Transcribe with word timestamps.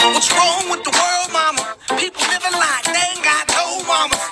What's 0.00 0.32
wrong 0.32 0.70
with 0.70 0.84
the 0.84 0.90
world, 0.90 1.32
mama? 1.32 1.76
People 2.00 2.22
living 2.24 2.52
like 2.58 2.84
they 2.84 3.04
ain't 3.12 3.24
got 3.24 3.44
no 3.52 3.84
mamas. 3.86 4.31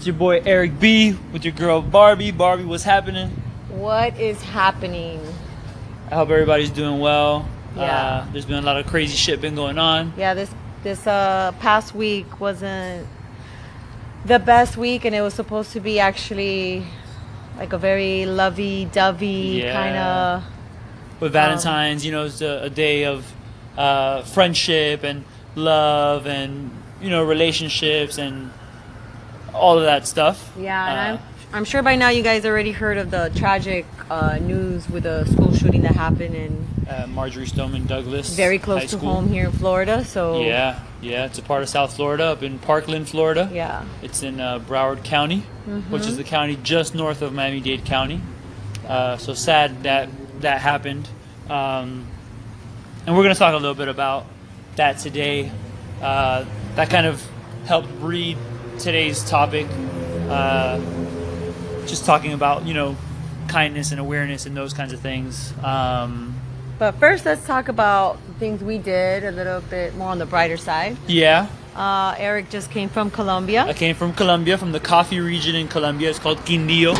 It's 0.00 0.06
your 0.06 0.16
boy 0.16 0.40
Eric 0.46 0.80
B 0.80 1.14
with 1.30 1.44
your 1.44 1.52
girl 1.52 1.82
Barbie. 1.82 2.30
Barbie, 2.30 2.64
what's 2.64 2.84
happening? 2.84 3.28
What 3.68 4.18
is 4.18 4.40
happening? 4.40 5.20
I 6.10 6.14
hope 6.14 6.30
everybody's 6.30 6.70
doing 6.70 7.00
well. 7.00 7.46
Yeah. 7.76 7.82
Uh, 7.82 8.32
there's 8.32 8.46
been 8.46 8.56
a 8.56 8.62
lot 8.62 8.78
of 8.78 8.86
crazy 8.86 9.14
shit 9.14 9.42
been 9.42 9.54
going 9.54 9.78
on. 9.78 10.14
Yeah, 10.16 10.32
this 10.32 10.50
this 10.84 11.06
uh 11.06 11.52
past 11.60 11.94
week 11.94 12.40
wasn't 12.40 13.06
the 14.24 14.38
best 14.38 14.78
week, 14.78 15.04
and 15.04 15.14
it 15.14 15.20
was 15.20 15.34
supposed 15.34 15.72
to 15.72 15.80
be 15.80 16.00
actually 16.00 16.82
like 17.58 17.74
a 17.74 17.78
very 17.78 18.24
lovey-dovey 18.24 19.60
Yeah. 19.64 19.72
kind 19.74 19.96
of. 19.98 20.44
With 21.20 21.34
Valentine's, 21.34 22.06
you 22.06 22.12
know, 22.12 22.24
it's 22.24 22.40
a, 22.40 22.62
a 22.62 22.70
day 22.70 23.04
of 23.04 23.30
uh, 23.76 24.22
friendship 24.22 25.04
and 25.04 25.26
love 25.56 26.26
and 26.26 26.70
you 27.02 27.10
know 27.10 27.22
relationships 27.22 28.16
and 28.16 28.50
all 29.54 29.78
of 29.78 29.84
that 29.84 30.06
stuff. 30.06 30.52
Yeah, 30.58 30.82
Uh, 30.82 30.94
I'm 31.14 31.18
I'm 31.52 31.64
sure 31.64 31.82
by 31.82 31.96
now 31.96 32.10
you 32.10 32.22
guys 32.22 32.44
already 32.46 32.70
heard 32.70 32.96
of 32.96 33.10
the 33.10 33.32
tragic 33.34 33.84
uh, 34.08 34.38
news 34.40 34.88
with 34.88 35.02
the 35.02 35.24
school 35.24 35.52
shooting 35.52 35.82
that 35.82 35.96
happened 35.96 36.34
in 36.36 36.66
uh, 36.88 37.06
Marjory 37.08 37.46
Stoneman 37.46 37.86
Douglas. 37.86 38.36
very 38.36 38.58
High 38.58 38.64
close 38.64 38.82
to 38.82 38.88
School. 38.98 39.14
home 39.14 39.28
here 39.28 39.46
in 39.46 39.52
Florida. 39.52 40.04
So 40.04 40.40
Yeah, 40.42 40.78
yeah, 41.00 41.24
it's 41.26 41.38
a 41.38 41.42
part 41.42 41.62
of 41.62 41.68
South 41.68 41.94
Florida, 41.96 42.26
up 42.26 42.44
in 42.44 42.60
Parkland, 42.60 43.08
Florida. 43.08 43.50
yeah, 43.52 43.84
It's 44.00 44.22
in 44.22 44.38
uh, 44.40 44.60
Broward 44.60 45.02
County, 45.02 45.40
which 45.88 46.06
is 46.06 46.16
the 46.16 46.22
county 46.24 46.56
just 46.62 46.94
north 46.94 47.20
of 47.20 47.32
Miami-Dade 47.32 47.84
County. 47.84 48.20
Uh, 48.86 49.16
so 49.16 49.34
sad 49.34 49.82
that 49.82 50.08
that 50.42 50.60
happened, 50.60 51.08
um, 51.48 52.06
and 53.06 53.16
we're 53.16 53.22
going 53.24 53.34
to 53.34 53.38
talk 53.38 53.52
a 53.54 53.56
little 53.56 53.74
bit 53.74 53.88
about 53.88 54.24
that 54.76 54.98
today. 54.98 55.50
Uh, 56.00 56.44
that 56.76 56.90
kind 56.90 57.06
of 57.06 57.24
helped 57.66 57.88
breed 58.00 58.38
today's 58.80 59.22
topic. 59.24 59.66
Uh, 60.28 60.80
just 61.86 62.04
talking 62.04 62.32
about 62.32 62.66
you 62.66 62.74
know 62.74 62.96
kindness 63.48 63.90
and 63.90 64.00
awareness 64.00 64.46
and 64.46 64.56
those 64.56 64.72
kinds 64.72 64.92
of 64.92 65.00
things. 65.00 65.52
Um, 65.62 66.34
but 66.78 66.92
first 66.96 67.24
let's 67.26 67.44
talk 67.46 67.68
about 67.68 68.18
things 68.38 68.62
we 68.62 68.78
did 68.78 69.24
a 69.24 69.30
little 69.32 69.60
bit 69.60 69.94
more 69.96 70.08
on 70.08 70.18
the 70.18 70.26
brighter 70.26 70.56
side. 70.56 70.96
yeah, 71.06 71.48
Uh, 71.74 72.14
Eric 72.18 72.48
just 72.50 72.70
came 72.70 72.88
from 72.88 73.10
Colombia. 73.10 73.64
I 73.66 73.74
came 73.74 73.94
from 73.94 74.12
Colombia, 74.14 74.56
from 74.56 74.72
the 74.72 74.80
coffee 74.80 75.20
region 75.20 75.54
in 75.54 75.68
Colombia. 75.68 76.10
It's 76.10 76.18
called 76.18 76.38
Quindío. 76.38 76.96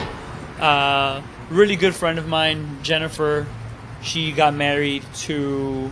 Uh, 0.60 1.22
really 1.50 1.76
good 1.76 1.94
friend 1.94 2.18
of 2.18 2.28
mine, 2.28 2.78
Jennifer. 2.82 3.46
She 4.02 4.32
got 4.32 4.54
married 4.54 5.02
to 5.26 5.90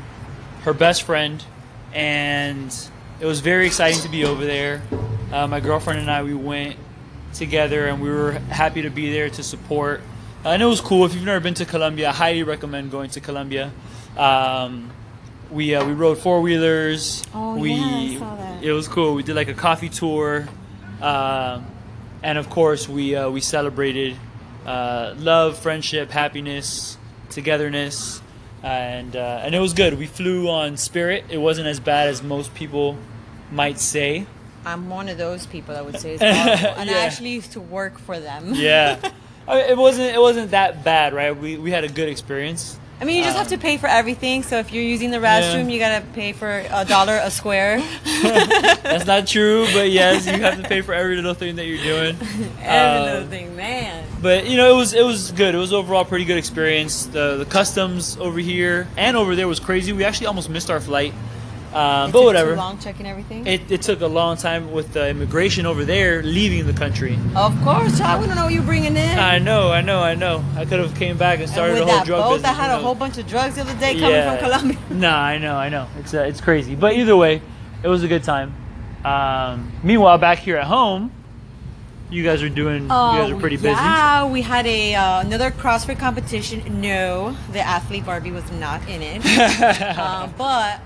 her 0.65 0.73
best 0.75 1.03
friend, 1.05 1.43
and 1.95 2.75
it 3.21 3.27
was 3.27 3.41
very 3.41 3.67
exciting 3.67 4.01
to 4.03 4.09
be 4.09 4.25
over 4.25 4.45
there. 4.45 4.83
Uh, 5.33 5.47
my 5.47 5.61
girlfriend 5.61 6.01
and 6.01 6.11
I, 6.11 6.23
we 6.23 6.35
went 6.35 6.77
together, 7.35 7.87
and 7.87 8.01
we 8.01 8.11
were 8.11 8.33
happy 8.33 8.83
to 8.83 8.91
be 8.91 9.13
there 9.13 9.29
to 9.31 9.43
support. 9.43 10.01
And 10.45 10.63
it 10.63 10.67
was 10.67 10.81
cool. 10.81 11.05
If 11.05 11.15
you've 11.15 11.25
never 11.25 11.41
been 11.41 11.55
to 11.55 11.65
Colombia, 11.65 12.09
I 12.11 12.13
highly 12.13 12.43
recommend 12.43 12.91
going 12.91 13.11
to 13.11 13.21
Colombia. 13.21 13.73
Um, 14.17 14.91
we 15.51 15.75
uh, 15.75 15.85
we 15.85 15.93
rode 15.93 16.19
four 16.19 16.41
wheelers. 16.41 17.25
Oh, 17.35 17.57
we, 17.57 17.73
yeah, 17.73 17.85
I 17.85 18.19
saw 18.19 18.37
that. 18.37 18.65
It 18.65 18.73
was 18.73 18.89
cool. 18.89 19.15
We 19.15 19.23
did 19.23 19.37
like 19.37 19.49
a 19.49 19.55
coffee 19.55 19.89
tour, 19.89 20.49
um, 21.01 21.67
and 22.23 22.39
of 22.39 22.51
course 22.51 22.89
we 22.89 23.15
uh, 23.15 23.31
we 23.31 23.41
celebrated 23.41 24.17
uh, 24.67 25.15
love, 25.19 25.59
friendship, 25.59 26.11
happiness, 26.11 26.99
togetherness, 27.31 28.23
and 28.63 29.17
uh, 29.17 29.41
and 29.43 29.55
it 29.55 29.61
was 29.61 29.73
good. 29.73 29.99
We 29.99 30.07
flew 30.07 30.49
on 30.49 30.77
Spirit. 30.77 31.25
It 31.31 31.39
wasn't 31.39 31.69
as 31.69 31.81
bad 31.81 32.09
as 32.09 32.23
most 32.23 32.55
people 32.55 32.97
might 33.51 33.79
say. 33.79 34.27
I'm 34.65 34.89
one 34.91 35.09
of 35.09 35.19
those 35.19 35.47
people 35.47 35.75
that 35.75 35.85
would 35.85 35.99
say 36.01 36.15
it's 36.15 36.23
horrible. 36.23 36.81
And 36.81 36.91
I 36.91 37.05
actually 37.05 37.31
used 37.31 37.53
to 37.53 37.61
work 37.61 37.99
for 37.99 38.19
them. 38.21 38.53
Yeah, 38.55 38.99
I 39.49 39.55
mean, 39.57 39.65
it 39.71 39.77
wasn't 39.77 40.15
it 40.15 40.21
wasn't 40.21 40.51
that 40.53 40.85
bad, 40.85 41.13
right? 41.15 41.37
We 41.37 41.57
we 41.57 41.71
had 41.71 41.85
a 41.85 41.89
good 41.89 42.09
experience. 42.09 42.79
I 43.01 43.05
mean, 43.05 43.19
you 43.19 43.23
just 43.23 43.37
have 43.37 43.47
to 43.49 43.59
pay 43.59 43.77
for 43.77 43.87
everything. 43.87 44.43
So 44.43 44.59
if 44.59 44.73
you're 44.73 44.83
using 44.83 45.13
the 45.13 45.19
restroom, 45.19 45.71
you 45.73 45.79
gotta 45.79 46.05
pay 46.15 46.33
for 46.33 46.65
a 46.69 46.85
dollar 46.85 47.21
a 47.23 47.31
square. 47.31 47.81
That's 48.23 49.07
not 49.07 49.29
true, 49.29 49.67
but 49.73 49.91
yes, 49.91 50.27
you 50.27 50.43
have 50.43 50.61
to 50.61 50.69
pay 50.69 50.81
for 50.81 50.93
every 50.95 51.15
little 51.15 51.35
thing 51.35 51.55
that 51.57 51.67
you're 51.67 51.79
doing. 51.83 52.17
Every 52.61 52.67
Um, 52.67 53.05
little 53.05 53.29
thing, 53.29 53.55
man. 53.55 54.05
But 54.21 54.49
you 54.49 54.57
know, 54.57 54.75
it 54.75 54.77
was 54.77 54.95
it 54.95 55.05
was 55.05 55.31
good. 55.31 55.55
It 55.55 55.59
was 55.59 55.73
overall 55.73 56.05
pretty 56.05 56.25
good 56.25 56.39
experience. 56.39 57.07
The 57.07 57.37
the 57.37 57.45
customs 57.45 58.17
over 58.19 58.41
here 58.41 58.89
and 58.97 59.17
over 59.17 59.37
there 59.37 59.47
was 59.47 59.61
crazy. 59.61 59.93
We 59.93 60.03
actually 60.05 60.27
almost 60.27 60.51
missed 60.51 60.69
our 60.69 60.81
flight, 60.81 61.15
um, 61.75 62.09
It 62.09 62.13
but 62.13 62.19
took 62.21 62.25
whatever. 62.27 62.57
Long 62.57 62.79
checking 62.79 63.07
everything. 63.07 63.47
It, 63.47 63.71
it 63.71 63.83
took 63.83 64.01
a 64.01 64.07
long 64.07 64.37
time 64.37 64.73
with 64.73 64.93
the 64.93 65.09
immigration 65.09 65.67
over 65.67 65.85
there 65.85 66.23
leaving 66.23 66.67
the 66.67 66.73
country. 66.73 67.19
of 67.37 67.61
course, 67.63 68.01
I 68.01 68.17
wouldn't 68.17 68.37
know 68.37 68.45
what 68.45 68.55
you're 68.55 68.63
bringing 68.63 68.97
in. 68.97 69.19
I 69.19 69.39
know, 69.39 69.71
I 69.73 69.81
know, 69.81 70.01
I 70.01 70.15
know. 70.15 70.45
I 70.57 70.65
could 70.65 70.79
have 70.81 70.95
came 70.97 71.17
back 71.19 71.35
and 71.41 71.43
and 71.43 71.51
started 71.51 71.75
with 71.75 71.83
a 71.83 71.87
whole 71.87 71.97
that 71.97 72.07
drug 72.07 72.23
boat 72.23 72.29
business. 72.37 72.43
that 72.51 72.57
had 72.57 72.71
a 72.71 72.79
whole 72.83 72.95
bunch 72.95 73.19
of 73.19 73.27
drugs 73.27 73.55
the 73.57 73.63
other 73.63 73.75
day 73.79 73.99
coming 73.99 74.23
from 74.23 74.39
Colombia. 74.39 74.79
Nah, 74.91 75.19
I 75.21 75.39
know, 75.39 75.57
I 75.57 75.69
know. 75.69 75.89
It's 75.99 76.13
uh, 76.15 76.23
it's 76.23 76.41
crazy, 76.41 76.75
but 76.75 76.95
either 76.95 77.17
way, 77.17 77.41
it 77.83 77.89
was 77.89 78.03
a 78.03 78.09
good 78.09 78.25
time. 78.25 78.55
Um, 79.05 79.73
meanwhile, 79.83 80.19
back 80.19 80.39
here 80.39 80.57
at 80.57 80.65
home, 80.67 81.13
you 82.11 82.23
guys 82.25 82.43
are 82.43 82.49
doing. 82.49 82.83
you 82.85 82.89
guys 82.89 83.31
are 83.31 83.39
pretty 83.39 83.57
busy. 83.57 83.69
Oh, 83.69 83.73
Yeah, 83.73 84.25
we 84.27 84.43
had 84.43 84.67
a 84.67 84.95
uh, 84.95 85.21
another 85.21 85.51
CrossFit 85.51 85.99
competition. 85.99 86.81
No, 86.81 87.37
the 87.53 87.61
athlete 87.61 88.05
Barbie 88.07 88.31
was 88.33 88.51
not 88.53 88.87
in 88.89 89.03
it, 89.03 89.23
uh, 89.99 90.29
but 90.37 90.81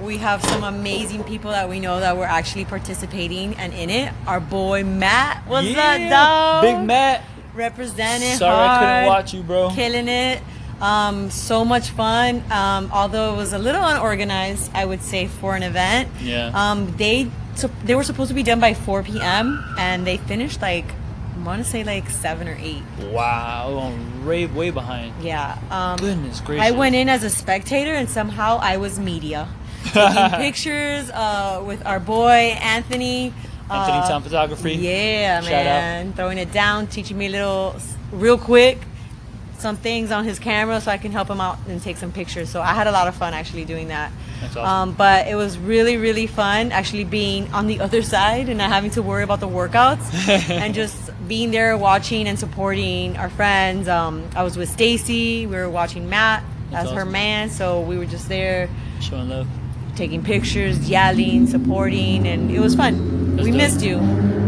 we 0.00 0.18
have 0.18 0.42
some 0.44 0.64
amazing 0.64 1.24
people 1.24 1.50
that 1.50 1.68
we 1.68 1.80
know 1.80 2.00
that 2.00 2.16
were 2.16 2.24
actually 2.24 2.64
participating 2.64 3.54
and 3.56 3.72
in 3.72 3.90
it. 3.90 4.12
Our 4.26 4.40
boy 4.40 4.84
Matt 4.84 5.46
was 5.46 5.66
yeah, 5.66 6.08
dog. 6.08 6.62
Big 6.62 6.86
Matt. 6.86 7.24
representing. 7.54 8.36
Sorry 8.36 8.54
I 8.54 8.78
couldn't 8.78 8.94
hard, 8.94 9.06
watch 9.06 9.34
you, 9.34 9.42
bro. 9.42 9.70
Killing 9.70 10.08
it. 10.08 10.42
Um, 10.80 11.30
so 11.30 11.64
much 11.64 11.90
fun. 11.90 12.42
Um, 12.50 12.90
although 12.92 13.34
it 13.34 13.36
was 13.36 13.52
a 13.52 13.58
little 13.58 13.84
unorganized, 13.84 14.70
I 14.74 14.84
would 14.84 15.02
say 15.02 15.28
for 15.28 15.54
an 15.54 15.62
event. 15.62 16.08
Yeah. 16.20 16.50
Um, 16.54 16.96
they 16.96 17.30
so 17.54 17.68
they 17.84 17.94
were 17.94 18.04
supposed 18.04 18.28
to 18.28 18.34
be 18.34 18.42
done 18.42 18.60
by 18.60 18.74
4 18.74 19.02
p.m. 19.02 19.62
and 19.78 20.06
they 20.06 20.16
finished 20.16 20.62
like 20.62 20.86
I 21.36 21.44
want 21.44 21.64
to 21.64 21.68
say 21.68 21.82
like 21.84 22.08
seven 22.08 22.48
or 22.48 22.56
eight. 22.60 22.82
Wow, 23.10 23.78
I'm 23.82 24.24
way 24.26 24.46
way 24.46 24.70
behind. 24.70 25.22
Yeah. 25.22 25.58
Um, 25.70 25.98
Goodness 25.98 26.40
gracious. 26.40 26.66
I 26.66 26.70
went 26.70 26.94
in 26.94 27.08
as 27.08 27.24
a 27.24 27.30
spectator 27.30 27.92
and 27.92 28.08
somehow 28.08 28.58
I 28.60 28.76
was 28.76 28.98
media. 28.98 29.48
Taking 29.84 30.30
pictures 30.38 31.10
uh, 31.10 31.62
with 31.64 31.84
our 31.86 32.00
boy 32.00 32.56
Anthony. 32.60 33.32
Anthony 33.70 33.98
uh, 33.98 34.08
Town 34.08 34.22
Photography. 34.22 34.74
Yeah, 34.74 35.40
Shout 35.40 35.50
man. 35.50 36.12
Throwing 36.12 36.38
it 36.38 36.52
down, 36.52 36.86
teaching 36.86 37.16
me 37.16 37.26
a 37.26 37.30
little, 37.30 37.76
real 38.10 38.36
quick, 38.36 38.78
some 39.58 39.76
things 39.76 40.10
on 40.10 40.24
his 40.24 40.38
camera 40.38 40.80
so 40.80 40.90
I 40.90 40.98
can 40.98 41.12
help 41.12 41.30
him 41.30 41.40
out 41.40 41.58
and 41.68 41.80
take 41.80 41.96
some 41.96 42.12
pictures. 42.12 42.50
So 42.50 42.60
I 42.60 42.74
had 42.74 42.86
a 42.86 42.92
lot 42.92 43.08
of 43.08 43.14
fun 43.14 43.32
actually 43.32 43.64
doing 43.64 43.88
that. 43.88 44.12
That's 44.40 44.56
awesome. 44.56 44.90
Um, 44.90 44.92
but 44.94 45.28
it 45.28 45.36
was 45.36 45.56
really, 45.56 45.96
really 45.96 46.26
fun 46.26 46.72
actually 46.72 47.04
being 47.04 47.50
on 47.52 47.68
the 47.68 47.80
other 47.80 48.02
side 48.02 48.48
and 48.48 48.58
not 48.58 48.70
having 48.70 48.90
to 48.90 49.02
worry 49.02 49.22
about 49.22 49.40
the 49.40 49.48
workouts 49.48 50.28
and 50.50 50.74
just 50.74 51.10
being 51.28 51.52
there 51.52 51.78
watching 51.78 52.26
and 52.26 52.38
supporting 52.38 53.16
our 53.16 53.30
friends. 53.30 53.88
Um, 53.88 54.28
I 54.34 54.42
was 54.42 54.56
with 54.56 54.68
Stacy. 54.68 55.46
We 55.46 55.54
were 55.56 55.70
watching 55.70 56.10
Matt 56.10 56.42
That's 56.70 56.88
as 56.88 56.94
her 56.94 57.04
man. 57.04 57.48
So 57.48 57.80
we 57.80 57.96
were 57.96 58.06
just 58.06 58.28
there 58.28 58.68
Showing 59.00 59.28
love. 59.28 59.48
Taking 59.96 60.22
pictures, 60.22 60.88
yelling, 60.88 61.46
supporting, 61.46 62.26
and 62.26 62.50
it 62.50 62.60
was 62.60 62.74
fun. 62.74 63.36
We 63.36 63.50
dope. 63.50 63.54
missed 63.56 63.82
you. 63.82 63.96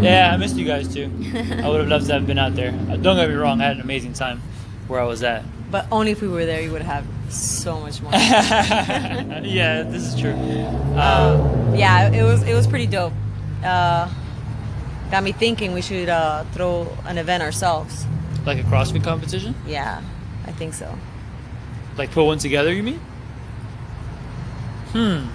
Yeah, 0.00 0.30
I 0.32 0.36
missed 0.36 0.56
you 0.56 0.64
guys 0.66 0.92
too. 0.92 1.10
I 1.62 1.68
would 1.68 1.80
have 1.80 1.88
loved 1.88 2.06
to 2.06 2.12
have 2.14 2.26
been 2.26 2.38
out 2.38 2.54
there. 2.54 2.70
Uh, 2.90 2.96
Don't 2.96 3.16
get 3.16 3.28
me 3.28 3.34
wrong, 3.34 3.60
I 3.60 3.64
had 3.64 3.76
an 3.76 3.82
amazing 3.82 4.12
time 4.12 4.40
where 4.88 5.00
I 5.00 5.04
was 5.04 5.22
at. 5.22 5.42
But 5.70 5.86
only 5.90 6.12
if 6.12 6.20
we 6.20 6.28
were 6.28 6.44
there, 6.46 6.60
you 6.60 6.70
would 6.72 6.82
have 6.82 7.04
so 7.30 7.80
much 7.80 8.00
more. 8.02 8.12
yeah, 8.12 9.82
this 9.82 10.02
is 10.14 10.20
true. 10.20 10.34
Um, 10.34 11.74
yeah, 11.74 12.10
it 12.10 12.22
was 12.22 12.42
it 12.42 12.54
was 12.54 12.66
pretty 12.66 12.86
dope. 12.86 13.12
Uh, 13.64 14.08
got 15.10 15.22
me 15.24 15.32
thinking 15.32 15.72
we 15.72 15.82
should 15.82 16.08
uh, 16.08 16.44
throw 16.52 16.86
an 17.06 17.18
event 17.18 17.42
ourselves. 17.42 18.06
like 18.46 18.58
a 18.58 18.62
CrossFit 18.62 19.02
competition? 19.02 19.54
Yeah, 19.66 20.02
I 20.46 20.52
think 20.52 20.74
so. 20.74 20.96
Like 21.96 22.10
put 22.12 22.24
one 22.24 22.38
together, 22.38 22.72
you 22.72 22.82
mean? 22.82 23.00
Hmm. 24.94 25.26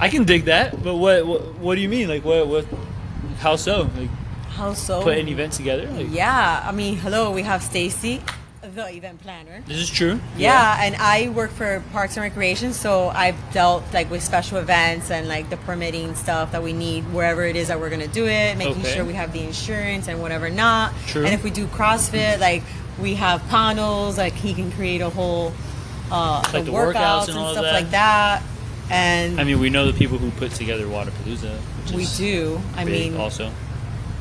I 0.00 0.08
can 0.08 0.24
dig 0.24 0.46
that, 0.46 0.82
but 0.82 0.96
what, 0.96 1.26
what 1.26 1.54
what 1.58 1.74
do 1.74 1.82
you 1.82 1.88
mean? 1.88 2.08
Like 2.08 2.24
what 2.24 2.48
what? 2.48 2.66
How 3.38 3.56
so? 3.56 3.90
Like 3.96 4.08
How 4.56 4.72
so? 4.72 5.02
put 5.02 5.18
an 5.18 5.28
event 5.28 5.52
together? 5.52 5.86
Like, 5.88 6.06
Yeah, 6.10 6.62
I 6.66 6.72
mean, 6.72 6.96
hello, 6.96 7.30
we 7.30 7.42
have 7.42 7.62
Stacy, 7.62 8.22
the 8.62 8.88
event 8.88 9.20
planner. 9.20 9.62
This 9.66 9.76
is 9.76 9.90
true. 9.90 10.18
Yeah, 10.38 10.78
and 10.82 10.96
I 10.96 11.28
work 11.28 11.50
for 11.50 11.82
Parks 11.92 12.16
and 12.16 12.24
Recreation, 12.24 12.72
so 12.72 13.08
I've 13.08 13.36
dealt 13.52 13.84
like 13.92 14.10
with 14.10 14.22
special 14.22 14.56
events 14.56 15.10
and 15.10 15.28
like 15.28 15.50
the 15.50 15.58
permitting 15.58 16.14
stuff 16.14 16.52
that 16.52 16.62
we 16.62 16.72
need 16.72 17.02
wherever 17.12 17.44
it 17.44 17.54
is 17.54 17.68
that 17.68 17.78
we're 17.78 17.90
gonna 17.90 18.08
do 18.08 18.26
it, 18.26 18.56
making 18.56 18.80
Okay. 18.82 18.94
sure 18.94 19.04
we 19.04 19.12
have 19.12 19.34
the 19.34 19.40
insurance 19.44 20.08
and 20.08 20.22
whatever 20.22 20.48
not. 20.48 20.94
True. 21.06 21.24
And 21.26 21.34
if 21.34 21.44
we 21.44 21.50
do 21.50 21.66
CrossFit, 21.66 22.40
like 22.40 22.62
we 22.98 23.14
have 23.16 23.46
panels, 23.50 24.16
like 24.16 24.32
he 24.32 24.54
can 24.54 24.72
create 24.72 25.02
a 25.02 25.10
whole 25.10 25.52
uh, 26.12 26.42
Like 26.52 26.64
the 26.64 26.70
the 26.70 26.72
workouts 26.72 27.28
and 27.28 27.38
all 27.38 27.46
of 27.48 27.52
stuff 27.52 27.64
that. 27.64 27.72
like 27.72 27.90
that. 27.90 28.42
And 28.90 29.40
I 29.40 29.44
mean, 29.44 29.58
we 29.60 29.70
know 29.70 29.86
the 29.90 29.96
people 29.98 30.18
who 30.18 30.30
put 30.32 30.52
together 30.52 30.84
Wodapalooza. 30.86 31.56
Which 31.84 31.92
we 31.92 32.02
is 32.02 32.16
do. 32.18 32.60
I 32.76 32.84
big 32.84 33.12
mean, 33.12 33.20
also. 33.20 33.50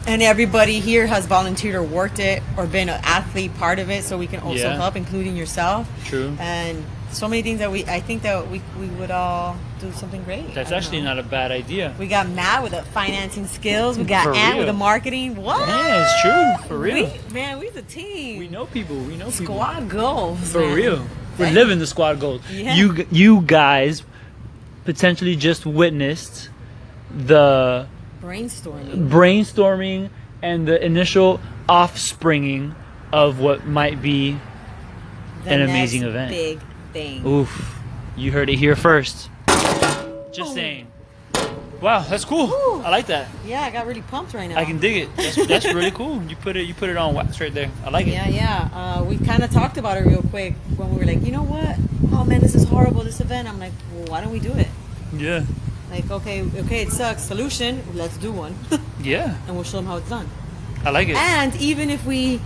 and 0.07 0.21
everybody 0.21 0.79
here 0.79 1.05
has 1.07 1.25
volunteered 1.25 1.75
or 1.75 1.83
worked 1.83 2.19
it 2.19 2.41
or 2.57 2.65
been 2.65 2.87
an 2.89 3.01
athlete 3.03 3.55
part 3.57 3.79
of 3.79 3.89
it, 3.91 4.03
so 4.05 4.17
we 4.17 4.27
can 4.27 4.39
also 4.39 4.69
Yeah. 4.69 4.75
help, 4.77 4.95
including 4.95 5.35
yourself. 5.35 5.87
True. 6.05 6.35
And 6.39 6.85
so 7.11 7.27
many 7.27 7.41
things 7.41 7.59
that 7.59 7.69
we, 7.71 7.83
I 7.85 7.99
think 7.99 8.21
that 8.21 8.49
we, 8.49 8.61
we 8.79 8.87
would 8.87 9.11
all 9.11 9.57
do 9.81 9.91
something 9.91 10.23
great. 10.23 10.55
That's 10.55 10.71
actually 10.71 11.01
not 11.01 11.19
a 11.19 11.23
bad 11.23 11.51
idea. 11.51 11.93
We 11.99 12.07
got 12.07 12.29
Matt 12.29 12.63
with 12.63 12.71
the 12.71 12.83
financing 12.83 13.47
skills. 13.47 13.97
We 13.97 14.05
got 14.05 14.23
For 14.23 14.33
Ant 14.33 14.57
with 14.57 14.65
real. 14.67 14.73
the 14.73 14.79
marketing. 14.79 15.35
What? 15.35 15.67
Yeah, 15.67 16.03
it's 16.05 16.21
true. 16.21 16.67
For 16.69 16.77
real. 16.79 17.11
We, 17.27 17.33
man, 17.33 17.59
we's 17.59 17.75
a 17.75 17.81
team. 17.81 18.39
We 18.39 18.47
know 18.47 18.65
people. 18.67 18.95
We 18.95 19.17
know 19.17 19.25
people. 19.29 19.45
Squad 19.45 19.89
goals. 19.89 20.39
For 20.53 20.61
man. 20.61 20.73
real. 20.75 21.05
We're 21.37 21.45
Dang. 21.45 21.53
living 21.55 21.79
the 21.79 21.87
squad 21.87 22.19
goals. 22.19 22.41
Yeah. 22.51 22.75
You 22.75 23.07
you 23.11 23.41
guys 23.41 24.03
potentially 24.85 25.35
just 25.35 25.65
witnessed 25.65 26.49
the 27.15 27.87
Brainstorming. 28.21 29.09
brainstorming 29.09 30.09
and 30.41 30.67
the 30.67 30.83
initial 30.83 31.39
offspringing 31.69 32.75
of 33.11 33.39
what 33.39 33.65
might 33.65 34.01
be 34.01 34.37
The 35.45 35.51
An 35.51 35.61
amazing 35.61 36.03
event. 36.03 36.31
Big 36.31 36.59
thing. 36.93 37.25
oof. 37.25 37.75
You 38.15 38.31
heard 38.31 38.49
it 38.49 38.57
here 38.57 38.75
first. 38.75 39.29
Just 39.47 40.51
Oh. 40.51 40.55
saying. 40.55 40.87
Wow, 41.81 42.01
that's 42.07 42.25
cool. 42.25 42.47
Woo. 42.47 42.81
I 42.83 42.89
like 42.91 43.07
that. 43.07 43.27
Yeah, 43.45 43.61
I 43.61 43.71
got 43.71 43.87
really 43.87 44.03
pumped 44.03 44.33
right 44.35 44.47
now. 44.47 44.57
I 44.57 44.65
can 44.65 44.77
dig 44.77 44.97
it. 44.97 45.15
That's, 45.15 45.47
that's 45.47 45.65
really 45.65 45.89
cool. 45.91 46.21
You 46.23 46.35
put 46.35 46.55
it 46.55 46.63
you 46.67 46.75
put 46.75 46.89
it 46.89 46.97
on 46.97 47.15
wax 47.15 47.41
right 47.41 47.53
there. 47.53 47.71
I 47.83 47.89
like 47.89 48.05
it. 48.07 48.11
Yeah, 48.13 48.27
yeah. 48.29 48.69
Uh, 48.73 49.03
we 49.03 49.17
kind 49.17 49.43
of 49.43 49.49
talked 49.51 49.77
about 49.77 49.97
it 49.97 50.05
real 50.05 50.21
quick 50.29 50.53
when 50.77 50.91
we 50.91 50.97
were 50.99 51.05
like, 51.05 51.23
you 51.25 51.31
know 51.31 51.43
what? 51.43 51.75
Oh 52.13 52.23
man, 52.23 52.39
this 52.39 52.53
is 52.53 52.65
horrible. 52.65 53.03
This 53.03 53.19
event. 53.19 53.47
I'm 53.49 53.59
like, 53.59 53.73
well, 53.93 54.05
why 54.07 54.21
don't 54.21 54.31
we 54.31 54.39
do 54.39 54.53
it? 54.53 54.67
Yeah. 55.15 55.43
Like, 55.89 56.09
okay, 56.09 56.43
okay, 56.55 56.83
it 56.83 56.91
sucks. 56.91 57.23
Solution, 57.23 57.83
let's 57.95 58.15
do 58.17 58.31
one, 58.31 58.55
Yeah. 59.01 59.35
and 59.47 59.55
we'll 59.55 59.65
show 59.65 59.77
them 59.77 59.87
how 59.87 59.97
it's 59.97 60.07
done. 60.07 60.29
I 60.85 60.91
like 60.91 61.09
it. 61.09 61.17
And 61.17 61.53
even 61.57 61.89
if 61.89 62.05
we 62.05 62.39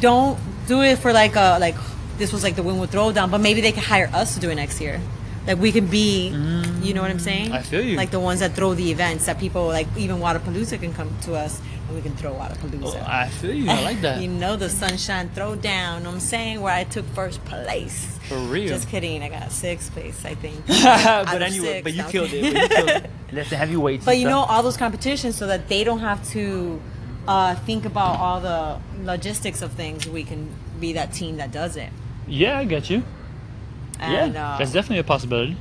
don't 0.00 0.38
do 0.66 0.82
it 0.82 0.98
for 0.98 1.12
like 1.12 1.36
a 1.36 1.58
like 1.60 1.76
this 2.18 2.32
was 2.32 2.42
like 2.42 2.56
the 2.56 2.62
win 2.62 2.76
Wynwood 2.76 2.88
Throwdown, 2.88 3.30
but 3.30 3.40
maybe 3.40 3.60
they 3.60 3.72
can 3.72 3.82
hire 3.82 4.10
us 4.12 4.34
to 4.34 4.40
do 4.40 4.50
it 4.50 4.56
next 4.56 4.80
year. 4.80 5.00
Like 5.46 5.58
we 5.58 5.72
can 5.72 5.86
be, 5.86 6.28
you 6.82 6.94
know 6.94 7.02
what 7.02 7.10
I'm 7.10 7.18
saying? 7.18 7.52
I 7.52 7.62
feel 7.62 7.82
you. 7.82 7.96
Like 7.96 8.10
the 8.10 8.20
ones 8.20 8.40
that 8.40 8.54
throw 8.54 8.74
the 8.74 8.90
events 8.90 9.26
that 9.26 9.38
people 9.38 9.66
like 9.66 9.88
even 9.96 10.18
Wodapalooza 10.18 10.78
can 10.80 10.94
come 10.94 11.10
to 11.22 11.34
us 11.34 11.60
and 11.88 11.96
we 11.96 12.02
can 12.02 12.16
throw 12.16 12.32
Oh, 12.32 12.38
Wodapalooza. 12.38 13.08
I 13.08 13.28
feel 13.28 13.54
you. 13.54 13.70
I 13.70 13.82
like 13.82 14.00
that. 14.02 14.20
you 14.22 14.28
know 14.28 14.56
the 14.56 14.70
Sunshine 14.70 15.30
Throwdown. 15.30 16.02
know 16.02 16.10
what 16.10 16.14
I'm 16.14 16.20
saying 16.20 16.60
where 16.60 16.72
I 16.72 16.84
took 16.84 17.04
first 17.06 17.44
place. 17.44 18.18
For 18.28 18.38
real. 18.38 18.68
Just 18.68 18.88
kidding. 18.88 19.22
I 19.22 19.28
got 19.28 19.52
sixth 19.52 19.92
place, 19.92 20.24
I 20.24 20.34
think. 20.34 20.66
but 20.66 21.42
anyway, 21.42 21.82
six, 21.82 21.82
but 21.82 21.92
you 21.92 22.02
no. 22.02 22.08
killed 22.08 22.32
it. 22.32 22.52
But 22.54 22.62
you 22.62 22.68
killed 22.68 22.88
it. 22.88 23.10
That's 23.32 23.50
the 23.50 23.56
heavyweights. 23.56 24.04
But 24.04 24.12
and 24.12 24.20
you 24.22 24.28
know 24.28 24.40
all 24.40 24.62
those 24.62 24.76
competitions 24.76 25.36
so 25.36 25.46
that 25.46 25.68
they 25.68 25.84
don't 25.84 26.00
have 26.00 26.26
to 26.30 26.80
uh, 27.26 27.54
think 27.56 27.84
about 27.84 28.18
all 28.18 28.40
the 28.40 28.78
logistics 29.02 29.62
of 29.62 29.72
things. 29.72 30.06
We 30.06 30.24
can 30.24 30.54
be 30.80 30.92
that 30.94 31.12
team 31.12 31.36
that 31.38 31.50
does 31.50 31.76
it. 31.76 31.90
Yeah, 32.26 32.58
I 32.58 32.64
get 32.64 32.88
you. 32.88 33.02
And 34.02 34.34
yeah, 34.34 34.54
uh, 34.54 34.58
that's 34.58 34.72
definitely 34.72 34.98
a 34.98 35.04
possibility. 35.04 35.56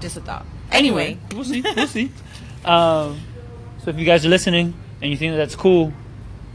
just 0.00 0.16
a 0.16 0.20
thought. 0.20 0.44
Anyway, 0.70 1.18
we'll 1.32 1.44
see. 1.44 1.62
We'll 1.62 1.86
see. 1.86 2.10
Um, 2.64 3.20
so 3.82 3.90
if 3.90 3.98
you 3.98 4.04
guys 4.04 4.26
are 4.26 4.28
listening 4.28 4.74
and 5.00 5.10
you 5.10 5.16
think 5.16 5.32
that 5.32 5.36
that's 5.38 5.54
cool, 5.54 5.92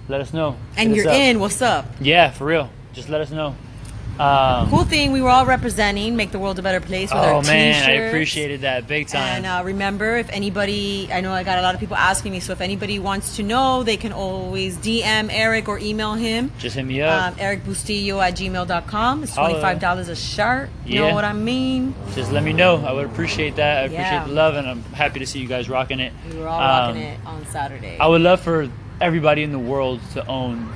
let 0.10 0.22
us 0.22 0.34
know. 0.34 0.58
and 0.78 0.90
Hit 0.90 0.98
you're 0.98 1.14
in. 1.14 1.40
What's 1.40 1.62
up? 1.62 1.86
Yeah, 2.02 2.32
for 2.32 2.46
real. 2.46 2.70
Just 2.94 3.08
let 3.10 3.22
us 3.22 3.32
know. 3.32 3.56
Um, 4.20 4.70
Cool 4.70 4.84
thing. 4.84 5.12
We 5.14 5.22
were 5.22 5.30
all 5.30 5.46
representing 5.48 6.16
"Make 6.16 6.32
the 6.32 6.38
World 6.38 6.60
a 6.60 6.62
Better 6.62 6.80
Place" 6.80 7.12
with 7.12 7.22
oh 7.24 7.38
our 7.38 7.42
man, 7.44 7.74
t-shirts. 7.74 7.88
I 7.88 7.92
appreciated 7.94 8.62
that 8.62 8.88
big 8.88 9.08
time. 9.08 9.38
And 9.38 9.46
uh, 9.48 9.62
remember, 9.66 10.18
if 10.18 10.30
anybody, 10.30 11.10
I 11.12 11.22
know 11.22 11.32
I 11.32 11.44
got 11.44 11.58
a 11.58 11.62
lot 11.62 11.74
of 11.74 11.80
people 11.80 11.96
asking 11.96 12.32
me, 12.32 12.40
so 12.40 12.52
if 12.54 12.62
anybody 12.62 13.00
wants 13.00 13.38
to 13.38 13.44
know, 13.44 13.82
they 13.84 13.98
can 13.98 14.12
always 14.14 14.78
DM 14.78 15.30
Eric 15.32 15.68
or 15.68 15.80
email 15.80 16.14
him. 16.14 16.52
Just 16.60 16.76
hit 16.76 16.86
me 16.86 17.02
up. 17.02 17.32
Um, 17.34 17.36
Eric 17.40 17.64
Bustillo 17.64 18.22
at 18.22 18.36
gmail.com. 18.36 19.24
It's 19.24 19.36
$25 19.36 20.10
a 20.10 20.16
shirt. 20.16 20.70
You 20.86 20.96
Yeah. 21.02 21.10
know 21.10 21.16
what 21.16 21.26
I 21.26 21.34
mean? 21.34 21.96
Just 22.14 22.32
let 22.32 22.44
me 22.44 22.54
know. 22.54 22.84
I 22.86 22.92
would 22.92 23.06
appreciate 23.06 23.56
that. 23.56 23.78
I 23.78 23.82
appreciate 23.86 24.04
Yeah. 24.12 24.28
the 24.28 24.34
love, 24.34 24.56
and 24.56 24.68
I'm 24.68 24.84
happy 24.94 25.20
to 25.20 25.26
see 25.26 25.40
you 25.40 25.48
guys 25.48 25.68
rocking 25.70 26.00
it. 26.00 26.14
We 26.32 26.38
were 26.38 26.48
all 26.48 26.60
Um, 26.62 26.88
rocking 26.90 27.02
it 27.02 27.20
on 27.26 27.46
Saturday. 27.50 27.98
I 28.00 28.06
would 28.08 28.22
love 28.22 28.42
for 28.42 28.68
everybody 29.00 29.42
in 29.42 29.52
the 29.52 29.58
world 29.60 30.00
to 30.14 30.24
own 30.28 30.70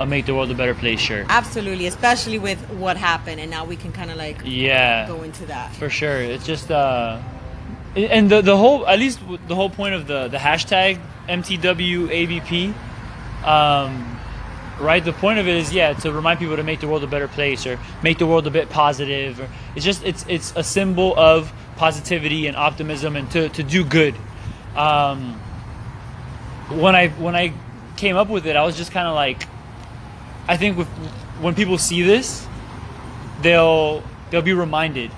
a 0.00 0.06
"Make 0.06 0.26
the 0.26 0.34
World 0.34 0.50
a 0.50 0.54
Better 0.54 0.74
Place" 0.74 1.00
sure 1.00 1.24
Absolutely, 1.28 1.86
especially 1.86 2.38
with 2.38 2.58
what 2.70 2.96
happened, 2.96 3.40
and 3.40 3.50
now 3.50 3.64
we 3.64 3.76
can 3.76 3.92
kind 3.92 4.10
of 4.10 4.16
like 4.16 4.38
Yeah. 4.44 5.06
go 5.06 5.22
into 5.22 5.46
that. 5.46 5.72
For 5.74 5.88
sure. 5.90 6.16
It's 6.20 6.44
just 6.46 6.70
uh 6.70 7.18
and 7.96 8.28
the 8.28 8.40
the 8.42 8.56
whole 8.56 8.86
at 8.88 8.98
least 8.98 9.20
the 9.46 9.54
whole 9.54 9.70
point 9.70 9.94
of 9.94 10.06
the 10.06 10.28
the 10.28 10.38
hashtag 10.38 10.98
MTWABP 11.28 12.74
um 13.44 14.18
right 14.80 15.04
the 15.04 15.12
point 15.12 15.38
of 15.38 15.46
it 15.46 15.54
is 15.54 15.72
yeah 15.72 15.92
to 15.92 16.10
remind 16.10 16.40
people 16.40 16.56
to 16.56 16.64
make 16.64 16.80
the 16.80 16.88
world 16.88 17.04
a 17.04 17.06
better 17.06 17.28
place 17.28 17.64
or 17.66 17.78
make 18.02 18.18
the 18.18 18.26
world 18.26 18.46
a 18.46 18.50
bit 18.50 18.68
positive 18.70 19.38
or 19.38 19.48
it's 19.76 19.84
just 19.84 20.02
it's 20.04 20.24
it's 20.28 20.52
a 20.56 20.64
symbol 20.64 21.14
of 21.16 21.52
positivity 21.76 22.48
and 22.48 22.56
optimism 22.56 23.14
and 23.14 23.30
to 23.30 23.48
to 23.50 23.62
do 23.62 23.84
good 23.84 24.14
um 24.74 25.34
when 26.70 26.96
I 26.96 27.08
when 27.10 27.36
I 27.36 27.52
came 27.96 28.16
up 28.16 28.28
with 28.28 28.46
it 28.46 28.56
I 28.56 28.64
was 28.64 28.76
just 28.76 28.90
kind 28.90 29.06
of 29.06 29.14
like 29.14 29.46
I 30.48 30.56
think 30.56 30.76
with 30.78 30.88
when 31.40 31.54
people 31.54 31.78
see 31.78 32.02
this 32.02 32.46
they'll 33.42 34.02
they'll 34.30 34.42
be 34.42 34.52
reminded 34.52 35.10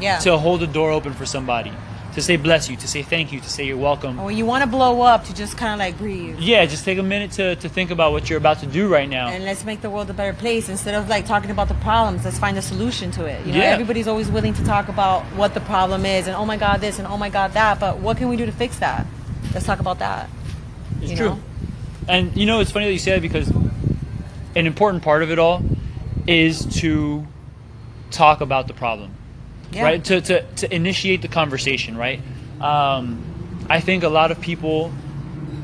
Yeah. 0.00 0.18
to 0.20 0.36
hold 0.38 0.60
the 0.60 0.66
door 0.66 0.90
open 0.90 1.12
for 1.12 1.26
somebody, 1.26 1.72
to 2.14 2.22
say 2.22 2.36
bless 2.36 2.68
you, 2.68 2.76
to 2.76 2.88
say 2.88 3.02
thank 3.02 3.32
you, 3.32 3.40
to 3.40 3.48
say 3.48 3.64
you're 3.66 3.76
welcome. 3.76 4.16
when 4.22 4.36
you 4.36 4.44
want 4.46 4.62
to 4.62 4.66
blow 4.68 5.02
up, 5.02 5.24
to 5.24 5.34
just 5.34 5.56
kind 5.56 5.72
of 5.72 5.78
like 5.78 5.96
breathe. 5.98 6.36
Yeah, 6.38 6.64
just 6.66 6.84
take 6.84 6.98
a 6.98 7.02
minute 7.02 7.32
to, 7.32 7.56
to 7.56 7.68
think 7.68 7.90
about 7.90 8.12
what 8.12 8.28
you're 8.28 8.38
about 8.38 8.60
to 8.60 8.66
do 8.66 8.88
right 8.88 9.08
now. 9.08 9.28
And 9.28 9.44
let's 9.44 9.64
make 9.64 9.80
the 9.82 9.90
world 9.90 10.10
a 10.10 10.14
better 10.14 10.32
place 10.36 10.68
instead 10.68 10.94
of 10.94 11.08
like 11.08 11.26
talking 11.26 11.50
about 11.50 11.68
the 11.68 11.74
problems. 11.74 12.24
Let's 12.24 12.38
find 12.38 12.56
a 12.58 12.62
solution 12.62 13.10
to 13.12 13.24
it. 13.26 13.44
You 13.46 13.52
know, 13.52 13.58
Yeah. 13.58 13.64
everybody's 13.66 14.08
always 14.08 14.28
willing 14.30 14.54
to 14.54 14.64
talk 14.64 14.88
about 14.88 15.22
what 15.36 15.54
the 15.54 15.60
problem 15.60 16.04
is 16.06 16.26
and 16.26 16.36
oh 16.36 16.44
my 16.44 16.56
god 16.56 16.80
this 16.80 16.98
and 16.98 17.06
oh 17.06 17.16
my 17.16 17.28
god 17.30 17.52
that. 17.54 17.78
But 17.80 17.98
what 17.98 18.16
can 18.16 18.28
we 18.28 18.36
do 18.36 18.46
to 18.46 18.52
fix 18.52 18.78
that? 18.78 19.06
Let's 19.52 19.66
talk 19.66 19.78
about 19.80 19.98
that. 20.00 20.28
it's 21.00 21.12
true. 21.12 21.30
know? 21.30 21.40
And 22.08 22.36
you 22.36 22.46
know, 22.46 22.60
it's 22.60 22.70
funny 22.70 22.86
that 22.86 22.92
you 22.92 22.98
say 22.98 23.12
that 23.12 23.22
because 23.22 23.48
an 24.56 24.66
important 24.66 25.02
part 25.02 25.22
of 25.22 25.30
it 25.30 25.38
all 25.38 25.62
is 26.26 26.64
to 26.80 27.26
talk 28.10 28.40
about 28.40 28.66
the 28.68 28.74
problem. 28.74 29.10
Yeah. 29.72 29.82
right? 29.82 30.04
To, 30.04 30.20
to, 30.20 30.42
to 30.56 30.74
initiate 30.74 31.22
the 31.22 31.28
conversation, 31.28 31.96
right? 31.96 32.20
Um, 32.60 33.22
I 33.68 33.80
think 33.80 34.04
a 34.04 34.08
lot 34.08 34.30
of 34.30 34.40
people 34.40 34.92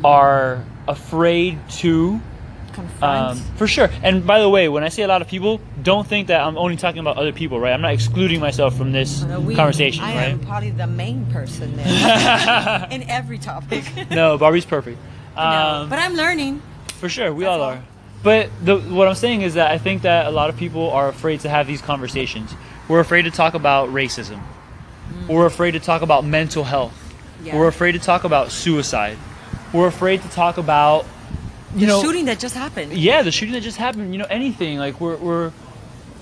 are 0.04 0.64
afraid 0.88 1.58
to, 1.70 2.20
Confront. 2.72 3.38
um, 3.38 3.44
for 3.56 3.68
sure. 3.68 3.88
And 4.02 4.26
by 4.26 4.40
the 4.40 4.48
way, 4.48 4.68
when 4.68 4.82
I 4.82 4.88
say 4.88 5.02
a 5.02 5.08
lot 5.08 5.22
of 5.22 5.28
people, 5.28 5.60
don't 5.82 6.06
think 6.06 6.26
that 6.28 6.40
I'm 6.40 6.56
only 6.58 6.76
talking 6.76 6.98
about 7.00 7.18
other 7.18 7.32
people, 7.32 7.60
right? 7.60 7.72
I'm 7.72 7.82
not 7.82 7.92
excluding 7.92 8.40
myself 8.40 8.76
from 8.76 8.90
this 8.90 9.22
Uh, 9.22 9.40
we- 9.40 9.54
conversation, 9.54 10.02
I 10.02 10.14
right? 10.14 10.28
am 10.30 10.40
probably 10.40 10.70
the 10.70 10.86
main 10.88 11.26
person 11.26 11.76
there 11.76 12.88
in 12.90 13.08
every 13.08 13.38
topic. 13.38 13.84
no, 14.10 14.38
Barbie's 14.38 14.64
perfect. 14.64 14.98
No, 15.36 15.42
Um, 15.42 15.88
but 15.88 15.98
I'm 16.00 16.14
learning. 16.14 16.62
For 16.98 17.08
sure, 17.08 17.32
we 17.32 17.44
That's 17.44 17.52
all. 17.52 17.62
are. 17.62 17.82
But 18.22 18.50
the, 18.62 18.78
what 18.78 19.08
I'm 19.08 19.14
saying 19.14 19.42
is 19.42 19.54
that 19.54 19.70
I 19.70 19.78
think 19.78 20.02
that 20.02 20.26
a 20.26 20.30
lot 20.30 20.50
of 20.50 20.56
people 20.56 20.90
are 20.90 21.08
afraid 21.08 21.40
to 21.40 21.48
have 21.48 21.66
these 21.66 21.80
conversations. 21.80 22.52
We're 22.88 23.00
afraid 23.00 23.22
to 23.22 23.30
talk 23.30 23.54
about 23.54 23.88
racism. 23.88 24.42
We're 25.28 25.46
afraid 25.46 25.72
to 25.72 25.80
talk 25.80 26.02
about 26.02 26.24
mental 26.24 26.64
health. 26.64 26.92
Mm. 27.40 27.46
Yeah. 27.46 27.56
We're 27.56 27.68
afraid 27.68 27.92
to 27.92 27.98
talk 27.98 28.24
about 28.24 28.50
suicide. 28.50 29.16
We're 29.72 29.86
afraid 29.86 30.22
to 30.22 30.28
talk 30.28 30.58
about, 30.58 31.06
you 31.74 31.86
know. 31.86 31.98
the 31.98 32.02
know, 32.02 32.08
shooting 32.08 32.24
that 32.26 32.38
just 32.38 32.54
happened. 32.54 32.92
yeah, 32.92 33.22
the 33.22 33.30
shooting 33.30 33.54
that 33.54 33.62
just 33.62 33.76
happened. 33.76 34.12
You 34.12 34.18
know, 34.18 34.26
anything. 34.28 34.78
Like 34.78 35.00
we're 35.00 35.16
we're 35.16 35.52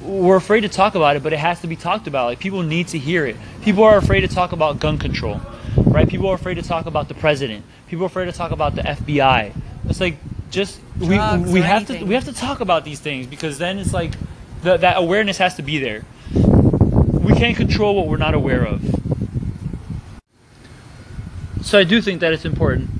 we're 0.02 0.36
afraid 0.36 0.60
to 0.60 0.68
talk 0.68 0.94
about 0.94 1.16
it, 1.16 1.22
but 1.22 1.32
it 1.32 1.38
has 1.38 1.60
to 1.62 1.66
be 1.66 1.76
talked 1.76 2.06
about. 2.06 2.26
Like 2.26 2.38
people 2.38 2.62
need 2.62 2.88
to 2.88 2.98
hear 2.98 3.26
it. 3.26 3.36
People 3.62 3.84
are 3.84 3.96
afraid 3.96 4.20
to 4.20 4.28
talk 4.28 4.52
about 4.52 4.78
gun 4.78 4.98
control, 4.98 5.40
right? 5.76 6.08
People 6.08 6.28
are 6.28 6.34
afraid 6.34 6.54
to 6.54 6.62
talk 6.62 6.86
about 6.86 7.08
the 7.08 7.14
president. 7.14 7.64
People 7.88 8.04
are 8.04 8.06
afraid 8.06 8.26
to 8.26 8.32
talk 8.32 8.50
about 8.50 8.74
the 8.74 8.82
FBI. 8.82 9.54
It's 9.88 10.00
like 10.00 10.18
just 10.50 10.80
Drugs 10.98 11.46
we 11.46 11.52
we 11.54 11.60
have 11.60 11.86
to 11.86 12.04
we 12.04 12.14
have 12.14 12.24
to 12.24 12.32
talk 12.32 12.60
about 12.60 12.84
these 12.84 13.00
things 13.00 13.26
because 13.26 13.58
then 13.58 13.78
it's 13.78 13.92
like 13.92 14.14
the, 14.62 14.76
that 14.78 14.96
awareness 14.96 15.38
has 15.38 15.54
to 15.56 15.62
be 15.62 15.78
there. 15.78 16.04
We 16.34 17.34
can't 17.34 17.56
control 17.56 17.94
what 17.94 18.06
we're 18.08 18.16
not 18.16 18.34
aware 18.34 18.64
of. 18.64 18.82
so 21.62 21.78
I 21.78 21.84
do 21.84 22.00
think 22.00 22.20
that 22.20 22.32
it's 22.32 22.44
important 22.44 22.90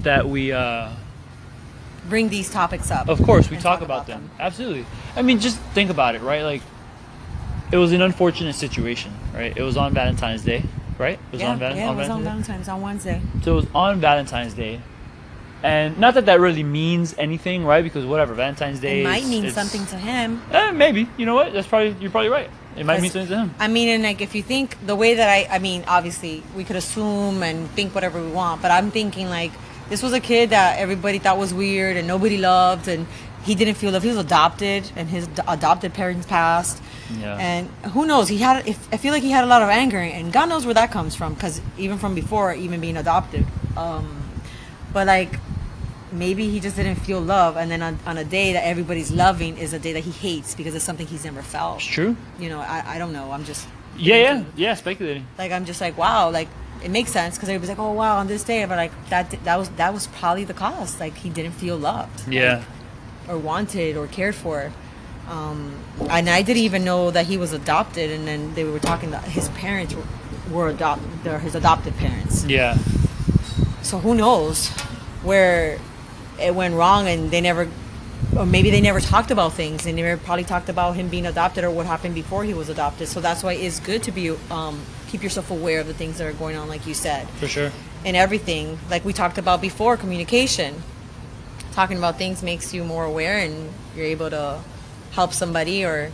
that 0.00 0.28
we, 0.28 0.52
uh, 0.52 0.90
Bring 2.08 2.28
these 2.28 2.50
topics 2.50 2.90
up. 2.90 3.08
of 3.08 3.22
course, 3.22 3.50
we 3.50 3.56
and 3.56 3.62
talk, 3.62 3.80
about, 3.80 4.06
them. 4.06 4.30
Absolutely. 4.38 4.86
I 5.16 5.22
mean, 5.22 5.40
just 5.40 5.58
think 5.74 5.90
about 5.90 6.14
it, 6.14 6.22
right? 6.22 6.42
Like, 6.42 6.62
it 7.72 7.76
was 7.76 7.92
an 7.92 8.00
unfortunate 8.02 8.54
situation, 8.54 9.12
right? 9.34 9.54
It 9.56 9.62
was 9.62 9.76
on 9.76 9.92
Valentine's 9.92 10.42
Day, 10.42 10.62
right? 10.98 11.14
It 11.14 11.32
was 11.32 11.40
Yeah, 11.40 11.50
on, 11.50 11.58
Val- 11.58 11.76
yeah, 11.76 11.88
on 11.88 11.94
it 11.94 11.98
was 11.98 12.08
on 12.08 12.22
Valentine's 12.22 12.46
Day. 12.46 12.64
Valentine's 12.64 12.68
on 12.68 12.80
Wednesday. 12.82 13.44
So 13.44 13.52
it 13.52 13.56
was 13.56 13.66
on 13.74 14.00
Valentine's 14.00 14.54
Day. 14.54 14.80
And 15.62 15.98
not 15.98 16.14
that 16.14 16.26
that 16.26 16.38
really 16.40 16.62
means 16.62 17.14
anything, 17.18 17.64
right? 17.64 17.82
Because 17.82 18.04
whatever, 18.06 18.32
Valentine's 18.34 18.78
Day 18.80 19.00
It 19.00 19.04
might 19.04 19.22
is- 19.22 19.28
mean 19.28 19.44
it's- 19.44 19.54
something 19.54 19.84
to 19.86 19.96
him. 19.96 20.40
Eh, 20.52 20.70
maybe. 20.70 21.08
You 21.16 21.26
know 21.26 21.34
what? 21.34 21.52
That's 21.52 21.66
probably 21.66 21.96
you're 22.00 22.10
probably 22.10 22.30
right. 22.30 22.48
It 22.76 22.86
might 22.86 23.00
mean 23.02 23.10
something 23.10 23.28
to 23.30 23.36
him. 23.38 23.54
I 23.58 23.66
mean, 23.66 23.88
and 23.88 24.04
like 24.04 24.20
if 24.20 24.36
you 24.36 24.42
think 24.42 24.76
the 24.86 24.94
way 24.94 25.14
that 25.14 25.28
I, 25.28 25.48
I 25.56 25.58
mean, 25.58 25.82
obviously 25.88 26.44
we 26.54 26.62
could 26.62 26.76
assume 26.76 27.42
and 27.42 27.68
think 27.72 27.92
whatever 27.92 28.22
we 28.22 28.28
want, 28.30 28.62
but 28.62 28.70
I'm 28.70 28.92
thinking 28.92 29.28
like 29.28 29.50
this 29.90 30.00
was 30.00 30.12
a 30.12 30.20
kid 30.20 30.50
that 30.50 30.78
everybody 30.78 31.18
thought 31.18 31.38
was 31.38 31.52
weird 31.52 31.96
and 31.96 32.06
nobody 32.06 32.36
loved, 32.38 32.86
and 32.86 33.06
he 33.42 33.56
didn't 33.56 33.74
feel 33.74 33.90
loved. 33.90 34.04
He 34.04 34.10
was 34.10 34.18
adopted, 34.18 34.92
and 34.94 35.08
his 35.08 35.26
d- 35.26 35.42
adopted 35.48 35.92
parents 35.94 36.24
passed. 36.26 36.80
Yeah. 37.18 37.36
And 37.40 37.68
who 37.92 38.06
knows? 38.06 38.28
He 38.28 38.38
had. 38.38 38.68
If, 38.68 38.78
I 38.92 38.96
feel 38.98 39.12
like 39.12 39.22
he 39.24 39.30
had 39.32 39.42
a 39.42 39.46
lot 39.48 39.62
of 39.62 39.70
anger, 39.70 39.98
and 39.98 40.32
God 40.32 40.48
knows 40.50 40.64
where 40.64 40.74
that 40.74 40.92
comes 40.92 41.16
from, 41.16 41.34
because 41.34 41.60
even 41.78 41.98
from 41.98 42.14
before, 42.14 42.52
even 42.54 42.80
being 42.80 42.96
adopted. 42.98 43.44
Um, 43.76 44.22
but 44.92 45.06
like 45.06 45.38
maybe 46.12 46.48
he 46.48 46.60
just 46.60 46.76
didn't 46.76 46.96
feel 46.96 47.20
love 47.20 47.56
and 47.56 47.70
then 47.70 47.82
on, 47.82 47.98
on 48.06 48.16
a 48.18 48.24
day 48.24 48.52
that 48.54 48.64
everybody's 48.66 49.10
loving 49.10 49.56
is 49.58 49.72
a 49.72 49.78
day 49.78 49.92
that 49.92 50.04
he 50.04 50.10
hates 50.10 50.54
because 50.54 50.74
it's 50.74 50.84
something 50.84 51.06
he's 51.06 51.24
never 51.24 51.42
felt 51.42 51.76
It's 51.78 51.86
true. 51.86 52.16
you 52.38 52.48
know 52.48 52.60
i, 52.60 52.82
I 52.94 52.98
don't 52.98 53.12
know 53.12 53.30
i'm 53.32 53.44
just 53.44 53.68
Yeah, 53.96 54.16
yeah, 54.16 54.44
yeah. 54.56 54.74
Speculating. 54.74 55.26
like 55.38 55.52
i'm 55.52 55.64
just 55.64 55.80
like 55.80 55.98
wow 55.98 56.30
like 56.30 56.48
it 56.82 56.90
makes 56.90 57.10
sense 57.10 57.36
because 57.36 57.48
everybody's 57.48 57.70
like 57.76 57.78
oh 57.78 57.92
wow 57.92 58.16
on 58.18 58.26
this 58.26 58.42
day 58.44 58.64
but 58.64 58.76
like 58.76 58.92
that 59.10 59.30
that 59.44 59.56
was 59.56 59.68
that 59.70 59.92
was 59.92 60.06
probably 60.08 60.44
the 60.44 60.54
cause 60.54 60.98
like 61.00 61.14
he 61.16 61.28
didn't 61.30 61.52
feel 61.52 61.76
loved 61.76 62.26
Yeah. 62.32 62.62
or 63.28 63.36
wanted 63.36 63.96
or 63.96 64.06
cared 64.06 64.34
for 64.34 64.72
um, 65.28 65.74
and 66.08 66.30
i 66.30 66.40
didn't 66.42 66.62
even 66.62 66.84
know 66.84 67.10
that 67.10 67.26
he 67.26 67.36
was 67.36 67.52
adopted 67.52 68.10
and 68.10 68.26
then 68.26 68.54
they 68.54 68.64
were 68.64 68.78
talking 68.78 69.10
that 69.10 69.24
his 69.24 69.48
parents 69.50 69.94
were, 69.94 70.04
were 70.50 70.68
adopt 70.68 71.02
his 71.42 71.54
adopted 71.54 71.94
parents 71.98 72.44
Yeah. 72.46 72.78
so 73.82 73.98
who 73.98 74.14
knows 74.14 74.68
where 75.22 75.78
it 76.40 76.54
went 76.54 76.74
wrong 76.74 77.06
and 77.06 77.30
they 77.30 77.40
never 77.40 77.68
or 78.36 78.44
maybe 78.44 78.70
they 78.70 78.80
never 78.80 79.00
talked 79.00 79.30
about 79.30 79.52
things 79.52 79.86
and 79.86 79.96
they 79.96 80.02
never 80.02 80.20
probably 80.20 80.44
talked 80.44 80.68
about 80.68 80.96
him 80.96 81.08
being 81.08 81.26
adopted 81.26 81.62
or 81.64 81.70
what 81.70 81.86
happened 81.86 82.14
before 82.14 82.42
he 82.44 82.52
was 82.52 82.68
adopted. 82.68 83.06
So 83.08 83.20
that's 83.20 83.42
why 83.44 83.52
it's 83.54 83.78
good 83.80 84.02
to 84.04 84.12
be 84.12 84.30
um, 84.50 84.80
keep 85.08 85.22
yourself 85.22 85.50
aware 85.50 85.80
of 85.80 85.86
the 85.86 85.94
things 85.94 86.18
that 86.18 86.26
are 86.26 86.32
going 86.32 86.56
on 86.56 86.68
like 86.68 86.86
you 86.86 86.94
said. 86.94 87.28
For 87.38 87.46
sure. 87.48 87.70
and 88.04 88.16
everything 88.16 88.78
like 88.90 89.04
we 89.04 89.12
talked 89.12 89.38
about 89.38 89.60
before 89.60 89.96
communication. 89.96 90.82
Talking 91.72 91.96
about 91.96 92.18
things 92.18 92.42
makes 92.42 92.74
you 92.74 92.82
more 92.82 93.04
aware 93.04 93.38
and 93.38 93.70
you're 93.94 94.06
able 94.06 94.30
to 94.30 94.58
help 95.12 95.32
somebody 95.32 95.84
or 95.84 96.10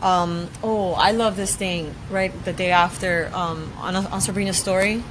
um, 0.00 0.48
oh 0.62 0.92
i 0.94 1.12
love 1.12 1.36
this 1.36 1.54
thing 1.56 1.94
right? 2.10 2.32
The 2.44 2.52
day 2.52 2.70
after 2.70 3.30
um, 3.34 3.70
on, 3.78 3.96
on 3.96 4.20
sabrina's 4.20 4.56
story 4.56 5.02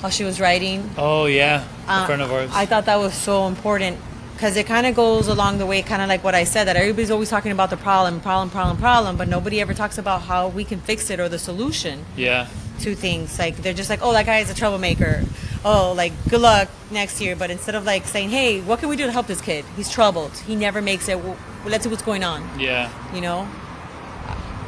how 0.00 0.08
she 0.08 0.24
was 0.24 0.40
writing 0.40 0.90
Oh 0.96 1.26
yeah. 1.26 1.66
A 1.86 1.92
uh, 1.92 2.06
friend 2.06 2.22
of 2.22 2.32
ours. 2.32 2.50
I 2.52 2.66
thought 2.66 2.86
that 2.86 2.96
was 2.96 3.14
so 3.14 3.46
important 3.46 3.98
because 4.36 4.58
it 4.58 4.66
kind 4.66 4.86
of 4.86 4.94
goes 4.94 5.28
along 5.28 5.56
the 5.56 5.64
way, 5.64 5.80
kind 5.80 6.02
of 6.02 6.08
like 6.08 6.22
what 6.22 6.34
I 6.34 6.44
said, 6.44 6.64
that 6.64 6.76
everybody's 6.76 7.10
always 7.10 7.30
talking 7.30 7.52
about 7.52 7.70
the 7.70 7.78
problem, 7.78 8.20
problem, 8.20 8.50
problem, 8.50 8.76
problem, 8.76 9.16
but 9.16 9.28
nobody 9.28 9.62
ever 9.62 9.72
talks 9.72 9.96
about 9.96 10.22
how 10.22 10.48
we 10.48 10.62
can 10.62 10.78
fix 10.78 11.08
it 11.08 11.18
or 11.18 11.28
the 11.30 11.38
solution 11.38 12.04
yeah. 12.16 12.46
to 12.80 12.94
things. 12.94 13.38
Like 13.38 13.56
they're 13.56 13.72
just 13.72 13.88
like, 13.88 14.00
oh, 14.02 14.12
that 14.12 14.26
guy 14.26 14.40
is 14.40 14.50
a 14.50 14.54
troublemaker. 14.54 15.24
Oh, 15.64 15.94
like 15.96 16.12
good 16.28 16.42
luck 16.42 16.68
next 16.90 17.18
year. 17.18 17.34
But 17.34 17.50
instead 17.50 17.74
of 17.74 17.86
like 17.86 18.04
saying, 18.04 18.28
hey, 18.28 18.60
what 18.60 18.78
can 18.78 18.90
we 18.90 18.96
do 18.96 19.06
to 19.06 19.12
help 19.12 19.26
this 19.26 19.40
kid? 19.40 19.64
He's 19.74 19.90
troubled. 19.90 20.36
He 20.36 20.54
never 20.54 20.82
makes 20.82 21.08
it. 21.08 21.18
Well, 21.18 21.38
let's 21.64 21.84
see 21.84 21.90
what's 21.90 22.02
going 22.02 22.22
on. 22.22 22.60
Yeah. 22.60 22.92
You 23.14 23.22
know. 23.22 23.48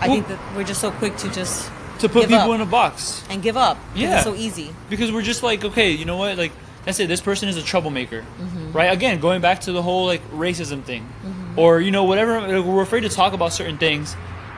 I 0.00 0.06
think 0.06 0.28
that 0.28 0.38
we're 0.56 0.64
just 0.64 0.80
so 0.80 0.92
quick 0.92 1.16
to 1.18 1.30
just 1.30 1.70
To 2.00 2.08
put 2.08 2.28
people 2.28 2.36
up 2.38 2.54
in 2.54 2.60
a 2.60 2.66
box. 2.66 3.24
and 3.30 3.42
give 3.42 3.56
up. 3.56 3.76
Yeah. 3.94 4.14
It's 4.16 4.24
so 4.24 4.34
easy. 4.34 4.74
because 4.90 5.10
we're 5.12 5.22
just 5.22 5.42
like 5.42 5.64
okay 5.64 5.90
you 5.90 6.04
know 6.04 6.16
what 6.16 6.38
like 6.38 6.52
that's 6.84 7.00
it 7.00 7.08
this 7.08 7.20
person 7.20 7.48
is 7.48 7.56
a 7.56 7.62
troublemaker 7.62 8.22
Mm-hmm. 8.40 8.72
right 8.72 8.92
again 8.92 9.20
going 9.20 9.40
back 9.40 9.60
to 9.62 9.72
the 9.72 9.82
whole 9.82 10.06
like 10.06 10.22
racism 10.30 10.82
thing 10.82 11.02
Mm-hmm. 11.24 11.58
or 11.58 11.80
you 11.80 11.90
know 11.90 12.04
whatever 12.04 12.40
like, 12.40 12.64
we're 12.64 12.82
afraid 12.82 13.00
to 13.02 13.08
talk 13.08 13.32
about 13.32 13.52
certain 13.52 13.78
things 13.78 14.16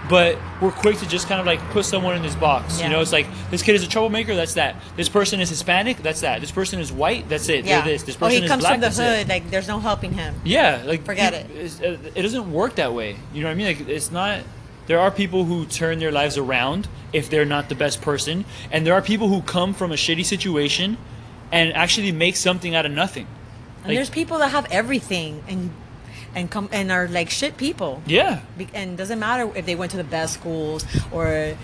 but 0.08 0.38
we're 0.60 0.70
quick 0.70 0.96
to 0.98 1.06
just 1.06 1.28
kind 1.28 1.40
of 1.40 1.46
like 1.46 1.60
put 1.70 1.84
someone 1.84 2.16
in 2.16 2.22
this 2.22 2.34
box 2.34 2.80
you 2.80 2.88
know 2.88 3.00
it's 3.00 3.12
like 3.12 3.26
this 3.50 3.62
kid 3.62 3.74
is 3.74 3.82
a 3.82 3.88
troublemaker 3.88 4.34
that's 4.34 4.54
that 4.54 4.74
this 4.96 5.08
person 5.08 5.40
is 5.40 5.48
hispanic 5.48 5.98
that's 5.98 6.20
that 6.22 6.40
this 6.40 6.50
person 6.50 6.80
is 6.80 6.90
white 6.92 7.28
that's 7.28 7.48
it 7.48 7.64
Yeah. 7.64 7.80
they're 7.82 7.92
this 7.94 8.02
this 8.04 8.16
oh, 8.20 8.26
he 8.28 8.36
is 8.36 8.48
comes 8.50 8.62
black 8.62 8.72
from 8.74 8.80
the 8.80 8.86
that's 8.86 8.98
it. 8.98 9.18
hood. 9.18 9.28
Like 9.28 9.50
there's 9.50 9.68
no 9.68 9.78
helping 9.78 10.12
him. 10.12 10.34
Yeah, 10.44 10.82
like 10.86 11.04
Forget 11.04 11.46
peop- 11.48 11.56
it. 11.56 11.82
uh, 11.84 12.10
It 12.14 12.22
doesn't 12.22 12.50
work 12.52 12.76
that 12.76 12.92
way. 12.94 13.16
You 13.34 13.42
know 13.42 13.48
what 13.48 13.52
I 13.52 13.54
mean? 13.56 13.66
Like 13.66 13.88
it's 13.88 14.10
not. 14.10 14.40
There 14.90 14.98
are 14.98 15.12
people 15.12 15.44
who 15.44 15.66
turn 15.66 16.00
their 16.00 16.10
lives 16.10 16.36
around 16.36 16.88
if 17.12 17.30
they're 17.30 17.44
not 17.44 17.68
the 17.68 17.76
best 17.76 18.02
person, 18.02 18.44
and 18.72 18.84
there 18.84 18.94
are 18.94 19.00
people 19.00 19.28
who 19.28 19.40
come 19.40 19.72
from 19.72 19.92
a 19.92 19.94
shitty 19.94 20.24
situation 20.24 20.98
and 21.52 21.72
actually 21.74 22.10
make 22.10 22.34
something 22.34 22.74
out 22.74 22.86
of 22.86 22.90
nothing. 22.90 23.28
And 23.84 23.86
Like- 23.86 23.98
there's 23.98 24.10
people 24.10 24.38
that 24.38 24.50
have 24.50 24.66
everything 24.72 25.44
and 25.46 25.70
and 26.34 26.50
come 26.50 26.68
and 26.72 26.90
are 26.90 27.06
like 27.06 27.30
shit 27.30 27.56
people. 27.56 28.02
Yeah, 28.04 28.40
Be- 28.58 28.66
And 28.74 28.98
doesn't 28.98 29.20
matter 29.20 29.48
if 29.54 29.64
they 29.64 29.76
went 29.76 29.92
to 29.92 29.96
the 29.96 30.10
best 30.18 30.34
schools 30.34 30.84
or 31.12 31.54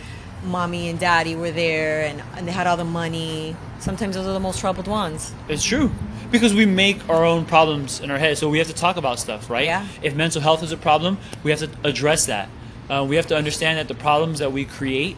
mommy 0.45 0.89
and 0.89 0.97
daddy 1.01 1.35
were 1.35 1.51
there 1.51 2.05
and, 2.07 2.23
and 2.37 2.47
they 2.47 2.53
had 2.53 2.69
all 2.69 2.77
the 2.77 2.91
money. 3.03 3.57
Sometimes 3.81 4.15
those 4.15 4.29
are 4.29 4.35
the 4.35 4.47
most 4.49 4.61
troubled 4.61 4.87
ones. 4.87 5.33
it's 5.49 5.65
true. 5.65 5.91
Because 6.31 6.55
we 6.55 6.65
make 6.65 6.99
our 7.09 7.25
own 7.25 7.45
problems 7.45 7.99
in 8.01 8.09
our 8.13 8.19
head, 8.19 8.39
so 8.39 8.49
we 8.49 8.59
have 8.59 8.69
to 8.69 8.75
talk 8.75 8.97
about 8.97 9.19
stuff, 9.19 9.51
right? 9.51 9.67
Yeah. 9.67 9.85
If 10.01 10.15
mental 10.15 10.41
health 10.43 10.63
is 10.63 10.71
a 10.71 10.77
problem, 10.77 11.19
we 11.43 11.51
have 11.51 11.61
to 11.61 11.71
address 11.83 12.27
that. 12.27 12.49
Uh, 12.89 13.05
we 13.09 13.17
have 13.17 13.27
to 13.27 13.37
understand 13.37 13.79
that 13.79 13.89
the 13.89 13.95
problems 14.01 14.39
that 14.39 14.53
we 14.53 14.65
create, 14.65 15.17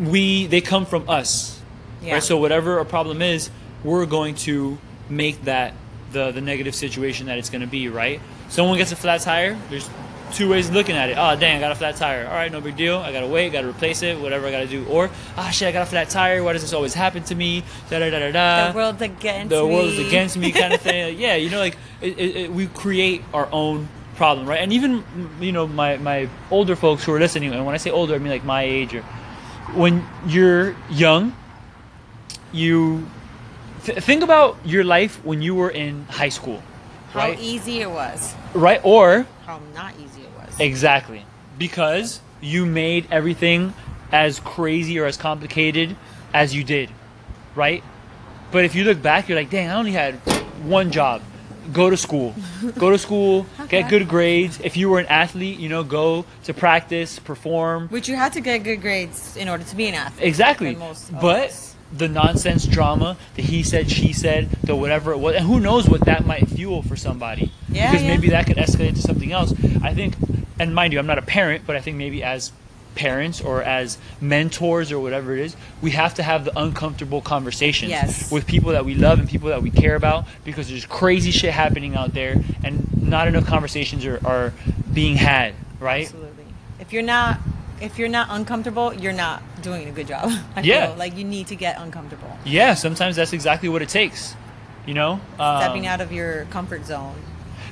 we 0.00 0.46
they 0.46 0.60
come 0.60 0.86
from 0.86 1.08
us, 1.08 1.60
Yeah. 2.02 2.14
right? 2.14 2.22
So 2.22 2.36
whatever 2.38 2.78
a 2.78 2.84
problem 2.84 3.22
is, 3.22 3.50
we're 3.84 4.06
going 4.06 4.34
to 4.46 4.78
make 5.08 5.44
that 5.44 5.74
the 6.12 6.30
the 6.30 6.40
negative 6.40 6.74
situation 6.74 7.26
that 7.26 7.38
it's 7.38 7.50
going 7.50 7.62
to 7.62 7.66
be, 7.66 7.88
right? 7.88 8.20
Someone 8.48 8.78
gets 8.78 8.92
a 8.92 8.96
flat 8.96 9.20
tire. 9.20 9.58
There's 9.68 9.88
two 10.32 10.48
ways 10.48 10.68
of 10.68 10.74
looking 10.74 10.94
at 10.94 11.08
it. 11.08 11.16
Oh, 11.18 11.34
dang, 11.36 11.56
I 11.56 11.60
got 11.60 11.72
a 11.72 11.74
flat 11.74 11.96
tire. 11.96 12.26
All 12.26 12.34
right, 12.34 12.52
no 12.52 12.60
big 12.60 12.76
deal. 12.76 12.98
I 12.98 13.12
gotta 13.12 13.26
wait, 13.26 13.50
gotta 13.52 13.68
replace 13.68 14.02
it, 14.02 14.18
whatever 14.20 14.46
I 14.46 14.50
gotta 14.50 14.66
do. 14.66 14.86
Or, 14.86 15.10
ah, 15.38 15.48
shit, 15.50 15.68
I 15.68 15.72
got 15.72 15.82
a 15.82 15.86
flat 15.90 16.10
tire. 16.10 16.42
Why 16.44 16.52
does 16.52 16.62
this 16.62 16.72
always 16.74 16.92
happen 16.94 17.22
to 17.24 17.34
me? 17.34 17.62
Da 17.90 17.98
da 17.98 18.10
da 18.10 18.18
da 18.18 18.30
da 18.32 18.72
the 18.72 18.76
world's 18.76 19.00
against 19.02 19.48
the 19.50 19.64
me. 19.64 19.74
world's 19.74 19.98
against 19.98 20.36
me 20.36 20.52
kind 20.52 20.72
of 20.74 20.80
thing. 20.88 21.18
Yeah, 21.18 21.34
you 21.36 21.48
know, 21.50 21.58
like 21.58 21.76
it, 22.02 22.18
it, 22.18 22.36
it, 22.36 22.52
we 22.52 22.66
create 22.68 23.22
our 23.34 23.48
own 23.52 23.88
problem, 24.18 24.46
right? 24.46 24.60
And 24.60 24.72
even 24.72 25.02
you 25.40 25.52
know 25.52 25.66
my 25.66 25.96
my 25.96 26.28
older 26.50 26.76
folks 26.76 27.04
who 27.04 27.12
are 27.14 27.18
listening, 27.20 27.54
and 27.54 27.64
when 27.64 27.74
I 27.74 27.78
say 27.78 27.90
older, 27.90 28.14
I 28.14 28.18
mean 28.18 28.30
like 28.32 28.44
my 28.44 28.62
age 28.62 28.94
or 28.94 29.02
when 29.72 30.04
you're 30.26 30.76
young, 30.90 31.32
you 32.52 33.06
th- 33.84 33.98
think 34.02 34.22
about 34.22 34.56
your 34.64 34.84
life 34.84 35.24
when 35.24 35.40
you 35.40 35.54
were 35.54 35.70
in 35.70 36.04
high 36.10 36.28
school, 36.28 36.62
How 37.12 37.20
right? 37.30 37.38
easy 37.40 37.80
it 37.80 37.90
was. 37.90 38.34
right? 38.54 38.80
Or 38.84 39.26
How 39.46 39.60
not 39.74 39.94
easy 40.04 40.22
it 40.22 40.30
was. 40.36 40.60
Exactly. 40.60 41.24
Because 41.58 42.20
you 42.40 42.66
made 42.66 43.06
everything 43.10 43.72
as 44.12 44.40
crazy 44.40 44.98
or 44.98 45.06
as 45.06 45.16
complicated 45.16 45.96
as 46.32 46.54
you 46.54 46.64
did, 46.64 46.88
right? 47.54 47.82
But 48.50 48.64
if 48.64 48.74
you 48.74 48.84
look 48.84 49.02
back, 49.02 49.28
you're 49.28 49.36
like, 49.38 49.50
dang, 49.50 49.68
I 49.68 49.74
only 49.74 49.92
had 49.92 50.14
one 50.64 50.90
job. 50.90 51.20
Go 51.72 51.90
to 51.90 51.96
school. 51.96 52.34
Go 52.78 52.90
to 52.90 52.98
school, 52.98 53.46
Okay. 53.60 53.82
get 53.82 53.90
good 53.90 54.08
grades. 54.08 54.58
If 54.62 54.76
you 54.76 54.88
were 54.88 54.98
an 55.00 55.06
athlete, 55.06 55.58
you 55.58 55.68
know, 55.68 55.84
go 55.84 56.24
to 56.44 56.54
practice, 56.54 57.18
perform. 57.18 57.88
Which 57.88 58.08
you 58.08 58.16
had 58.16 58.32
to 58.34 58.40
get 58.40 58.58
good 58.64 58.80
grades 58.80 59.36
in 59.36 59.48
order 59.48 59.64
to 59.64 59.76
be 59.76 59.86
an 59.88 59.94
athlete. 59.94 60.26
Exactly. 60.26 60.74
most 60.74 61.12
But 61.20 61.74
the 61.92 62.08
nonsense 62.08 62.66
drama, 62.66 63.16
the 63.34 63.42
he 63.42 63.62
said, 63.62 63.90
she 63.90 64.12
said, 64.12 64.50
the 64.62 64.76
whatever 64.76 65.12
it 65.12 65.18
was, 65.18 65.34
and 65.36 65.44
who 65.46 65.60
knows 65.60 65.88
what 65.88 66.02
that 66.02 66.26
might 66.26 66.48
fuel 66.48 66.82
for 66.82 66.96
somebody. 66.96 67.52
Yeah, 67.70 67.90
Because 67.90 68.04
yeah. 68.04 68.14
maybe 68.14 68.28
that 68.30 68.46
could 68.46 68.56
escalate 68.56 68.94
to 68.94 69.02
something 69.02 69.32
else. 69.32 69.52
I 69.82 69.94
think, 69.94 70.14
and 70.58 70.74
mind 70.74 70.92
you, 70.92 70.98
I'm 70.98 71.06
not 71.06 71.18
a 71.18 71.22
parent, 71.22 71.64
but 71.66 71.76
I 71.76 71.80
think 71.80 71.96
maybe 71.96 72.22
as 72.22 72.52
parents 72.94 73.40
or 73.40 73.62
as 73.62 73.98
mentors 74.20 74.90
or 74.92 74.98
whatever 74.98 75.32
it 75.36 75.40
is, 75.40 75.56
we 75.80 75.90
have 75.92 76.14
to 76.14 76.22
have 76.22 76.44
the 76.44 76.58
uncomfortable 76.58 77.20
conversations 77.20 77.90
Yes. 77.90 78.30
with 78.30 78.46
people 78.46 78.72
that 78.72 78.84
we 78.84 78.94
love 78.94 79.18
and 79.18 79.28
people 79.28 79.48
that 79.50 79.62
we 79.62 79.70
care 79.70 79.94
about 79.94 80.26
because 80.44 80.68
there's 80.68 80.84
crazy 80.86 81.30
shit 81.30 81.52
happening 81.52 81.94
out 81.96 82.14
there 82.14 82.36
and 82.64 82.86
not 83.02 83.28
enough 83.28 83.46
conversations 83.46 84.04
are, 84.04 84.20
are 84.26 84.52
being 84.92 85.16
had, 85.16 85.54
right? 85.80 86.04
Absolutely. 86.06 86.44
If 86.80 86.92
you're 86.92 87.02
not 87.02 87.38
if 87.80 87.96
you're 87.96 88.08
not 88.08 88.26
uncomfortable, 88.30 88.92
you're 88.92 89.12
not 89.12 89.40
doing 89.62 89.88
a 89.88 89.92
good 89.92 90.08
job. 90.08 90.32
I 90.56 90.62
Yeah. 90.62 90.88
feel 90.88 90.96
like 90.96 91.16
you 91.16 91.22
need 91.22 91.46
to 91.48 91.54
get 91.54 91.78
uncomfortable. 91.80 92.36
Yeah, 92.44 92.74
sometimes 92.74 93.14
that's 93.14 93.32
exactly 93.32 93.68
what 93.68 93.82
it 93.82 93.88
takes. 93.88 94.34
You 94.84 94.94
know? 94.94 95.20
Stepping 95.34 95.86
Um, 95.86 95.92
out 95.92 96.00
of 96.00 96.10
your 96.10 96.46
comfort 96.46 96.84
zone. 96.86 97.14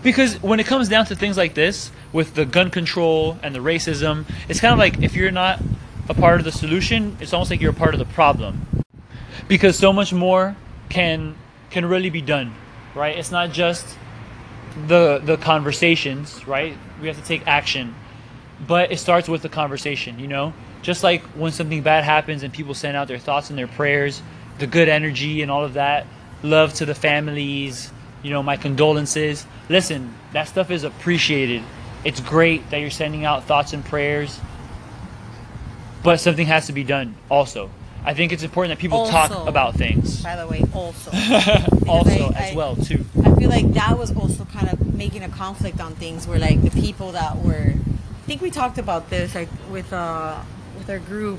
Because 0.03 0.43
when 0.43 0.61
it 0.61 0.67
comes 0.67 0.89
down 0.89 1.07
to 1.07 1.17
things 1.17 1.37
like 1.37 1.55
this, 1.55 1.91
with 2.13 2.35
the 2.35 2.45
gun 2.45 2.71
control 2.71 3.39
and 3.43 3.55
the 3.55 3.59
racism, 3.61 4.25
it's 4.49 4.61
kind 4.61 4.73
of 4.73 4.79
like 4.79 5.03
if 5.03 5.15
you're 5.15 5.31
not 5.31 5.61
a 6.09 6.15
part 6.15 6.41
of 6.41 6.45
the 6.45 6.53
solution, 6.53 7.17
it's 7.21 7.33
almost 7.33 7.51
like 7.51 7.61
you're 7.61 7.73
a 7.73 7.75
part 7.75 7.95
of 7.95 7.99
the 7.99 8.07
problem. 8.07 8.67
because 9.49 9.77
so 9.77 9.93
much 9.93 10.13
more 10.13 10.57
can 10.89 11.35
can 11.71 11.85
really 11.87 12.11
be 12.11 12.23
done, 12.23 12.55
right? 12.95 13.17
It's 13.19 13.31
not 13.31 13.53
just 13.53 13.99
the 14.87 15.21
the 15.25 15.37
conversations, 15.37 16.47
right? 16.47 16.77
We 17.01 17.09
have 17.09 17.17
to 17.17 17.25
take 17.25 17.47
action, 17.47 17.95
but 18.67 18.93
it 18.93 18.99
starts 18.99 19.29
with 19.29 19.43
the 19.43 19.49
conversation, 19.49 20.19
you 20.19 20.29
know. 20.29 20.53
Just 20.83 21.03
like 21.03 21.23
when 21.35 21.53
something 21.53 21.83
bad 21.83 22.05
happens 22.05 22.43
and 22.43 22.53
people 22.53 22.75
send 22.75 22.97
out 22.97 23.09
their 23.09 23.19
thoughts 23.19 23.51
and 23.51 23.59
their 23.59 23.67
prayers, 23.67 24.23
the 24.59 24.67
good 24.67 24.89
energy 24.89 25.43
and 25.43 25.51
all 25.51 25.65
of 25.65 25.75
that, 25.75 26.07
love 26.43 26.75
to 26.75 26.87
the 26.87 26.95
families, 26.95 27.93
you 28.27 28.33
know, 28.33 28.43
my 28.43 28.57
condolences. 28.57 29.47
Listen, 29.69 30.13
that 30.33 30.49
stuff 30.49 30.73
is 30.73 30.83
appreciated. 30.83 31.63
It's 32.05 32.19
great 32.19 32.69
that 32.71 32.79
you're 32.79 32.91
sending 32.91 33.25
out 33.25 33.45
thoughts 33.45 33.73
and 33.73 33.85
prayers, 33.85 34.41
but 36.03 36.19
something 36.19 36.47
has 36.47 36.67
to 36.67 36.73
be 36.73 36.83
done 36.83 37.15
also. 37.31 37.71
I 38.05 38.15
think 38.15 38.33
it's 38.33 38.43
important 38.43 38.77
that 38.77 38.81
people 38.81 39.07
talk 39.07 39.31
about 39.47 39.75
things. 39.77 40.25
By 40.25 40.35
the 40.35 40.47
way, 40.49 40.65
also. 40.75 41.11
also 41.89 42.31
I- 42.31 42.33
as 42.37 42.53
I- 42.53 42.55
well 42.57 42.75
too. 42.75 43.05
I 43.25 43.33
feel 43.37 43.49
like 43.49 43.73
that 43.75 43.97
was 43.97 44.15
also 44.17 44.45
kind 44.47 44.71
of 44.71 44.95
making 44.95 45.23
a 45.23 45.29
conflict 45.29 45.81
on 45.81 45.95
things 45.95 46.27
where 46.27 46.39
like 46.41 46.61
the 46.63 46.71
people 46.81 47.13
that 47.13 47.37
were 47.37 47.75
I 47.75 48.27
think 48.27 48.43
we 48.43 48.51
talked 48.51 48.79
about 48.79 49.09
this 49.09 49.35
like 49.37 49.49
with 49.71 49.93
uh 49.93 50.41
with 50.79 50.89
our 50.91 50.99
group 50.99 51.39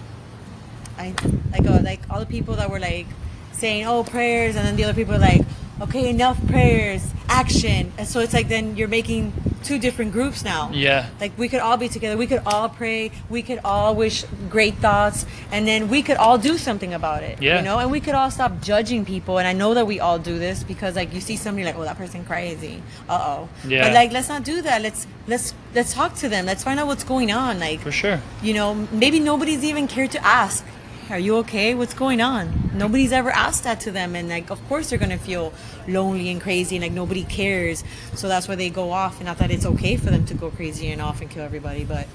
I 0.98 1.14
like 1.52 1.66
uh, 1.68 1.82
like 1.82 2.00
all 2.10 2.20
the 2.20 2.26
people 2.28 2.56
that 2.56 2.70
were 2.70 2.80
like 2.80 3.08
saying 3.52 3.88
oh 3.88 4.04
prayers 4.04 4.56
and 4.56 4.66
then 4.66 4.76
the 4.76 4.84
other 4.84 4.94
people 4.94 5.16
are 5.16 5.20
like 5.20 5.42
okay 5.82 6.10
enough 6.10 6.38
prayers 6.48 7.04
action. 7.30 7.92
And 7.98 8.08
so 8.08 8.20
it's 8.22 8.34
like 8.34 8.48
then 8.48 8.76
you're 8.78 8.88
making 8.88 9.34
two 9.64 9.78
different 9.78 10.14
groups 10.14 10.44
now. 10.46 10.72
Yeah. 10.74 11.10
like 11.20 11.38
we 11.38 11.50
could 11.50 11.60
all 11.60 11.76
be 11.78 11.90
together. 11.90 12.16
We 12.16 12.26
could 12.28 12.42
all 12.46 12.70
pray. 12.70 13.12
We 13.30 13.42
could 13.42 13.60
all 13.66 13.96
wish 13.96 14.24
great 14.50 14.76
thoughts. 14.76 15.26
And 15.52 15.68
then 15.68 15.90
we 15.90 16.02
could 16.02 16.16
all 16.18 16.38
do 16.38 16.58
something 16.58 16.94
about 16.94 17.24
it 17.24 17.42
Yeah. 17.42 17.58
you 17.58 17.64
know? 17.66 17.80
And 17.80 17.92
we 17.92 18.00
could 18.00 18.16
all 18.16 18.32
stop 18.32 18.62
judging 18.62 19.04
people. 19.06 19.38
And 19.40 19.48
i 19.48 19.54
know 19.54 19.74
that 19.74 19.86
we 19.86 20.00
all 20.00 20.18
do 20.20 20.40
this 20.40 20.64
because 20.64 20.96
like 20.96 21.14
you 21.14 21.20
see 21.20 21.36
somebody 21.36 21.66
like 21.66 21.76
oh 21.78 21.84
that 21.84 21.98
person 21.98 22.24
crazy. 22.26 22.82
Uh-oh. 23.10 23.50
Yeah. 23.68 23.84
but 23.84 23.94
like 23.94 24.12
let's 24.14 24.30
not 24.30 24.44
do 24.44 24.62
that. 24.62 24.82
Let's 24.82 25.06
let's 25.28 25.54
let's 25.76 25.94
talk 25.94 26.16
to 26.16 26.30
them. 26.30 26.46
Let's 26.46 26.64
find 26.64 26.80
out 26.80 26.88
what's 26.88 27.04
going 27.04 27.32
on. 27.32 27.60
Like 27.60 27.82
For 27.82 27.92
sure. 27.92 28.22
you 28.42 28.54
know 28.54 28.74
maybe 28.92 29.20
nobody's 29.20 29.64
even 29.66 29.88
cared 29.88 30.12
to 30.12 30.26
ask 30.26 30.64
are 31.10 31.20
you 31.20 31.38
okay? 31.38 31.74
What's 31.74 31.94
going 31.94 32.22
on? 32.22 32.72
Nobody's 32.74 33.12
ever 33.12 33.32
asked 33.32 33.64
that 33.64 33.80
to 33.82 33.92
them 33.92 34.16
and 34.16 34.30
like 34.30 34.50
of 34.50 34.66
course 34.68 34.90
they're 34.90 35.00
gonna 35.00 35.18
feel 35.18 35.54
lonely 35.88 36.30
and 36.30 36.42
crazy 36.42 36.76
and 36.76 36.84
like 36.84 36.92
nobody 36.92 37.24
cares. 37.24 37.84
So 38.16 38.28
that's 38.28 38.48
why 38.48 38.56
they 38.56 38.70
go 38.70 38.92
off 38.92 39.18
and 39.18 39.26
not 39.26 39.38
that 39.40 39.52
it's 39.52 39.66
okay 39.66 39.96
for 39.98 40.10
them 40.12 40.26
to 40.26 40.34
go 40.34 40.50
crazy 40.52 40.92
and 40.92 41.02
off 41.02 41.22
and 41.22 41.30
kill 41.30 41.44
everybody 41.44 41.84
but 41.86 42.08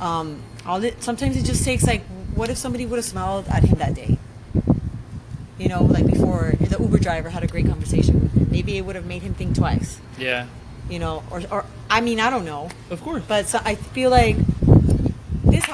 um 0.00 0.42
all 0.66 0.82
it 0.82 1.02
sometimes 1.02 1.36
it 1.36 1.44
just 1.44 1.64
takes 1.64 1.84
like 1.84 2.02
what 2.34 2.50
if 2.50 2.58
somebody 2.58 2.84
would 2.84 2.96
have 2.96 3.04
smiled 3.04 3.46
at 3.48 3.64
him 3.64 3.78
that 3.78 3.94
day? 3.94 4.18
You 5.58 5.68
know 5.68 5.82
like 5.84 6.06
before 6.06 6.52
the 6.60 6.76
uber 6.78 6.98
driver 6.98 7.30
had 7.30 7.44
a 7.44 7.46
great 7.46 7.66
conversation 7.66 8.30
maybe 8.50 8.76
it 8.76 8.84
would 8.84 8.96
have 8.96 9.06
made 9.06 9.22
him 9.22 9.34
think 9.34 9.56
twice. 9.56 9.98
Yeah. 10.18 10.46
you 10.90 10.98
know 10.98 11.22
or, 11.30 11.42
or 11.50 11.64
i 11.88 12.00
mean 12.00 12.20
i 12.20 12.28
don't 12.30 12.44
know. 12.44 12.68
Of 12.90 13.00
course. 13.02 13.22
but 13.26 13.46
so 13.46 13.58
I 13.64 13.74
feel 13.74 14.10
like 14.10 14.36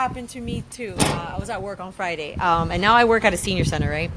happened 0.01 0.31
to 0.31 0.41
me 0.41 0.65
too. 0.71 0.95
Uh, 0.99 1.35
I 1.37 1.39
was 1.39 1.51
at 1.51 1.61
work 1.61 1.79
on 1.79 1.93
Friday, 1.93 2.35
um, 2.37 2.71
and 2.71 2.81
now 2.81 2.95
I 2.95 3.05
work 3.05 3.23
at 3.23 3.35
a 3.35 3.37
senior 3.37 3.67
center, 3.67 3.91
right? 3.91 4.11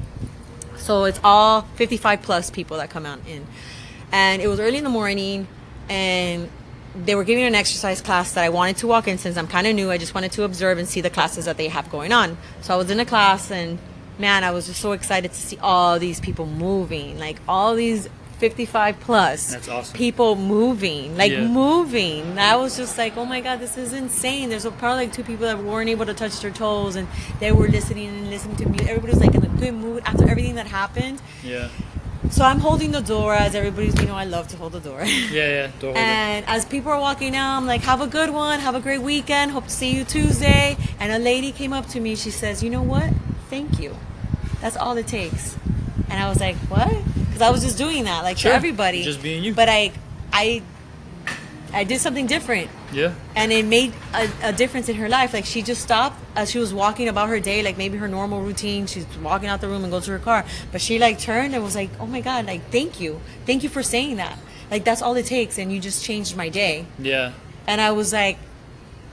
So 0.76 1.04
it's 1.04 1.20
all 1.22 1.60
55 1.76 2.22
plus 2.22 2.48
people 2.50 2.78
that 2.78 2.88
come 2.88 3.04
out 3.04 3.20
in, 3.28 3.46
and 4.10 4.40
it 4.40 4.48
was 4.48 4.60
early 4.60 4.78
in 4.78 4.84
the 4.84 4.90
morning, 4.90 5.46
and 5.90 6.48
they 6.94 7.14
were 7.14 7.24
giving 7.24 7.44
an 7.44 7.54
exercise 7.54 8.00
class 8.00 8.32
that 8.32 8.44
I 8.44 8.48
wanted 8.48 8.78
to 8.78 8.86
walk 8.86 9.08
in 9.08 9.18
since 9.18 9.36
I'm 9.36 9.46
kind 9.46 9.66
of 9.66 9.74
new. 9.74 9.90
I 9.90 9.98
just 9.98 10.14
wanted 10.14 10.32
to 10.32 10.44
observe 10.44 10.78
and 10.78 10.88
see 10.88 11.02
the 11.02 11.10
classes 11.10 11.44
that 11.44 11.58
they 11.58 11.68
have 11.68 11.90
going 11.90 12.12
on. 12.12 12.38
So 12.62 12.72
I 12.72 12.78
was 12.78 12.90
in 12.90 12.98
a 12.98 13.04
class, 13.04 13.50
and 13.50 13.78
man, 14.18 14.42
I 14.42 14.52
was 14.52 14.66
just 14.66 14.80
so 14.80 14.92
excited 14.92 15.32
to 15.32 15.36
see 15.36 15.58
all 15.58 15.98
these 15.98 16.18
people 16.18 16.46
moving, 16.46 17.18
like 17.18 17.36
all 17.46 17.74
these 17.74 18.08
55 18.38 19.00
plus 19.00 19.52
That's 19.52 19.68
awesome. 19.68 19.96
people 19.96 20.36
moving, 20.36 21.16
like 21.16 21.32
Yeah. 21.32 21.46
moving. 21.46 22.38
I 22.38 22.56
was 22.56 22.76
just 22.76 22.98
like, 22.98 23.16
oh 23.16 23.24
my 23.24 23.40
god, 23.40 23.60
this 23.60 23.76
is 23.78 23.92
insane. 23.92 24.48
There's 24.50 24.64
probably 24.66 25.04
like 25.06 25.12
two 25.12 25.22
people 25.24 25.46
that 25.46 25.58
weren't 25.62 25.88
able 25.90 26.06
to 26.06 26.14
touch 26.14 26.40
their 26.40 26.50
toes, 26.50 26.96
and 26.96 27.06
they 27.40 27.52
were 27.52 27.68
listening 27.68 28.08
and 28.08 28.30
listening 28.30 28.56
to 28.56 28.68
music. 28.68 28.88
Everybody 28.88 29.12
was 29.12 29.20
like 29.20 29.34
in 29.34 29.44
a 29.44 29.48
good 29.48 29.74
mood 29.74 30.02
after 30.04 30.28
everything 30.28 30.56
that 30.56 30.66
happened. 30.66 31.20
Yeah. 31.42 31.68
So 32.30 32.42
I'm 32.42 32.58
holding 32.58 32.90
the 32.90 33.02
door 33.02 33.34
as 33.34 33.54
everybody's, 33.54 33.94
you 34.00 34.06
know, 34.06 34.14
I 34.14 34.24
love 34.24 34.48
to 34.48 34.56
hold 34.56 34.72
the 34.72 34.80
door. 34.80 35.00
Yeah, 35.04 35.48
yeah. 35.48 35.70
Door. 35.78 35.94
And 35.96 36.44
as 36.48 36.64
people 36.64 36.90
are 36.90 36.98
walking 37.00 37.36
out, 37.36 37.56
I'm 37.58 37.66
like, 37.66 37.82
have 37.82 38.00
a 38.00 38.06
good 38.06 38.30
one, 38.30 38.60
have 38.60 38.74
a 38.74 38.80
great 38.80 39.02
weekend, 39.02 39.50
hope 39.52 39.64
to 39.64 39.70
see 39.70 39.90
you 39.94 40.04
Tuesday. 40.04 40.76
And 40.98 41.12
a 41.12 41.18
lady 41.18 41.52
came 41.52 41.72
up 41.72 41.86
to 41.88 42.00
me, 42.00 42.16
she 42.16 42.30
says, 42.30 42.62
you 42.62 42.70
know 42.70 42.82
what? 42.82 43.10
Thank 43.50 43.78
you. 43.78 43.94
That's 44.62 44.76
all 44.76 44.96
it 44.96 45.06
takes. 45.06 45.56
And 46.10 46.22
I 46.22 46.28
was 46.28 46.40
like, 46.40 46.56
what? 46.68 46.88
Because 47.14 47.42
I 47.42 47.50
was 47.50 47.62
just 47.62 47.78
doing 47.78 48.04
that, 48.04 48.22
like 48.24 48.38
Sure. 48.38 48.50
for 48.52 48.56
everybody. 48.56 49.02
Just 49.02 49.22
being 49.22 49.42
you. 49.42 49.54
But 49.54 49.68
I, 49.68 49.92
I, 50.32 50.62
I 51.72 51.82
did 51.84 52.00
something 52.00 52.26
different. 52.26 52.70
yeah. 52.92 53.14
And 53.34 53.50
it 53.50 53.64
made 53.64 53.92
a, 54.14 54.28
a 54.44 54.52
difference 54.52 54.88
in 54.88 54.94
her 54.96 55.08
life. 55.08 55.32
Like 55.34 55.44
she 55.44 55.60
just 55.62 55.82
stopped 55.82 56.16
as 56.36 56.50
she 56.50 56.58
was 56.58 56.72
walking 56.72 57.08
about 57.08 57.28
her 57.30 57.40
day, 57.40 57.62
like 57.64 57.76
maybe 57.76 57.98
her 57.98 58.06
normal 58.06 58.42
routine. 58.42 58.86
She's 58.86 59.06
walking 59.22 59.48
out 59.48 59.60
the 59.60 59.66
room 59.68 59.82
and 59.82 59.90
goes 59.92 60.04
to 60.04 60.12
her 60.12 60.18
car. 60.20 60.44
But 60.70 60.80
she 60.80 60.98
like 61.00 61.18
turned 61.18 61.52
and 61.54 61.64
was 61.64 61.74
like, 61.74 61.90
"Oh 61.98 62.06
my 62.06 62.20
god! 62.20 62.46
Like 62.46 62.70
thank 62.70 63.00
you, 63.00 63.20
thank 63.44 63.64
you 63.64 63.68
for 63.68 63.82
saying 63.82 64.16
that. 64.16 64.38
Like 64.70 64.84
that's 64.84 65.02
all 65.02 65.16
it 65.16 65.26
takes, 65.26 65.58
and 65.58 65.72
you 65.72 65.80
just 65.80 66.04
changed 66.04 66.36
my 66.36 66.48
day." 66.48 66.86
Yeah. 66.98 67.32
And 67.66 67.80
I 67.80 67.90
was 67.90 68.12
like, 68.12 68.38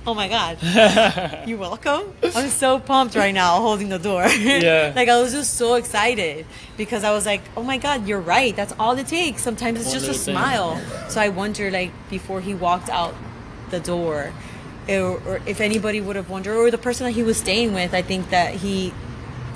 "Oh 0.08 0.14
my 0.14 0.28
god, 0.28 0.58
you're 1.48 1.58
welcome." 1.58 2.14
I'm 2.36 2.50
so 2.50 2.80
pumped 2.80 3.16
right 3.16 3.34
now, 3.34 3.60
holding 3.60 3.90
the 3.90 4.00
door. 4.00 4.26
Yeah. 4.28 4.94
like 4.96 5.10
I 5.10 5.20
was 5.22 5.32
just 5.32 5.56
so 5.56 5.76
excited 5.76 6.46
because 6.78 7.04
I 7.04 7.12
was 7.12 7.26
like, 7.26 7.42
"Oh 7.56 7.64
my 7.64 7.78
god, 7.78 8.08
you're 8.08 8.22
right. 8.22 8.56
That's 8.56 8.74
all 8.80 8.98
it 8.98 9.08
takes. 9.08 9.44
Sometimes 9.44 9.80
it's 9.80 9.90
One 9.90 10.00
just 10.00 10.10
a 10.10 10.14
thing. 10.14 10.36
smile." 10.36 10.82
So 11.10 11.22
I 11.22 11.30
wonder, 11.30 11.70
like 11.72 11.92
before 12.10 12.42
he 12.42 12.54
walked 12.54 12.90
out 12.90 13.14
the 13.70 13.80
door, 13.80 14.34
or, 14.90 15.22
or 15.28 15.40
if 15.46 15.62
anybody 15.62 16.02
would 16.02 16.16
have 16.16 16.30
wondered, 16.30 16.58
or 16.58 16.72
the 16.72 16.78
person 16.78 17.06
that 17.06 17.12
he 17.14 17.24
was 17.24 17.38
staying 17.38 17.74
with, 17.74 17.94
I 17.94 18.02
think 18.02 18.30
that 18.32 18.56
he 18.56 18.94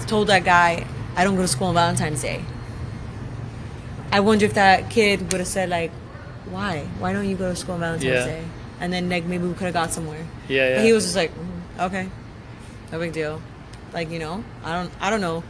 told 0.08 0.28
that 0.28 0.44
guy, 0.44 0.86
"I 1.16 1.24
don't 1.24 1.36
go 1.36 1.42
to 1.42 1.48
school 1.48 1.68
on 1.70 1.74
Valentine's 1.76 2.22
Day." 2.22 2.44
I 4.12 4.20
wonder 4.22 4.46
if 4.46 4.54
that 4.54 4.90
kid 4.90 5.32
would 5.32 5.40
have 5.40 5.48
said 5.48 5.70
like, 5.70 5.92
"Why? 6.50 6.86
Why 7.00 7.12
don't 7.14 7.28
you 7.28 7.36
go 7.36 7.50
to 7.50 7.56
school 7.56 7.76
on 7.76 7.82
Valentine's 7.82 8.04
Yeah. 8.06 8.26
Day?" 8.26 8.44
And 8.80 8.92
then 8.92 9.10
like 9.10 9.24
maybe 9.26 9.46
we 9.48 9.54
could 9.54 9.66
have 9.66 9.74
got 9.74 9.92
somewhere. 9.92 10.26
Yeah, 10.48 10.68
yeah. 10.70 10.76
But 10.76 10.86
he 10.86 10.94
was 10.94 11.04
just 11.06 11.16
like, 11.16 11.32
"Mm, 11.34 11.86
"Okay, 11.88 12.10
no 12.92 13.00
big 13.00 13.14
deal." 13.14 13.42
Like 13.94 14.10
you 14.12 14.20
know, 14.20 14.44
I 14.64 14.74
don't, 14.74 14.92
I 15.00 15.10
don't 15.10 15.22
know. 15.22 15.44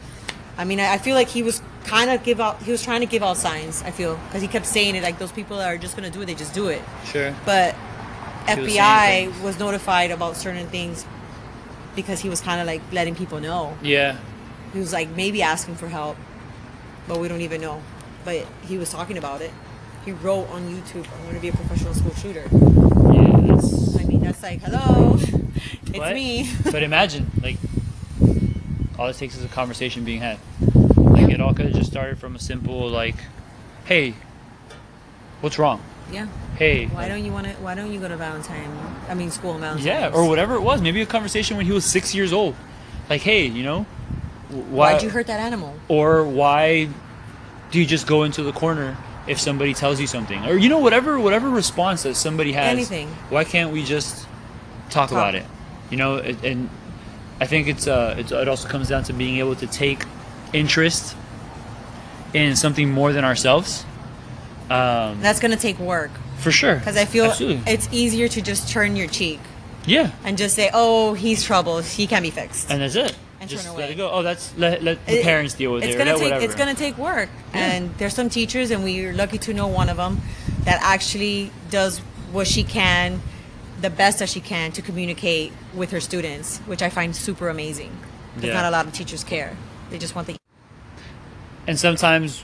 I 0.58 0.64
mean, 0.64 0.80
I, 0.80 0.94
I 0.94 0.98
feel 1.00 1.16
like 1.16 1.28
he 1.28 1.42
was 1.44 1.62
kind 1.86 2.10
of 2.12 2.24
give 2.24 2.40
out. 2.40 2.62
He 2.62 2.72
was 2.72 2.84
trying 2.84 3.00
to 3.02 3.08
give 3.08 3.24
out 3.24 3.38
signs. 3.38 3.82
I 3.84 3.92
feel 3.92 4.16
because 4.28 4.42
he 4.42 4.48
kept 4.48 4.66
saying 4.68 4.96
it 4.96 5.02
like 5.04 5.18
those 5.18 5.32
people 5.32 5.58
that 5.58 5.68
are 5.68 5.78
just 5.78 5.96
gonna 5.96 6.12
do 6.12 6.22
it, 6.22 6.26
they 6.28 6.36
just 6.36 6.54
do 6.54 6.68
it. 6.68 6.82
Sure. 7.06 7.34
But 7.46 7.74
He 8.48 8.52
FBI 8.52 9.26
things. 9.26 9.42
was 9.42 9.58
notified 9.60 10.12
about 10.12 10.38
certain 10.38 10.68
things 10.68 11.04
because 11.96 12.20
he 12.20 12.30
was 12.30 12.42
kind 12.42 12.62
of 12.62 12.68
like 12.68 12.82
letting 12.92 13.16
people 13.16 13.40
know. 13.40 13.76
Yeah. 13.82 14.18
He 14.72 14.80
was 14.80 14.94
like 14.94 15.10
maybe 15.10 15.42
asking 15.42 15.76
for 15.76 15.88
help, 15.88 16.16
but 17.08 17.20
we 17.20 17.28
don't 17.28 17.42
even 17.42 17.60
know. 17.62 17.82
But 18.24 18.46
he 18.68 18.78
was 18.78 18.92
talking 18.92 19.18
about 19.18 19.42
it. 19.42 19.52
He 20.06 20.12
wrote 20.12 20.48
on 20.52 20.70
YouTube, 20.70 21.06
"I 21.08 21.24
want 21.24 21.36
to 21.36 21.42
be 21.42 21.48
a 21.50 21.54
professional 21.54 21.96
school 21.96 22.14
shooter." 22.14 22.46
That's. 23.62 23.98
I 23.98 24.04
mean, 24.06 24.22
that's 24.22 24.44
like, 24.44 24.62
hello, 24.62 25.16
it's 25.20 25.98
What? 25.98 26.14
me. 26.14 26.50
but 26.72 26.84
imagine, 26.84 27.32
like, 27.42 27.58
all 28.98 29.08
it 29.08 29.16
takes 29.16 29.38
is 29.38 29.44
a 29.44 29.48
conversation 29.48 30.04
being 30.04 30.20
had. 30.22 30.38
Like, 30.96 31.30
it 31.30 31.42
all 31.42 31.54
could 31.54 31.66
have 31.66 31.76
just 31.76 31.92
started 31.92 32.20
from 32.20 32.36
a 32.36 32.40
simple, 32.40 32.88
like, 32.90 33.16
hey, 33.86 34.14
what's 35.42 35.58
wrong? 35.60 35.82
yeah. 36.12 36.28
Hey. 36.58 36.86
Why 36.86 37.08
don't 37.10 37.26
you 37.26 37.34
want 37.34 37.48
to? 37.48 37.54
Why 37.56 37.76
don't 37.76 37.92
you 37.92 38.00
go 38.00 38.08
to 38.08 38.16
Valentine? 38.16 38.70
I 39.10 39.14
mean, 39.14 39.30
school 39.30 39.52
on 39.52 39.60
Valentine's. 39.60 39.86
Yeah, 39.86 40.12
or 40.14 40.26
whatever 40.30 40.56
it 40.56 40.62
was. 40.62 40.82
Maybe 40.82 41.02
a 41.02 41.06
conversation 41.06 41.58
when 41.58 41.66
he 41.66 41.74
was 41.74 41.84
six 41.84 42.16
years 42.16 42.32
old. 42.32 42.56
Like, 43.10 43.22
hey, 43.22 43.46
you 43.48 43.64
know, 43.64 43.84
why? 44.50 44.94
Why'd 44.94 45.04
you 45.04 45.10
hurt 45.10 45.28
that 45.28 45.42
animal? 45.42 45.76
Or 45.90 46.24
why 46.24 46.88
do 47.72 47.80
you 47.80 47.86
just 47.86 48.08
go 48.08 48.24
into 48.24 48.42
the 48.42 48.54
corner 48.54 48.96
if 49.28 49.40
somebody 49.40 49.74
tells 49.74 50.00
you 50.00 50.08
something? 50.08 50.46
Or 50.46 50.58
you 50.58 50.70
know, 50.70 50.80
whatever 50.80 51.20
whatever 51.20 51.50
response 51.50 52.04
that 52.04 52.16
somebody 52.16 52.54
has. 52.54 52.72
Anything. 52.72 53.08
Why 53.30 53.44
can't 53.44 53.72
we 53.72 53.84
just 53.84 54.28
talk, 54.90 55.12
about 55.12 55.36
it? 55.36 55.46
You 55.90 55.98
know, 55.98 56.16
it, 56.16 56.44
and 56.44 56.70
I 57.40 57.46
think 57.46 57.68
it's 57.68 57.88
uh 57.88 58.16
it's, 58.18 58.32
it 58.32 58.48
also 58.48 58.68
comes 58.68 58.90
down 58.90 59.04
to 59.04 59.14
being 59.14 59.38
able 59.38 59.56
to 59.56 59.68
take 59.68 60.04
interest 60.54 61.16
in 62.34 62.56
something 62.56 62.90
more 62.90 63.14
than 63.14 63.24
ourselves. 63.24 63.86
Um, 64.70 65.22
That's 65.22 65.40
gonna 65.40 65.58
take 65.58 65.80
work 65.80 66.12
for 66.38 66.52
sure. 66.52 66.76
because 66.76 66.98
I 66.98 67.06
feel 67.06 67.26
Absolutely. 67.26 67.72
it's 67.72 67.88
easier 67.92 68.28
to 68.28 68.42
just 68.42 68.70
turn 68.70 68.96
your 68.96 69.08
cheek 69.08 69.40
yeah, 69.86 70.12
and 70.24 70.38
just 70.38 70.56
say, 70.56 70.70
"Oh, 70.74 71.14
he's 71.14 71.44
trouble. 71.44 71.80
He 71.80 72.08
can't 72.08 72.24
be 72.24 72.32
fixed." 72.32 72.70
and 72.72 72.82
that's 72.82 72.96
it. 72.96 73.16
And 73.42 73.50
just 73.50 73.66
turn 73.66 73.76
let 73.76 73.84
away. 73.84 73.94
it 73.94 73.96
go. 73.98 74.10
Oh, 74.12 74.24
that's 74.24 74.54
let, 74.58 74.82
let 74.84 75.06
the 75.06 75.20
It- 75.20 75.24
parents 75.24 75.54
deal 75.54 75.74
with 75.74 75.84
it's 75.84 75.94
it. 75.94 75.96
or 75.96 76.00
gonna 76.06 76.14
take 76.14 76.24
whatever. 76.24 76.46
it's 76.46 76.56
gonna 76.56 76.74
take 76.74 76.98
work 76.98 77.30
Yeah. 77.54 77.60
and 77.62 77.98
there's 77.98 78.14
some 78.14 78.30
teachers 78.30 78.72
and 78.72 78.84
we're 78.84 79.14
lucky 79.14 79.38
to 79.40 79.54
know 79.54 79.68
one 79.68 79.90
of 79.90 79.98
them 79.98 80.22
that 80.64 80.80
actually 80.82 81.52
does 81.70 82.00
what 82.32 82.48
she 82.48 82.64
can 82.64 83.22
the 83.82 83.90
best 83.90 84.20
that 84.20 84.30
she 84.30 84.40
can 84.40 84.72
to 84.72 84.82
communicate 84.82 85.52
with 85.76 85.92
her 85.92 86.00
students 86.00 86.58
which 86.66 86.82
i 86.82 86.90
find 86.90 87.14
super 87.16 87.50
amazing 87.50 87.92
because 88.36 88.48
Yeah. 88.48 88.54
not 88.62 88.66
a 88.66 88.72
lot 88.72 88.88
of 88.88 88.94
teachers 88.94 89.24
care 89.24 89.56
they 89.92 89.98
just 90.00 90.16
want 90.16 90.28
the 90.28 90.38
and 91.68 91.78
sometimes 91.78 92.44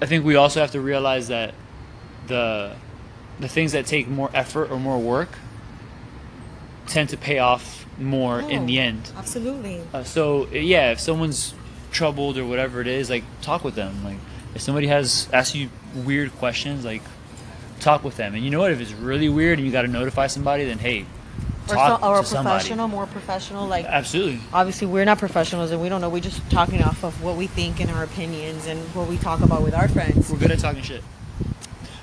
I 0.00 0.06
think 0.06 0.24
we 0.24 0.36
also 0.36 0.60
have 0.60 0.70
to 0.72 0.80
realize 0.80 1.28
that 1.28 1.54
the 2.28 2.72
the 3.40 3.48
things 3.48 3.72
that 3.72 3.84
take 3.86 4.08
more 4.08 4.30
effort 4.32 4.70
or 4.70 4.78
more 4.78 4.98
work 4.98 5.30
tend 6.86 7.08
to 7.10 7.16
pay 7.16 7.38
off 7.38 7.86
more 7.98 8.40
in 8.40 8.66
the 8.66 8.78
Oh, 8.78 8.82
end. 8.82 9.12
Absolutely. 9.16 9.80
Uh, 9.92 10.04
so 10.04 10.46
yeah, 10.48 10.90
if 10.92 11.00
someone's 11.00 11.54
troubled 11.92 12.36
or 12.38 12.44
whatever 12.44 12.80
it 12.80 12.86
is, 12.86 13.08
like 13.10 13.24
talk 13.40 13.64
with 13.64 13.74
them. 13.74 14.04
Like 14.04 14.16
if 14.54 14.60
somebody 14.62 14.86
has 14.88 15.28
asked 15.32 15.54
you 15.54 15.70
weird 15.94 16.32
questions, 16.36 16.84
like 16.84 17.02
talk 17.80 18.02
with 18.04 18.16
them. 18.16 18.34
And 18.34 18.44
you 18.44 18.50
know 18.50 18.58
what? 18.60 18.72
If 18.72 18.80
it's 18.80 18.92
really 18.92 19.28
weird 19.28 19.58
and 19.58 19.66
you 19.66 19.72
got 19.72 19.82
to 19.82 19.88
notify 19.88 20.26
somebody, 20.26 20.64
then 20.64 20.78
hey, 20.78 21.06
Or, 21.68 21.74
talk 21.74 22.00
so, 22.00 22.06
or 22.06 22.18
a 22.18 22.22
to 22.22 22.26
somebody. 22.28 22.54
professional, 22.58 22.88
more 22.88 23.06
professional. 23.06 23.66
Like 23.68 23.84
Absolutely. 23.86 24.40
obviously 24.52 24.86
we're 24.86 25.04
not 25.04 25.18
professionals 25.18 25.70
and 25.70 25.80
we 25.80 25.88
don't 25.88 26.00
know. 26.00 26.08
We're 26.10 26.20
just 26.20 26.48
talking 26.50 26.82
off 26.82 27.04
of 27.04 27.22
what 27.22 27.36
we 27.36 27.46
think 27.46 27.80
and 27.80 27.90
our 27.90 28.02
opinions 28.02 28.66
and 28.66 28.80
what 28.94 29.08
we 29.08 29.16
talk 29.18 29.40
about 29.40 29.62
with 29.62 29.74
our 29.74 29.88
friends. 29.88 30.30
We're 30.30 30.38
good 30.38 30.50
at 30.50 30.58
talking 30.58 30.82
shit. 30.82 31.02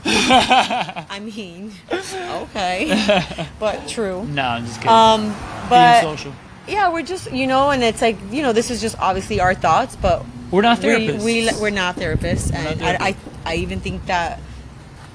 I 0.05 1.19
mean, 1.21 1.71
okay, 1.91 3.23
but 3.59 3.87
true. 3.87 4.23
No, 4.29 4.43
I'm 4.43 4.65
just 4.65 4.77
kidding. 4.77 4.89
Um, 4.89 5.21
Being 5.23 5.35
but 5.69 6.01
social. 6.01 6.33
yeah, 6.67 6.91
we're 6.91 7.03
just 7.03 7.31
you 7.31 7.47
know, 7.47 7.69
and 7.69 7.83
it's 7.83 8.01
like 8.01 8.17
you 8.31 8.41
know, 8.41 8.53
this 8.53 8.71
is 8.71 8.81
just 8.81 8.97
obviously 8.99 9.39
our 9.39 9.53
thoughts, 9.53 9.95
but 9.95 10.25
We're 10.49 10.61
not 10.63 10.79
we, 10.79 10.85
therapists. 10.85 11.23
we 11.23 11.61
we're 11.61 11.69
not 11.69 11.95
therapists, 11.97 12.51
not 12.51 12.61
and 12.61 12.81
I, 12.83 13.07
I. 13.09 13.15
I 13.43 13.55
even 13.55 13.79
think 13.79 14.05
that 14.05 14.39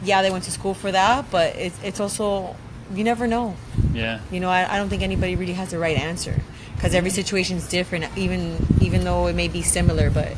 yeah, 0.03 0.21
they 0.23 0.31
went 0.31 0.45
to 0.45 0.51
school 0.51 0.75
for 0.75 0.91
that, 0.93 1.31
but 1.31 1.55
it's 1.57 1.79
it's 1.83 2.01
also 2.01 2.57
you 2.95 3.03
never 3.05 3.27
know. 3.27 3.57
yeah. 3.93 4.21
You 4.31 4.41
know, 4.41 4.51
I, 4.51 4.73
I 4.75 4.79
don't 4.79 4.89
think 4.89 5.03
anybody 5.03 5.37
really 5.37 5.53
has 5.55 5.71
the 5.71 5.79
right 5.79 5.97
answer 5.99 6.41
because 6.75 6.95
every 6.95 7.11
situation 7.11 7.57
is 7.57 7.69
different, 7.69 8.05
even 8.17 8.57
even 8.81 9.05
though 9.05 9.27
it 9.29 9.35
may 9.35 9.49
be 9.49 9.63
similar. 9.63 10.11
But 10.11 10.33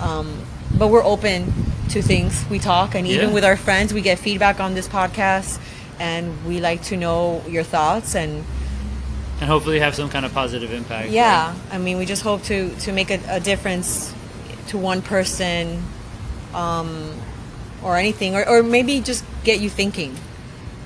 um, 0.00 0.44
but 0.76 0.88
we're 0.88 1.04
open 1.04 1.52
to 1.90 2.02
things. 2.02 2.44
We 2.50 2.58
talk, 2.58 2.94
and 2.94 3.06
even 3.06 3.28
Yeah. 3.28 3.34
with 3.34 3.44
our 3.44 3.56
friends, 3.56 3.92
we 3.94 4.00
get 4.00 4.18
feedback 4.18 4.60
on 4.60 4.74
this 4.74 4.88
podcast, 4.88 5.58
and 5.98 6.32
we 6.46 6.60
like 6.60 6.82
to 6.84 6.96
know 6.96 7.42
your 7.48 7.62
thoughts. 7.64 8.14
And 8.14 8.44
And 9.40 9.48
hopefully 9.50 9.80
have 9.80 9.94
some 9.94 10.08
kind 10.08 10.24
of 10.24 10.32
positive 10.32 10.72
impact. 10.72 11.10
yeah, 11.10 11.48
right? 11.48 11.56
I 11.72 11.78
mean, 11.78 11.98
we 11.98 12.06
just 12.06 12.22
hope 12.22 12.42
to 12.44 12.70
to 12.84 12.92
make 12.92 13.10
a, 13.10 13.18
a 13.28 13.40
difference 13.40 14.12
to 14.68 14.78
one 14.78 15.02
person, 15.02 15.82
um, 16.54 17.12
or 17.82 17.96
anything, 17.96 18.34
or 18.34 18.48
or 18.48 18.62
maybe 18.62 19.00
just 19.00 19.24
get 19.44 19.60
you 19.60 19.68
thinking. 19.70 20.16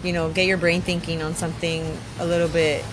You 0.02 0.12
know, 0.12 0.30
get 0.30 0.46
your 0.46 0.56
brain 0.58 0.80
thinking 0.82 1.22
on 1.22 1.34
something 1.34 1.84
a 2.18 2.24
little 2.26 2.48
bit. 2.48 2.84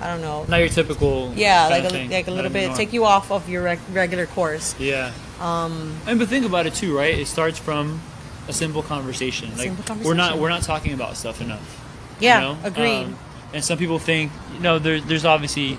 I 0.00 0.06
don't 0.08 0.22
know. 0.22 0.44
Not 0.48 0.58
your 0.58 0.68
typical. 0.68 1.32
Yeah, 1.36 1.68
like 1.68 1.84
a, 1.84 1.90
thing. 1.90 2.10
like 2.10 2.26
a 2.26 2.30
little 2.30 2.50
bit, 2.50 2.66
norm. 2.66 2.76
take 2.76 2.92
you 2.92 3.04
off 3.04 3.30
of 3.30 3.48
your 3.48 3.62
reg- 3.62 3.80
regular 3.92 4.26
course. 4.26 4.74
Yeah. 4.78 5.12
Um, 5.40 5.94
And 6.06 6.18
but 6.18 6.28
think 6.28 6.46
about 6.46 6.66
it 6.66 6.74
too, 6.74 6.96
right? 6.96 7.18
It 7.18 7.26
starts 7.26 7.58
from 7.58 8.00
a 8.48 8.52
simple 8.52 8.82
conversation. 8.82 9.50
Like 9.56 9.68
Simple 9.76 9.96
we're 10.04 10.14
not 10.14 10.38
we're 10.38 10.48
not 10.48 10.62
talking 10.62 10.92
about 10.94 11.16
stuff 11.16 11.40
enough. 11.40 11.80
yeah, 12.20 12.40
you 12.40 12.46
know? 12.54 12.58
agreed. 12.64 13.04
Um, 13.04 13.18
and 13.52 13.64
some 13.64 13.78
people 13.78 13.98
think, 13.98 14.32
you 14.54 14.60
know, 14.60 14.78
there's 14.78 15.04
there's 15.04 15.24
obviously 15.24 15.78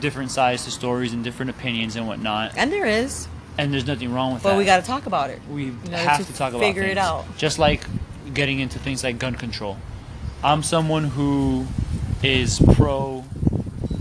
different 0.00 0.30
sides 0.30 0.64
to 0.64 0.70
stories 0.70 1.12
and 1.12 1.24
different 1.24 1.50
opinions 1.50 1.96
and 1.96 2.06
whatnot, 2.06 2.52
and 2.56 2.70
there 2.70 2.86
is, 2.86 3.26
and 3.58 3.72
there's 3.72 3.86
nothing 3.86 4.12
wrong 4.12 4.34
with 4.34 4.42
but 4.42 4.50
that. 4.50 4.58
we 4.58 4.64
got 4.64 4.80
to 4.80 4.86
talk 4.86 5.06
about 5.06 5.30
it. 5.30 5.40
we 5.50 5.72
have 5.90 6.18
to 6.18 6.24
to 6.24 6.32
talk 6.34 6.50
about 6.52 6.60
figure 6.60 6.82
it 6.82 6.98
out. 6.98 7.24
Just 7.38 7.58
like 7.58 7.84
getting 8.32 8.60
into 8.60 8.78
things 8.78 9.02
like 9.02 9.18
gun 9.18 9.34
control. 9.34 9.76
I'm 10.44 10.62
someone 10.62 11.04
who 11.04 11.66
is 12.22 12.60
pro 12.74 13.24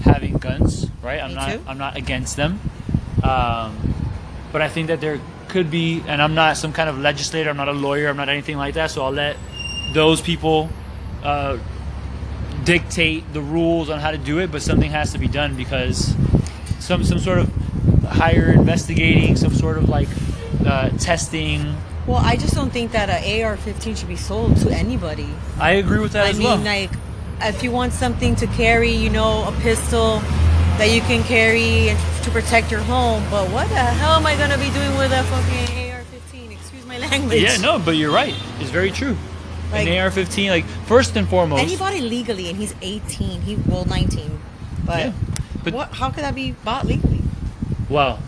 having 0.03 0.37
guns, 0.37 0.87
right? 1.01 1.19
I'm 1.19 1.29
Me 1.29 1.35
not 1.35 1.51
too. 1.51 1.61
I'm 1.67 1.77
not 1.77 1.97
against 1.97 2.35
them. 2.35 2.59
Um, 3.23 3.95
but 4.51 4.61
I 4.61 4.69
think 4.69 4.87
that 4.87 5.01
there 5.01 5.19
could 5.47 5.71
be 5.71 6.03
and 6.07 6.21
I'm 6.21 6.35
not 6.35 6.57
some 6.57 6.73
kind 6.73 6.89
of 6.89 6.99
legislator, 6.99 7.49
I'm 7.49 7.57
not 7.57 7.67
a 7.67 7.73
lawyer, 7.73 8.09
I'm 8.09 8.17
not 8.17 8.29
anything 8.29 8.57
like 8.57 8.75
that, 8.75 8.91
so 8.91 9.03
I'll 9.03 9.11
let 9.11 9.37
those 9.93 10.21
people 10.21 10.69
uh, 11.23 11.57
dictate 12.63 13.31
the 13.33 13.41
rules 13.41 13.89
on 13.89 13.99
how 13.99 14.11
to 14.11 14.17
do 14.17 14.39
it, 14.39 14.51
but 14.51 14.61
something 14.61 14.91
has 14.91 15.13
to 15.13 15.19
be 15.19 15.27
done 15.27 15.55
because 15.55 16.15
some 16.79 17.03
some 17.03 17.19
sort 17.19 17.39
of 17.39 17.51
higher 18.03 18.51
investigating, 18.51 19.35
some 19.35 19.53
sort 19.53 19.77
of 19.77 19.89
like 19.89 20.07
uh, 20.65 20.89
testing. 20.97 21.75
Well, 22.07 22.17
I 22.17 22.35
just 22.35 22.53
don't 22.53 22.71
think 22.71 22.91
that 22.91 23.09
an 23.09 23.43
AR-15 23.43 23.97
should 23.97 24.07
be 24.07 24.15
sold 24.15 24.57
to 24.57 24.69
anybody. 24.69 25.27
I 25.59 25.71
agree 25.71 25.99
with 25.99 26.11
that 26.11 26.25
I 26.25 26.29
as 26.29 26.37
mean, 26.37 26.47
well. 26.47 26.57
like, 26.59 26.91
if 27.41 27.63
you 27.63 27.71
want 27.71 27.93
something 27.93 28.35
to 28.37 28.47
carry, 28.47 28.91
you 28.91 29.09
know, 29.09 29.47
a 29.47 29.51
pistol 29.61 30.19
that 30.77 30.91
you 30.91 31.01
can 31.01 31.23
carry 31.23 31.95
to 32.23 32.31
protect 32.31 32.71
your 32.71 32.81
home, 32.81 33.23
but 33.29 33.49
what 33.51 33.67
the 33.69 33.75
hell 33.75 34.13
am 34.13 34.25
I 34.25 34.35
gonna 34.35 34.57
be 34.57 34.69
doing 34.71 34.97
with 34.97 35.11
a 35.11 35.23
fucking 35.23 35.91
AR-15? 35.91 36.51
Excuse 36.51 36.85
my 36.85 36.97
language. 36.97 37.41
yeah, 37.41 37.57
no, 37.57 37.79
but 37.79 37.91
you're 37.95 38.11
right. 38.11 38.33
It's 38.59 38.69
very 38.69 38.91
true. 38.91 39.15
Like- 39.71 39.87
An 39.87 39.93
AR-15, 39.97 40.49
like 40.49 40.65
first 40.87 41.15
and 41.15 41.27
foremost. 41.27 41.61
And 41.61 41.69
he 41.69 41.77
bought 41.77 41.93
it 41.93 42.03
legally, 42.03 42.49
and 42.49 42.57
he's 42.57 42.75
18. 42.81 43.41
He 43.41 43.55
well 43.67 43.85
19, 43.85 44.39
but, 44.85 44.99
Yeah, 44.99 45.11
but- 45.63 45.73
what? 45.73 45.93
How 45.93 46.09
could 46.09 46.23
that 46.23 46.35
be 46.35 46.51
bought 46.63 46.85
legally? 46.85 47.21
well, 47.89 48.19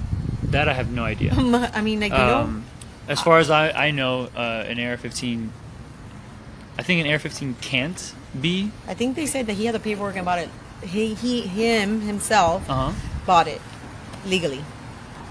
that 0.43 0.69
I 0.69 0.73
have 0.73 0.91
no 0.91 1.03
idea. 1.03 1.33
I 1.73 1.81
mean, 1.81 1.99
like 1.99 2.11
you 2.11 2.17
Um, 2.17 2.63
as 3.09 3.21
far 3.21 3.39
as 3.39 3.49
I, 3.49 3.71
I 3.71 3.91
know, 3.91 4.29
uh, 4.35 4.63
an 4.67 4.79
AR-15. 4.79 5.49
I 6.77 6.83
think 6.83 7.05
an 7.05 7.11
AR-15 7.11 7.59
can't 7.59 8.13
know, 8.33 8.71
I 8.87 8.93
think 8.93 9.15
they 9.15 9.25
said 9.25 9.47
that 9.47 9.53
he 9.53 9.65
had 9.65 9.75
the 9.75 9.79
paperwork 9.79 10.15
and 10.15 10.25
bought 10.25 10.39
it. 10.39 10.49
He, 10.83 11.13
he, 11.15 11.41
him 11.41 12.01
himself 12.01 12.69
Uh 12.69 12.91
huh. 12.91 12.93
bought 13.25 13.47
it 13.47 13.61
legally. 14.25 14.63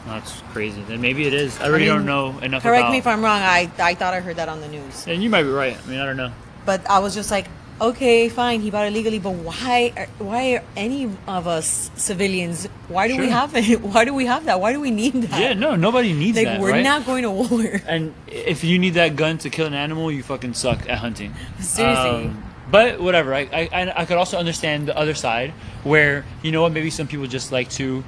That's 0.07 0.41
crazy. 0.53 0.83
Then 0.83 1.01
maybe 1.01 1.27
it 1.27 1.35
is. 1.35 1.59
I 1.61 1.67
really 1.67 1.81
mean, 1.81 1.89
don't 1.89 2.07
know 2.07 2.39
enough 2.39 2.63
Correct 2.63 2.83
about. 2.83 2.93
me 2.93 2.99
if 2.99 3.07
I'm 3.07 3.23
wrong. 3.25 3.41
I, 3.43 3.71
I 3.79 3.95
thought 3.95 4.15
I 4.15 4.21
heard 4.21 4.37
that 4.37 4.49
on 4.49 4.61
the 4.61 4.69
news, 4.69 5.05
And 5.07 5.23
you 5.23 5.29
might 5.31 5.43
be 5.43 5.49
right. 5.51 5.77
I 5.77 5.87
mean, 5.91 5.99
I 5.99 6.07
don't 6.07 6.17
know. 6.17 6.33
but 6.65 6.89
I 6.89 7.01
was 7.01 7.13
just 7.15 7.31
like, 7.31 7.49
okay, 7.81 8.29
fine, 8.29 8.61
he 8.61 8.71
bought 8.71 8.87
it 8.87 8.93
legally, 8.93 9.19
but 9.19 9.33
why? 9.33 9.93
Are, 9.97 10.07
why 10.25 10.55
are 10.55 10.63
any 10.77 11.11
of 11.27 11.47
us 11.49 11.91
civilians? 11.97 12.67
Why 12.89 13.09
do 13.09 13.19
we 13.19 13.29
have 13.29 13.55
it? 13.57 13.81
Why 13.93 14.05
do 14.05 14.15
we 14.15 14.27
have 14.27 14.45
that? 14.47 14.61
Why 14.61 14.73
do 14.73 14.81
we 14.81 14.93
need 14.93 15.13
that? 15.15 15.41
Yeah, 15.41 15.53
no, 15.55 15.75
nobody 15.75 16.13
needs 16.13 16.39
like 16.39 16.47
that, 16.47 16.61
we're 16.61 16.71
right? 16.71 16.85
not 16.85 17.05
going 17.05 17.23
to 17.23 17.31
war. 17.33 17.81
And 17.87 18.15
if 18.29 18.63
you 18.63 18.79
need 18.79 18.95
that 18.95 19.17
gun 19.17 19.39
to 19.39 19.51
kill 19.51 19.67
an 19.67 19.75
animal, 19.75 20.11
you 20.13 20.23
fucking 20.23 20.55
suck 20.55 20.89
at 20.89 20.99
hunting. 20.99 21.35
Seriously. 21.59 22.27
Um, 22.31 22.43
but 22.71 23.01
whatever. 23.01 23.35
I, 23.35 23.69
I 23.73 23.93
I 24.03 24.05
could 24.05 24.17
also 24.17 24.39
understand 24.39 24.89
the 24.89 24.97
other 24.97 25.15
side, 25.15 25.53
where 25.85 26.25
you 26.43 26.53
know 26.53 26.63
what, 26.63 26.73
maybe 26.73 26.91
some 26.91 27.07
people 27.07 27.27
just 27.27 27.53
like 27.53 27.71
to 27.71 28.05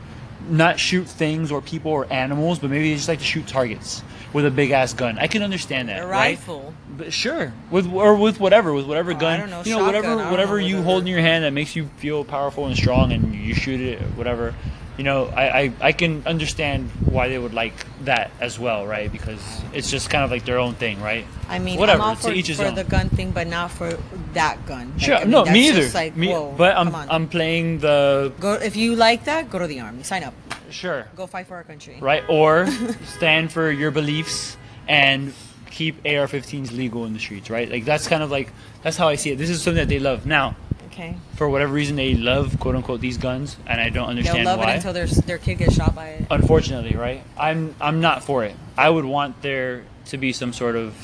not 0.49 0.79
shoot 0.79 1.07
things 1.07 1.51
or 1.51 1.61
people 1.61 1.91
or 1.91 2.11
animals, 2.13 2.59
but 2.59 2.71
maybe 2.71 2.91
they 2.91 2.97
just 2.97 3.09
like 3.09 3.19
to 3.19 3.25
shoot 3.25 3.47
targets 3.47 4.03
with 4.33 4.47
a 4.47 4.51
big 4.51 4.71
ass 4.71 4.93
gun. 4.95 5.19
I 5.19 5.27
can 5.27 5.43
understand 5.43 5.89
that. 5.89 6.03
A 6.03 6.07
right? 6.07 6.31
rifle. 6.39 6.73
But 6.97 7.13
sure, 7.13 7.53
with 7.71 7.87
or 7.93 8.15
with 8.15 8.41
whatever, 8.41 8.73
with 8.73 8.87
whatever 8.87 9.13
Oh, 9.13 9.17
I 9.17 9.21
gun, 9.21 9.41
don't 9.41 9.51
know, 9.51 9.63
you 9.65 9.77
know, 9.77 9.85
whatever, 9.85 10.17
whatever 10.31 10.61
know, 10.61 10.67
you 10.67 10.75
whatever. 10.77 10.91
hold 10.91 11.03
in 11.03 11.07
your 11.09 11.21
hand 11.21 11.45
that 11.45 11.53
makes 11.53 11.77
you 11.77 11.87
feel 11.99 12.25
powerful 12.25 12.67
and 12.67 12.77
strong, 12.77 13.13
and 13.13 13.35
you 13.35 13.55
shoot 13.55 13.81
it, 13.81 14.01
whatever. 14.17 14.55
You 14.99 15.05
know, 15.05 15.27
I, 15.27 15.61
I, 15.61 15.73
I 15.81 15.93
can 15.93 16.25
understand 16.27 16.91
why 17.07 17.29
they 17.29 17.39
would 17.39 17.55
like 17.55 17.73
that 18.05 18.33
as 18.41 18.59
well, 18.59 18.85
right? 18.85 19.11
Because 19.11 19.41
it's 19.73 19.91
just 19.93 20.11
kind 20.11 20.25
of 20.25 20.31
like 20.33 20.45
their 20.45 20.59
own 20.59 20.75
thing, 20.75 21.01
right? 21.01 21.25
I 21.49 21.61
mean, 21.61 21.79
whatever. 21.79 22.03
I'm 22.03 22.09
all 22.09 22.15
for, 22.17 22.33
each 22.33 22.49
his 22.49 22.59
for 22.59 22.67
own. 22.67 22.75
the 22.75 22.83
gun 22.83 23.09
thing, 23.09 23.31
but 23.31 23.47
not 23.47 23.71
for 23.71 23.97
that 24.33 24.67
gun. 24.67 24.91
Like, 24.91 25.01
sure, 25.01 25.15
I 25.15 25.21
mean, 25.21 25.31
no, 25.31 25.45
that's 25.45 25.55
me 25.55 25.69
either. 25.69 25.83
just 25.83 25.95
Like, 25.95 26.17
me, 26.17 26.29
whoa, 26.29 26.53
but 26.59 26.77
I'm. 26.77 26.93
I'm 26.95 27.29
playing 27.29 27.79
the 27.79 28.33
go 28.41 28.55
if 28.55 28.75
you 28.75 28.97
like 28.97 29.25
that, 29.25 29.49
go 29.51 29.61
to 29.61 29.69
the 29.69 29.79
army, 29.79 30.03
sign 30.03 30.25
up, 30.25 30.35
sure, 30.69 31.07
go 31.15 31.29
fight 31.29 31.47
for 31.47 31.55
our 31.55 31.65
country. 31.65 31.97
right? 32.01 32.25
Or 32.29 32.67
stand 33.17 33.53
for 33.53 33.71
your 33.71 33.93
beliefs 33.93 34.57
and 34.89 35.33
keep 35.71 36.05
AR-15s 36.05 36.73
legal 36.73 37.05
in 37.05 37.13
the 37.13 37.21
streets, 37.21 37.51
right? 37.51 37.71
Like 37.71 37.85
that's 37.85 38.09
kind 38.09 38.23
of 38.25 38.33
like 38.33 38.53
that's 38.83 38.97
how 38.97 39.07
I 39.07 39.15
see 39.15 39.31
it. 39.31 39.39
This 39.39 39.49
is 39.49 39.63
something 39.63 39.81
that 39.81 39.89
they 39.89 40.01
love 40.01 40.27
now. 40.27 40.57
Okay, 40.99 41.15
for 41.37 41.49
whatever 41.49 41.73
reason 41.73 41.95
they 41.95 42.15
love 42.15 42.59
quote 42.59 42.75
unquote 42.75 43.01
these 43.01 43.19
guns 43.19 43.57
and 43.69 43.81
I 43.81 43.85
don't 43.85 43.95
they'll 43.95 44.05
understand 44.19 44.45
love 44.47 44.59
why. 44.59 44.73
it 44.73 44.77
until 44.79 44.93
their 44.93 45.07
their 45.07 45.39
kid 45.39 45.59
gets 45.59 45.77
shot 45.77 45.95
by 45.95 46.09
it. 46.09 46.27
Unfortunately, 46.29 46.97
right? 46.97 47.23
I'm 47.37 47.77
I'm 47.81 48.01
not 48.01 48.25
for 48.25 48.43
it. 48.45 48.57
I 48.77 48.91
would 48.91 49.05
want 49.05 49.41
there 49.41 49.85
to 50.07 50.17
be 50.19 50.33
some 50.33 50.53
sort 50.53 50.75
of 50.75 50.97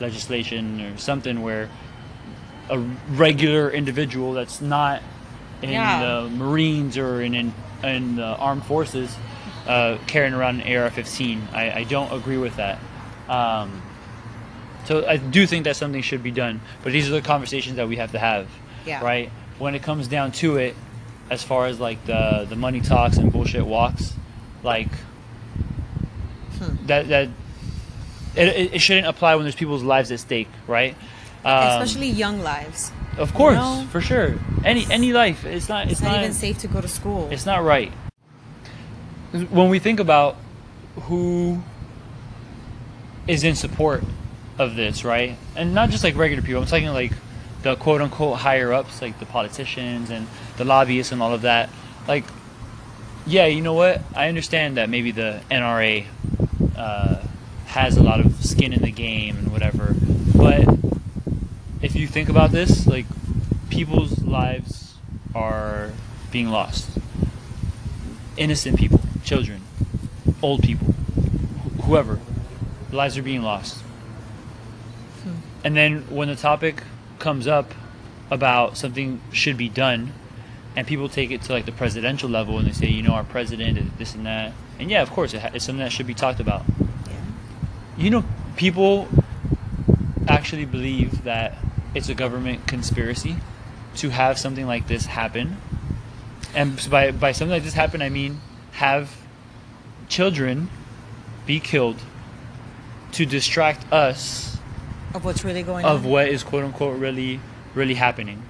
legislation 0.00 0.80
or 0.80 0.96
something 0.96 1.42
where 1.42 1.68
a 2.70 2.78
regular 2.78 3.70
individual 3.70 4.32
that's 4.32 4.62
not 4.62 5.02
in 5.60 5.68
Yeah. 5.68 6.02
the 6.02 6.30
Marines 6.30 6.96
or 6.96 7.20
in 7.20 7.34
in, 7.34 7.54
in 7.84 8.16
the 8.16 8.24
armed 8.24 8.64
forces 8.64 9.14
uh, 9.66 9.98
carrying 10.06 10.32
around 10.32 10.62
an 10.62 10.76
AR-15. 10.76 11.52
I, 11.52 11.80
I 11.80 11.84
don't 11.84 12.10
agree 12.10 12.38
with 12.38 12.56
that. 12.56 12.78
Um, 13.28 13.82
so 14.86 15.06
I 15.06 15.18
do 15.18 15.46
think 15.46 15.64
that 15.64 15.76
something 15.76 16.00
should 16.00 16.22
be 16.22 16.30
done, 16.30 16.62
but 16.82 16.92
these 16.92 17.06
are 17.06 17.12
the 17.12 17.20
conversations 17.20 17.76
that 17.76 17.86
we 17.86 17.96
have 17.96 18.12
to 18.12 18.18
have, 18.18 18.48
Yeah. 18.86 19.04
right? 19.04 19.30
When 19.58 19.74
it 19.74 19.82
comes 19.82 20.08
down 20.08 20.32
to 20.32 20.56
it, 20.56 20.74
as 21.30 21.42
far 21.42 21.66
as 21.66 21.78
like 21.80 22.04
the 22.04 22.46
the 22.48 22.56
money 22.56 22.80
talks 22.80 23.16
and 23.16 23.32
bullshit 23.32 23.66
walks, 23.66 24.14
like 24.62 24.88
Hmm. 26.58 26.86
that 26.86 27.08
that 27.08 27.28
it, 28.36 28.74
it, 28.74 28.78
shouldn't 28.80 29.06
apply 29.06 29.34
when 29.34 29.44
there's 29.44 29.54
people's 29.54 29.82
lives 29.82 30.10
at 30.12 30.20
stake, 30.20 30.48
right? 30.66 30.94
Um, 31.44 31.82
Especially 31.82 32.08
young 32.08 32.40
lives. 32.40 32.92
of 33.18 33.34
course, 33.34 33.56
know? 33.56 33.86
for 33.90 34.00
sure. 34.00 34.34
Any 34.64 34.86
any 34.90 35.12
life, 35.12 35.44
it's 35.44 35.68
not 35.68 35.84
it's, 35.84 35.92
It's 35.94 36.02
not, 36.02 36.18
even 36.18 36.32
safe 36.32 36.58
to 36.58 36.68
go 36.68 36.80
to 36.80 36.88
school. 36.88 37.28
it's 37.32 37.46
not 37.46 37.62
right. 37.64 37.92
when 39.50 39.70
we 39.70 39.78
think 39.78 39.98
about 40.00 40.36
who 41.02 41.62
is 43.26 43.44
in 43.44 43.54
support 43.54 44.04
of 44.58 44.76
this, 44.76 45.04
right? 45.04 45.36
And 45.56 45.74
not 45.74 45.90
just 45.90 46.04
like 46.04 46.16
regular 46.16 46.42
people. 46.42 46.62
I'm 46.62 46.68
talking 46.68 46.88
like 46.88 47.12
the 47.62 47.76
quote 47.76 48.00
unquote 48.00 48.38
higher 48.38 48.72
ups, 48.72 49.00
like 49.00 49.18
the 49.18 49.26
politicians 49.26 50.10
and 50.10 50.26
the 50.56 50.64
lobbyists 50.64 51.12
and 51.12 51.22
all 51.22 51.32
of 51.32 51.42
that. 51.42 51.70
Like, 52.08 52.24
yeah, 53.26 53.46
you 53.46 53.60
know 53.60 53.74
what? 53.74 54.02
I 54.14 54.28
understand 54.28 54.76
that 54.76 54.88
maybe 54.88 55.12
the 55.12 55.40
NRA 55.50 56.06
uh, 56.76 57.22
has 57.66 57.96
a 57.96 58.02
lot 58.02 58.20
of 58.20 58.44
skin 58.44 58.72
in 58.72 58.82
the 58.82 58.90
game 58.90 59.36
and 59.36 59.52
whatever, 59.52 59.94
but 60.36 60.66
if 61.80 61.94
you 61.96 62.06
think 62.06 62.28
about 62.28 62.50
this, 62.50 62.86
like 62.86 63.06
people's 63.70 64.22
lives 64.22 64.94
are 65.34 65.90
being 66.30 66.48
lost. 66.48 66.88
Innocent 68.36 68.78
people, 68.78 69.00
children, 69.24 69.62
old 70.42 70.62
people, 70.62 70.88
wh- 70.88 71.84
whoever, 71.84 72.18
lives 72.90 73.16
are 73.16 73.22
being 73.22 73.42
lost. 73.42 73.82
And 75.64 75.76
then 75.76 76.02
when 76.10 76.28
the 76.28 76.34
topic 76.36 76.82
comes 77.22 77.46
up 77.46 77.72
about 78.30 78.76
something 78.76 79.20
should 79.32 79.56
be 79.56 79.68
done, 79.68 80.12
and 80.76 80.86
people 80.86 81.08
take 81.08 81.30
it 81.30 81.40
to 81.42 81.52
like 81.52 81.64
the 81.64 81.72
presidential 81.72 82.28
level 82.28 82.58
and 82.58 82.66
they 82.66 82.72
say, 82.72 82.88
you 82.88 83.02
know, 83.02 83.12
our 83.12 83.24
president 83.24 83.78
is 83.78 83.86
this 83.96 84.14
and 84.14 84.26
that, 84.26 84.52
and 84.78 84.90
yeah, 84.90 85.00
of 85.00 85.10
course, 85.10 85.32
it's 85.32 85.64
something 85.64 85.78
that 85.78 85.92
should 85.92 86.06
be 86.06 86.14
talked 86.14 86.40
about. 86.40 86.64
Yeah. 87.06 87.14
You 87.96 88.10
know, 88.10 88.24
people 88.56 89.08
actually 90.28 90.64
believe 90.64 91.24
that 91.24 91.56
it's 91.94 92.08
a 92.08 92.14
government 92.14 92.66
conspiracy 92.66 93.36
to 93.96 94.10
have 94.10 94.38
something 94.38 94.66
like 94.66 94.88
this 94.88 95.06
happen. 95.06 95.58
And 96.54 96.86
by, 96.90 97.12
by 97.12 97.32
something 97.32 97.52
like 97.52 97.64
this 97.64 97.74
happen, 97.74 98.02
I 98.02 98.08
mean 98.08 98.40
have 98.72 99.16
children 100.08 100.70
be 101.46 101.60
killed 101.60 101.96
to 103.12 103.26
distract 103.26 103.90
us 103.92 104.51
Of 105.14 105.24
what's 105.24 105.44
really 105.44 105.62
going 105.62 105.84
of 105.84 106.04
on. 106.04 106.10
what 106.10 106.28
is 106.28 106.42
quote 106.42 106.64
unquote 106.64 106.98
really, 106.98 107.40
really 107.74 107.94
happening. 107.94 108.42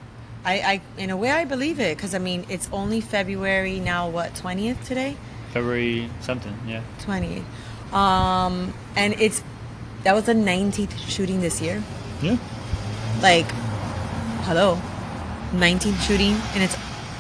I, 0.45 0.55
I, 0.55 0.81
in 0.99 1.11
a 1.11 1.17
way, 1.17 1.31
I 1.31 1.45
believe 1.45 1.79
it 1.81 1.97
because 1.97 2.15
I 2.15 2.19
mean, 2.19 2.45
it's 2.49 2.69
only 2.73 3.01
February 3.01 3.79
now. 3.81 4.09
What 4.09 4.35
twentieth 4.35 4.85
today? 4.87 5.17
February 5.53 6.09
something, 6.21 6.57
yeah. 6.67 6.81
20th. 7.01 7.45
Um, 7.93 8.73
and 8.97 9.15
it's 9.21 9.43
that 10.05 10.15
was 10.15 10.25
the 10.25 10.33
19th 10.33 10.97
shooting 11.09 11.41
this 11.43 11.61
year. 11.61 11.83
Yeah. 12.23 12.39
Like, 13.21 13.47
hello, 14.49 14.81
19th 15.53 16.01
shooting, 16.07 16.35
and 16.55 16.63
it's 16.63 16.77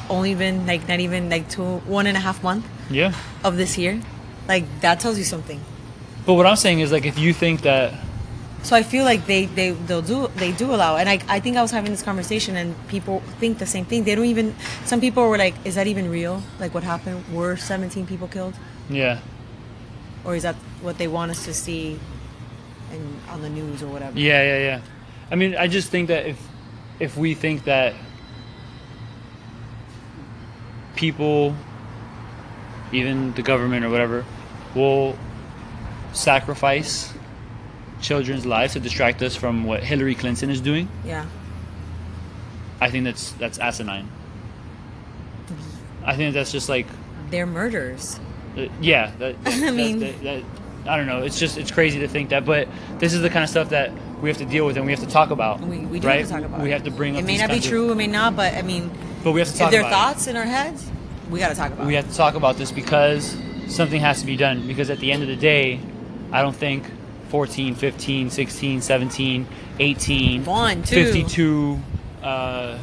only 0.08 0.34
been 0.34 0.66
like 0.66 0.88
not 0.88 0.98
even 1.00 1.28
like 1.30 1.48
two, 1.48 1.78
one 1.86 2.06
and 2.06 2.16
a 2.16 2.20
half 2.20 2.42
month 2.42 2.66
Yeah. 2.90 3.12
of 3.44 3.56
this 3.56 3.76
year. 3.78 4.00
Like 4.48 4.64
that 4.80 4.98
tells 4.98 5.18
you 5.18 5.24
something. 5.24 5.60
But 6.26 6.34
what 6.34 6.46
I'm 6.46 6.56
saying 6.56 6.80
is 6.80 6.90
like 6.90 7.04
if 7.04 7.18
you 7.18 7.32
think 7.32 7.62
that 7.62 7.92
So 8.62 8.76
I 8.76 8.82
feel 8.82 9.04
like 9.04 9.26
they 9.26 9.46
they 9.46 9.72
they'll 9.72 10.02
do 10.02 10.28
they 10.36 10.52
do 10.52 10.72
allow, 10.72 10.96
and 10.96 11.08
I 11.08 11.18
I 11.28 11.40
think 11.40 11.56
I 11.56 11.62
was 11.62 11.72
having 11.72 11.90
this 11.90 12.02
conversation, 12.02 12.56
and 12.56 12.74
people 12.88 13.20
think 13.40 13.58
the 13.58 13.66
same 13.66 13.84
thing. 13.84 14.04
They 14.04 14.14
don't 14.14 14.26
even. 14.26 14.54
Some 14.84 15.00
people 15.00 15.28
were 15.28 15.38
like, 15.38 15.54
"Is 15.64 15.74
that 15.74 15.86
even 15.86 16.08
real? 16.10 16.42
Like 16.60 16.72
what 16.72 16.84
happened? 16.84 17.24
Were 17.32 17.56
17 17.56 18.06
people 18.06 18.28
killed, 18.28 18.54
yeah, 18.88 19.18
or 20.24 20.36
is 20.36 20.44
that 20.44 20.54
what 20.80 20.98
they 20.98 21.08
want 21.08 21.30
us 21.30 21.44
to 21.44 21.54
see?" 21.54 21.98
In, 22.92 23.16
on 23.30 23.40
the 23.40 23.48
news 23.48 23.82
or 23.82 23.86
whatever. 23.86 24.18
Yeah, 24.18 24.42
yeah, 24.42 24.58
yeah. 24.58 24.80
I 25.30 25.34
mean, 25.34 25.56
I 25.56 25.66
just 25.66 25.88
think 25.88 26.08
that 26.08 26.26
if 26.26 26.36
if 27.00 27.16
we 27.16 27.34
think 27.34 27.64
that 27.64 27.94
people, 30.94 31.56
even 32.92 33.32
the 33.32 33.42
government 33.42 33.84
or 33.84 33.90
whatever, 33.90 34.24
will 34.74 35.16
sacrifice 36.12 37.11
children's 38.02 38.44
lives 38.44 38.74
to 38.74 38.80
distract 38.80 39.22
us 39.22 39.34
from 39.36 39.64
what 39.64 39.82
Hillary 39.82 40.14
Clinton 40.14 40.50
is 40.50 40.60
doing, 40.60 40.88
Yeah. 41.04 41.24
I 42.80 42.90
think 42.90 43.04
that's 43.04 43.30
that's 43.32 43.58
asinine. 43.58 44.08
I 46.04 46.16
think 46.16 46.34
that's 46.34 46.50
just 46.50 46.68
like, 46.68 46.86
They're 47.30 47.46
murderers. 47.46 48.18
uh, 48.58 48.66
yeah. 48.80 49.12
That, 49.18 49.36
I 49.46 49.70
mean- 49.70 50.00
that, 50.00 50.22
that, 50.24 50.42
I 50.84 50.96
don't 50.96 51.06
know. 51.06 51.22
It's 51.22 51.38
just 51.38 51.58
it's 51.58 51.70
crazy 51.70 52.00
to 52.00 52.08
think 52.08 52.30
that, 52.30 52.44
but 52.44 52.66
this 52.98 53.14
is 53.14 53.22
the 53.22 53.30
kind 53.30 53.44
of 53.44 53.50
stuff 53.50 53.68
that 53.68 53.92
we 54.20 54.28
have 54.28 54.38
to 54.38 54.44
deal 54.44 54.66
with 54.66 54.76
and 54.76 54.84
we 54.84 54.90
have 54.90 55.00
to 55.00 55.06
talk 55.06 55.30
about. 55.30 55.60
We, 55.60 55.78
we 55.86 56.00
do 56.00 56.08
right? 56.08 56.18
have 56.18 56.26
to 56.26 56.32
talk 56.34 56.42
about 56.44 56.60
We 56.60 56.70
have 56.72 56.82
to 56.82 56.90
bring 56.90 57.14
up. 57.14 57.22
It 57.22 57.24
may 57.24 57.34
these 57.34 57.40
not 57.40 57.50
be 57.50 57.58
of- 57.58 57.62
true, 57.64 57.92
it 57.92 57.94
may 57.94 58.08
not, 58.08 58.34
but 58.34 58.54
I 58.54 58.62
mean, 58.62 58.90
but 59.22 59.30
we 59.30 59.38
have 59.38 59.48
to 59.48 59.56
talk 59.56 59.66
if 59.68 59.70
there 59.70 59.82
are 59.84 59.86
about 59.86 60.10
it. 60.10 60.14
thoughts 60.14 60.26
in 60.26 60.36
our 60.36 60.44
heads, 60.44 60.90
we 61.30 61.38
got 61.38 61.50
to 61.50 61.54
talk 61.54 61.70
about 61.70 61.86
we 61.86 61.94
it. 61.94 62.02
have 62.02 62.10
to 62.10 62.16
talk 62.16 62.34
about 62.34 62.56
this 62.56 62.72
because 62.72 63.36
something 63.68 64.00
has 64.00 64.18
to 64.20 64.26
be 64.26 64.36
done 64.36 64.66
because 64.66 64.90
at 64.90 64.98
the 64.98 65.12
end 65.12 65.22
of 65.22 65.28
the 65.28 65.36
day 65.36 65.80
i 66.32 66.42
don't 66.42 66.56
think 66.56 66.84
14 67.32 67.74
15 67.74 68.28
16 68.28 68.82
17 68.82 69.46
18 69.78 70.44
One, 70.44 70.82
two. 70.82 71.02
52 71.02 71.80
uh, 72.22 72.78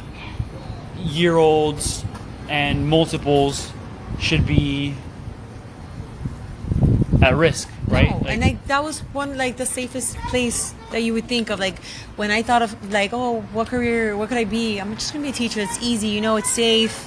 year 0.98 1.36
olds 1.36 2.04
and 2.48 2.88
multiples 2.88 3.70
should 4.18 4.44
be 4.44 4.96
at 7.22 7.36
risk 7.36 7.68
right 7.86 8.10
No, 8.10 8.26
and 8.28 8.40
like 8.42 8.66
that 8.66 8.82
was 8.82 9.00
one 9.12 9.36
like 9.38 9.56
the 9.56 9.66
safest 9.66 10.16
place 10.30 10.74
that 10.90 11.02
you 11.04 11.12
would 11.14 11.28
think 11.28 11.48
of. 11.50 11.60
Like 11.60 11.78
when 12.16 12.32
I 12.32 12.42
thought 12.42 12.62
of 12.62 12.74
like, 12.92 13.12
oh, 13.12 13.42
what 13.52 13.68
career? 13.68 14.16
What 14.16 14.28
could 14.30 14.38
I 14.38 14.44
be? 14.44 14.80
I'm 14.80 14.94
just 14.96 15.12
gonna 15.12 15.22
be 15.22 15.30
a 15.30 15.32
teacher. 15.32 15.60
It's 15.60 15.80
easy, 15.80 16.08
you 16.08 16.20
know. 16.20 16.34
It's 16.36 16.50
safe. 16.50 17.06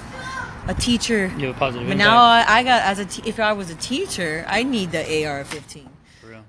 A 0.69 0.73
teacher. 0.73 1.27
you 1.37 1.47
have 1.47 1.57
a 1.57 1.59
positive 1.59 1.87
But 1.87 1.99
impact. 1.99 2.09
now 2.09 2.23
I, 2.23 2.45
I 2.47 2.63
got 2.63 2.83
as 2.83 2.99
a 2.99 3.27
if 3.27 3.37
I 3.37 3.51
was 3.51 3.69
a 3.69 3.75
teacher, 3.75 4.45
I 4.47 4.63
need 4.63 4.93
the 4.93 5.03
AR-15. 5.27 5.92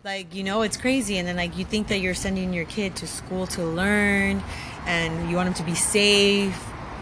Like 0.04 0.34
you 0.34 0.44
know, 0.44 0.60
it's 0.60 0.76
crazy, 0.76 1.16
and 1.16 1.26
then 1.26 1.36
like 1.36 1.56
you 1.56 1.64
think 1.64 1.88
that 1.88 1.96
you're 1.96 2.12
sending 2.12 2.52
your 2.52 2.66
kid 2.66 2.94
to 2.96 3.06
school 3.06 3.46
to 3.56 3.64
learn, 3.64 4.42
and 4.84 5.30
you 5.30 5.36
want 5.36 5.48
him 5.48 5.54
to 5.54 5.62
be 5.62 5.74
safe. 5.74 6.54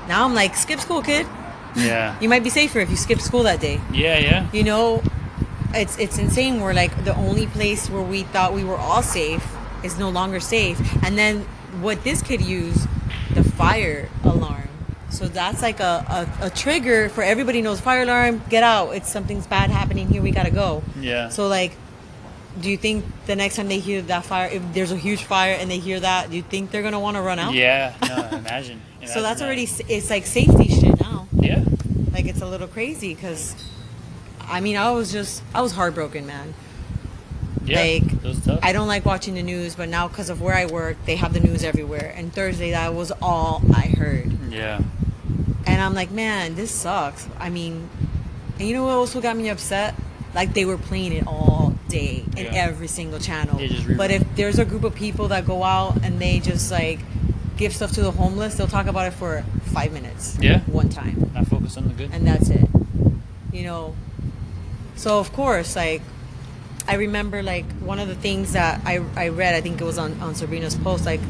Now 0.07 0.25
I'm 0.25 0.35
like, 0.35 0.55
skip 0.55 0.79
school, 0.79 1.03
kid. 1.03 1.27
yeah. 1.75 2.17
You 2.21 2.29
might 2.29 2.45
be 2.45 2.51
safer 2.51 2.79
if 2.79 2.91
you 2.91 2.97
skip 2.97 3.21
school 3.21 3.43
that 3.43 3.61
day. 3.61 3.81
Yeah 3.93 4.19
yeah. 4.19 4.49
You 4.53 4.63
know 4.63 5.03
it's 5.75 5.99
it's 5.99 6.17
insane. 6.17 6.61
We're 6.61 6.75
like 6.75 7.05
the 7.05 7.17
only 7.17 7.49
place 7.49 7.91
where 7.91 8.03
we 8.03 8.23
thought 8.23 8.55
we 8.55 8.63
were 8.63 8.77
all 8.77 9.03
safe 9.03 9.45
is 9.83 9.99
no 9.99 10.09
longer 10.09 10.39
safe. 10.39 10.79
And 11.03 11.19
then 11.19 11.41
what 11.81 12.05
this 12.05 12.23
kid 12.23 12.41
used 12.41 12.87
the 13.35 13.43
fire 13.43 14.11
alarm. 14.23 14.69
So 15.11 15.27
that's 15.27 15.61
like 15.61 15.81
a, 15.81 16.29
a, 16.41 16.47
a 16.47 16.51
trigger 16.51 17.09
for 17.09 17.25
everybody 17.25 17.63
knows 17.63 17.81
fire 17.81 18.03
alarm 18.05 18.43
get 18.49 18.63
out. 18.63 18.91
It's 18.93 19.11
something's 19.11 19.49
bad 19.49 19.71
happening 19.71 20.07
here. 20.07 20.23
We 20.23 20.31
gotta 20.31 20.53
go. 20.53 20.85
Yeah. 21.01 21.31
so 21.31 21.49
like 21.49 21.73
do 22.61 22.71
you 22.71 22.77
think 22.77 23.05
the 23.27 23.35
next 23.37 23.57
time 23.57 23.69
they 23.69 23.79
hear 23.79 24.03
that 24.03 24.25
fire 24.25 24.49
if 24.49 24.63
there's 24.75 24.93
a 24.93 24.97
huge 24.97 25.25
fire 25.25 25.57
and 25.59 25.71
they 25.71 25.79
hear 25.79 25.99
that 26.01 26.31
do 26.31 26.37
you 26.37 26.43
think 26.43 26.71
they're 26.71 26.83
gonna 26.83 27.01
want 27.01 27.17
to 27.17 27.23
run 27.23 27.39
out? 27.39 27.55
Yeah 27.55 27.95
no 28.03 28.29
imagine, 28.39 28.81
so 29.07 29.23
that's 29.23 29.41
that. 29.41 29.47
already 29.47 29.63
it's 29.89 30.11
like 30.11 30.27
safety 30.27 30.69
shit 30.69 31.01
now. 31.01 31.29
Yeah. 31.33 31.65
Like 32.13 32.27
it's 32.27 32.41
a 32.43 32.47
little 32.47 32.69
crazy 32.69 33.15
because 33.15 33.55
i 34.41 34.61
mean 34.61 34.77
i 34.77 34.91
was 34.91 35.13
just 35.13 35.43
i 35.55 35.63
was 35.63 35.73
heartbroken 35.73 36.27
man. 36.27 36.53
Yeah 37.65 37.81
like 37.81 38.13
it 38.13 38.23
was 38.23 38.45
tough. 38.45 38.59
i 38.63 38.73
don't 38.73 38.89
like 38.89 39.05
watching 39.07 39.35
the 39.35 39.43
news 39.43 39.77
but 39.77 39.89
now 39.89 40.09
because 40.09 40.29
of 40.31 40.43
where 40.43 40.55
i 40.55 40.67
work 40.67 40.97
they 41.07 41.17
have 41.17 41.33
the 41.33 41.41
news 41.41 41.65
everywhere. 41.65 42.13
And 42.17 42.33
thursday 42.33 42.73
that 42.73 42.95
was 42.95 43.13
all 43.23 43.63
i 43.75 43.83
heard. 43.83 44.31
Yeah. 44.51 44.81
And 45.67 45.81
i'm 45.81 45.95
like 45.95 46.11
man 46.11 46.55
this 46.55 46.71
sucks. 46.71 47.27
I 47.39 47.49
mean 47.51 47.89
and 48.59 48.69
you 48.69 48.75
know 48.75 48.85
what 48.85 48.93
also 48.93 49.21
got 49.23 49.37
me 49.37 49.49
upset? 49.49 49.95
Like 50.35 50.53
they 50.55 50.65
were 50.67 50.77
playing 50.79 51.13
it 51.15 51.27
all 51.27 51.72
day 51.93 52.25
in 52.37 52.45
Yeah. 52.47 52.67
every 52.67 52.89
single 52.99 53.21
channel. 53.29 53.57
They 53.59 53.69
just 53.69 53.87
rerun. 53.87 53.97
but 54.03 54.11
if 54.11 54.23
there's 54.37 54.59
a 54.59 54.65
group 54.65 54.85
of 54.85 54.95
people 54.95 55.29
that 55.29 55.47
go 55.47 55.63
out 55.63 55.93
and 56.05 56.19
they 56.21 56.41
just 56.41 56.71
like 56.73 56.99
give 57.57 57.73
stuff 57.77 57.93
to 57.93 58.03
the 58.03 58.11
homeless 58.11 58.55
they'll 58.57 58.67
talk 58.79 58.87
about 58.89 59.07
it 59.11 59.15
for 59.23 59.45
five 59.77 59.91
minutes. 59.93 60.37
Yeah. 60.41 60.61
one 60.81 60.89
time. 60.89 61.31
Not 61.35 61.47
focus 61.47 61.77
on 61.77 61.85
the 61.89 61.95
good. 61.95 62.11
And 62.13 62.27
that's 62.27 62.49
it. 62.51 62.69
You 63.53 63.63
know? 63.69 63.95
So 64.97 65.19
of 65.19 65.33
course 65.33 65.77
like 65.77 66.03
i 66.89 66.95
remember 67.07 67.43
like 67.55 67.65
one 67.91 67.99
of 68.01 68.09
the 68.09 68.15
things 68.27 68.55
that 68.55 68.81
i, 68.85 68.95
I 69.17 69.29
read 69.29 69.55
i 69.55 69.61
think 69.61 69.81
it 69.81 69.85
was 69.85 69.99
on, 69.99 70.19
on 70.21 70.35
sabrina's 70.35 70.75
post 70.75 71.07
like 71.07 71.21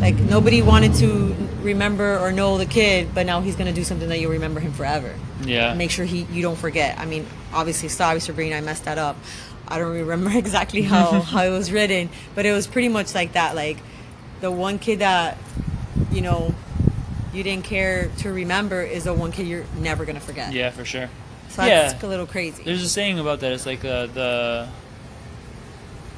like 0.00 0.16
nobody 0.16 0.62
wanted 0.62 0.94
to 0.94 1.36
remember 1.60 2.18
or 2.18 2.32
know 2.32 2.56
the 2.56 2.64
kid 2.66 3.14
but 3.14 3.26
now 3.26 3.40
he's 3.42 3.54
going 3.54 3.66
to 3.68 3.72
do 3.80 3.84
something 3.84 4.08
that 4.08 4.18
you'll 4.18 4.32
remember 4.32 4.60
him 4.60 4.72
forever. 4.72 5.12
Yeah. 5.44 5.74
Make 5.74 5.90
sure 5.90 6.04
he 6.06 6.20
you 6.32 6.40
don't 6.42 6.56
forget. 6.58 6.98
I 6.98 7.04
mean 7.04 7.26
obviously 7.52 7.88
sorry 7.90 8.20
sabrina 8.20 8.56
i 8.56 8.60
messed 8.62 8.84
that 8.86 8.96
up 8.98 9.16
i 9.68 9.78
don't 9.78 9.92
remember 9.92 10.30
exactly 10.38 10.82
how 10.82 11.20
how 11.32 11.42
it 11.44 11.50
was 11.50 11.70
written 11.72 12.08
but 12.34 12.44
it 12.46 12.52
was 12.52 12.66
pretty 12.66 12.88
much 12.88 13.14
like 13.14 13.32
that 13.32 13.54
like 13.54 13.78
the 14.40 14.50
one 14.50 14.78
kid 14.78 14.98
that 15.00 15.36
you 16.12 16.20
know 16.20 16.54
you 17.32 17.42
didn't 17.42 17.64
care 17.64 18.08
to 18.18 18.30
remember 18.30 18.82
is 18.82 19.04
the 19.04 19.12
one 19.14 19.32
kid 19.32 19.46
you're 19.46 19.64
never 19.80 20.04
gonna 20.04 20.20
forget 20.20 20.52
yeah 20.52 20.70
for 20.70 20.84
sure 20.84 21.08
so 21.48 21.62
that's 21.62 21.94
Yeah. 22.02 22.06
a 22.06 22.08
little 22.08 22.26
crazy 22.26 22.62
There's 22.64 22.82
a 22.82 22.88
saying 22.88 23.18
about 23.20 23.40
that. 23.40 23.52
It's 23.52 23.64
like 23.66 23.84
uh, 23.84 24.06
the 24.06 24.68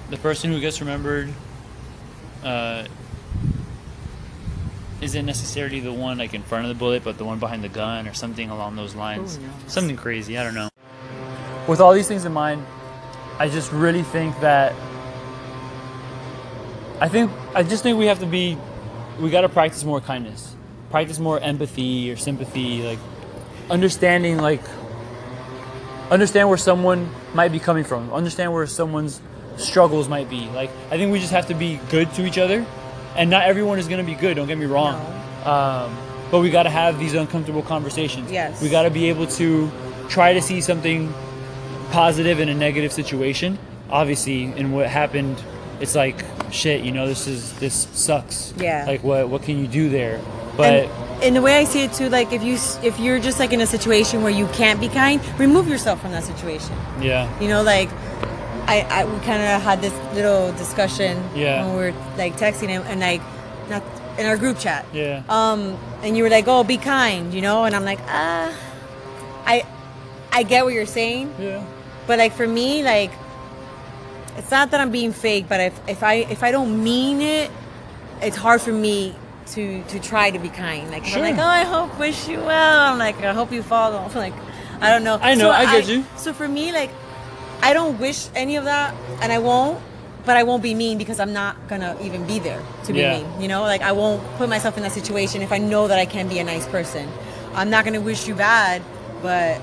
the 0.08 0.16
person 0.18 0.50
who 0.50 0.60
gets 0.60 0.80
remembered 0.80 1.28
uh, 2.42 2.86
isn't 5.02 5.26
necessarily 5.26 5.80
the 5.80 5.92
one 5.92 6.16
like 6.16 6.32
in 6.32 6.42
front 6.42 6.64
of 6.64 6.68
the 6.70 6.74
bullet, 6.74 7.04
but 7.04 7.18
the 7.18 7.24
one 7.24 7.38
behind 7.38 7.62
the 7.62 7.68
gun 7.68 8.08
or 8.08 8.14
something 8.14 8.48
along 8.48 8.76
those 8.76 8.94
lines. 8.94 9.36
Who 9.36 9.42
knows? 9.42 9.52
Something 9.66 9.96
crazy. 9.96 10.38
I 10.38 10.44
don't 10.44 10.54
know. 10.54 10.68
with 11.66 11.80
all 11.80 11.92
these 11.92 12.08
things 12.08 12.24
in 12.24 12.32
mind, 12.32 12.64
I 13.38 13.48
just 13.48 13.72
really 13.72 14.02
think 14.02 14.38
that 14.40 14.74
I 17.00 17.08
think 17.08 17.30
I 17.54 17.62
just 17.62 17.82
think 17.82 17.98
we 17.98 18.06
have 18.06 18.20
to 18.20 18.26
be 18.26 18.56
we 19.20 19.30
got 19.30 19.42
to 19.42 19.48
practice 19.48 19.84
more 19.84 20.00
kindness. 20.00 20.54
Practice 20.90 21.18
more 21.18 21.38
empathy 21.40 22.10
or 22.10 22.16
sympathy 22.16 22.82
like 22.82 22.98
understanding 23.68 24.38
like 24.38 24.62
understand 26.10 26.48
where 26.48 26.58
someone 26.58 27.10
might 27.34 27.52
be 27.52 27.58
coming 27.58 27.84
from. 27.84 28.12
Understand 28.12 28.52
where 28.52 28.66
someone's 28.66 29.20
struggles 29.56 30.08
might 30.08 30.30
be. 30.30 30.48
Like 30.50 30.70
I 30.90 30.96
think 30.96 31.12
we 31.12 31.18
just 31.18 31.32
have 31.32 31.46
to 31.48 31.54
be 31.54 31.80
good 31.90 32.12
to 32.14 32.26
each 32.26 32.38
other. 32.38 32.64
And 33.16 33.30
not 33.30 33.44
everyone 33.44 33.78
is 33.78 33.88
going 33.88 34.04
to 34.04 34.10
be 34.10 34.18
good, 34.18 34.34
don't 34.34 34.46
get 34.46 34.58
me 34.58 34.66
wrong. 34.66 34.94
Um, 35.44 35.96
but 36.30 36.40
we 36.40 36.50
got 36.50 36.64
to 36.64 36.70
have 36.70 36.98
these 36.98 37.14
uncomfortable 37.14 37.62
conversations. 37.62 38.30
Yes. 38.30 38.60
We 38.60 38.68
got 38.68 38.82
to 38.82 38.90
be 38.90 39.08
able 39.08 39.26
to 39.28 39.70
try 40.08 40.34
to 40.34 40.42
see 40.42 40.60
something 40.60 41.12
positive 41.96 42.40
in 42.40 42.48
a 42.48 42.54
negative 42.54 42.92
situation. 42.92 43.58
Obviously, 43.90 44.44
in 44.60 44.72
what 44.72 44.86
happened, 44.88 45.36
it's 45.80 45.94
like 45.94 46.16
shit. 46.50 46.84
You 46.84 46.92
know, 46.92 47.06
this 47.06 47.26
is 47.26 47.52
this 47.58 47.88
sucks. 47.92 48.52
Yeah. 48.58 48.84
Like 48.86 49.02
what 49.02 49.28
what 49.28 49.42
can 49.42 49.58
you 49.58 49.66
do 49.66 49.88
there? 49.88 50.20
But 50.56 50.66
and, 50.84 51.24
and 51.24 51.36
the 51.36 51.42
way 51.42 51.54
I 51.58 51.64
see 51.64 51.82
it 51.84 51.92
too, 51.92 52.08
like 52.08 52.32
if 52.32 52.42
you 52.42 52.54
if 52.88 52.98
you're 53.00 53.18
just 53.18 53.38
like 53.38 53.52
in 53.52 53.60
a 53.60 53.66
situation 53.66 54.22
where 54.22 54.32
you 54.40 54.46
can't 54.48 54.80
be 54.80 54.88
kind, 54.88 55.20
remove 55.38 55.68
yourself 55.68 56.00
from 56.02 56.12
that 56.12 56.24
situation. 56.24 56.74
yeah, 57.00 57.28
You 57.40 57.48
know, 57.48 57.62
like 57.62 57.88
I, 58.66 58.76
I 58.90 59.04
we 59.04 59.18
kind 59.20 59.40
of 59.42 59.62
had 59.62 59.80
this 59.80 59.94
little 60.14 60.52
discussion 60.52 61.22
Yeah. 61.34 61.64
when 61.64 61.76
we 61.76 61.78
were 61.84 61.94
like 62.18 62.36
texting 62.36 62.68
and, 62.70 62.84
and 62.90 63.00
like 63.00 63.22
not 63.70 63.82
in 64.18 64.26
our 64.26 64.36
group 64.36 64.58
chat. 64.58 64.84
yeah, 64.92 65.22
Um, 65.28 65.76
and 66.02 66.16
you 66.16 66.22
were 66.24 66.30
like, 66.30 66.48
"Oh, 66.48 66.64
be 66.64 66.78
kind," 66.78 67.34
you 67.34 67.42
know, 67.42 67.64
and 67.66 67.76
I'm 67.76 67.84
like, 67.84 68.00
ah, 68.08 68.48
I, 69.44 69.62
I 70.32 70.42
get 70.42 70.64
what 70.64 70.72
you're 70.74 70.86
saying, 71.00 71.32
yeah, 71.38 71.62
but 72.06 72.18
like 72.18 72.32
for 72.32 72.46
me, 72.46 72.82
like, 72.82 73.10
it's 74.36 74.50
not 74.50 74.70
that 74.70 74.80
I'm 74.80 74.90
being 74.90 75.12
fake, 75.12 75.46
but 75.48 75.60
if 75.60 75.88
if 75.88 76.02
I 76.02 76.14
if 76.14 76.42
I 76.42 76.50
don't 76.50 76.82
mean 76.84 77.20
it, 77.20 77.50
it's 78.20 78.36
hard 78.36 78.60
for 78.60 78.72
me 78.72 79.14
to 79.52 79.82
to 79.84 79.98
try 80.00 80.30
to 80.30 80.38
be 80.38 80.48
kind. 80.48 80.90
Like 80.90 81.04
Sure. 81.04 81.18
I'm 81.18 81.24
like, 81.24 81.38
oh, 81.42 81.48
I 81.48 81.64
hope 81.64 81.98
wish 81.98 82.28
you 82.28 82.38
well. 82.38 82.92
I'm 82.92 82.98
like, 82.98 83.20
I 83.22 83.32
hope 83.32 83.52
you 83.52 83.62
follow. 83.62 83.98
I'm 83.98 84.14
like, 84.26 84.34
I 84.80 84.90
don't 84.90 85.04
know. 85.04 85.18
I 85.20 85.34
know, 85.34 85.50
I 85.50 85.64
get 85.64 85.88
you. 85.88 86.04
So 86.16 86.32
for 86.32 86.46
me, 86.48 86.72
like, 86.72 86.90
I 87.62 87.72
don't 87.72 87.98
wish 87.98 88.28
any 88.34 88.56
of 88.56 88.64
that, 88.64 88.94
and 89.22 89.32
I 89.32 89.38
won't. 89.38 89.80
But 90.26 90.36
I 90.36 90.42
won't 90.42 90.60
be 90.60 90.74
mean 90.74 90.98
because 90.98 91.20
I'm 91.20 91.32
not 91.32 91.54
gonna 91.68 91.96
even 92.02 92.26
be 92.26 92.40
there 92.40 92.60
to 92.84 92.92
be 92.92 92.98
Yeah. 92.98 93.18
mean. 93.18 93.40
You 93.40 93.46
know, 93.46 93.62
like 93.62 93.82
I 93.82 93.92
won't 93.92 94.20
put 94.38 94.48
myself 94.48 94.76
in 94.76 94.82
that 94.82 94.90
situation 94.90 95.40
if 95.40 95.52
I 95.52 95.58
know 95.58 95.86
that 95.86 96.00
I 96.00 96.04
can 96.04 96.26
be 96.28 96.40
a 96.40 96.44
nice 96.44 96.66
person. 96.66 97.08
I'm 97.54 97.70
not 97.70 97.84
gonna 97.84 98.00
wish 98.00 98.26
you 98.26 98.34
bad, 98.34 98.82
but 99.22 99.60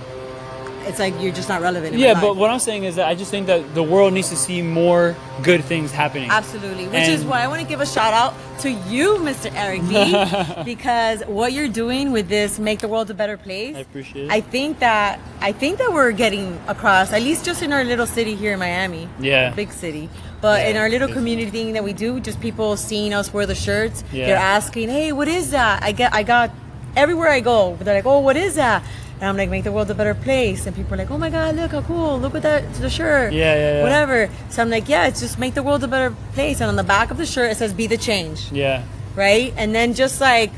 it's 0.85 0.99
like 0.99 1.13
you're 1.19 1.33
just 1.33 1.49
not 1.49 1.61
relevant. 1.61 1.95
Yeah. 1.95 2.19
But 2.19 2.35
what 2.35 2.49
I'm 2.51 2.59
saying 2.59 2.83
is 2.83 2.95
that 2.95 3.07
I 3.07 3.15
just 3.15 3.31
think 3.31 3.47
that 3.47 3.73
the 3.73 3.83
world 3.83 4.13
needs 4.13 4.29
to 4.29 4.35
see 4.35 4.61
more 4.61 5.15
good 5.41 5.63
things 5.63 5.91
happening. 5.91 6.29
Absolutely. 6.29 6.87
Which 6.87 7.07
is 7.07 7.23
why 7.25 7.41
I 7.41 7.47
want 7.47 7.61
to 7.61 7.67
give 7.67 7.81
a 7.81 7.85
shout 7.85 8.13
out 8.13 8.33
to 8.59 8.69
you, 8.69 9.17
Mr. 9.17 9.51
Eric 9.53 9.81
B, 9.89 10.63
because 10.63 11.21
what 11.25 11.53
you're 11.53 11.67
doing 11.67 12.11
with 12.11 12.29
this 12.29 12.59
make 12.59 12.79
the 12.79 12.87
world 12.87 13.09
a 13.09 13.13
better 13.13 13.37
place. 13.37 13.75
I 13.75 13.79
appreciate 13.79 14.25
it. 14.25 14.31
I 14.31 14.41
think 14.41 14.79
that 14.79 15.19
I 15.41 15.51
think 15.51 15.79
that 15.79 15.91
we're 15.91 16.11
getting 16.11 16.59
across, 16.67 17.11
at 17.11 17.21
least 17.21 17.45
just 17.45 17.61
in 17.61 17.73
our 17.73 17.83
little 17.83 18.07
city 18.07 18.35
here 18.35 18.53
in 18.53 18.59
Miami. 18.59 19.09
Yeah. 19.19 19.53
Big 19.53 19.71
city. 19.71 20.09
But 20.41 20.61
Yeah, 20.61 20.69
in 20.69 20.77
our 20.77 20.89
little 20.89 21.07
community 21.07 21.49
thing 21.49 21.73
that 21.73 21.83
we 21.83 21.93
do, 21.93 22.19
just 22.19 22.39
people 22.41 22.75
seeing 22.77 23.13
us 23.13 23.33
wear 23.33 23.45
the 23.45 23.55
shirts, 23.55 24.03
Yeah. 24.11 24.27
they're 24.27 24.35
asking, 24.37 24.89
Hey, 24.89 25.11
what 25.13 25.27
is 25.27 25.51
that? 25.51 25.81
I 25.83 25.91
get 25.93 26.13
I 26.13 26.23
got 26.23 26.51
everywhere 26.95 27.29
I 27.29 27.39
go, 27.39 27.75
they're 27.79 27.95
like, 27.95 28.05
Oh, 28.05 28.19
what 28.19 28.35
is 28.37 28.55
that? 28.55 28.83
And 29.23 29.29
I'm 29.29 29.37
like, 29.37 29.49
make 29.49 29.63
the 29.63 29.71
world 29.71 29.89
a 29.89 29.93
better 29.95 30.15
place. 30.15 30.67
And 30.67 30.75
people 30.75 30.95
are 30.95 30.97
like, 30.97 31.09
oh 31.09 31.17
my 31.17 31.29
God, 31.29 31.55
look 31.55 31.71
how 31.71 31.81
cool. 31.83 32.19
Look 32.19 32.35
at 32.35 32.41
that, 32.41 32.73
the 32.73 32.89
shirt. 32.89 33.31
Yeah, 33.31 33.55
yeah, 33.55 33.73
yeah. 33.77 33.81
Whatever. 33.83 34.29
So 34.49 34.61
I'm 34.61 34.69
like, 34.69 34.89
yeah, 34.89 35.07
it's 35.07 35.21
just 35.21 35.39
make 35.39 35.53
the 35.53 35.63
world 35.63 35.81
a 35.81 35.87
better 35.87 36.13
place. 36.33 36.59
And 36.59 36.67
on 36.67 36.75
the 36.75 36.83
back 36.83 37.09
of 37.09 37.15
the 37.15 37.25
shirt, 37.25 37.49
it 37.49 37.55
says, 37.55 37.71
be 37.71 37.87
the 37.87 37.95
change. 37.95 38.51
yeah, 38.51 38.83
Right? 39.15 39.53
And 39.55 39.73
then 39.73 39.93
just 39.93 40.19
like 40.19 40.51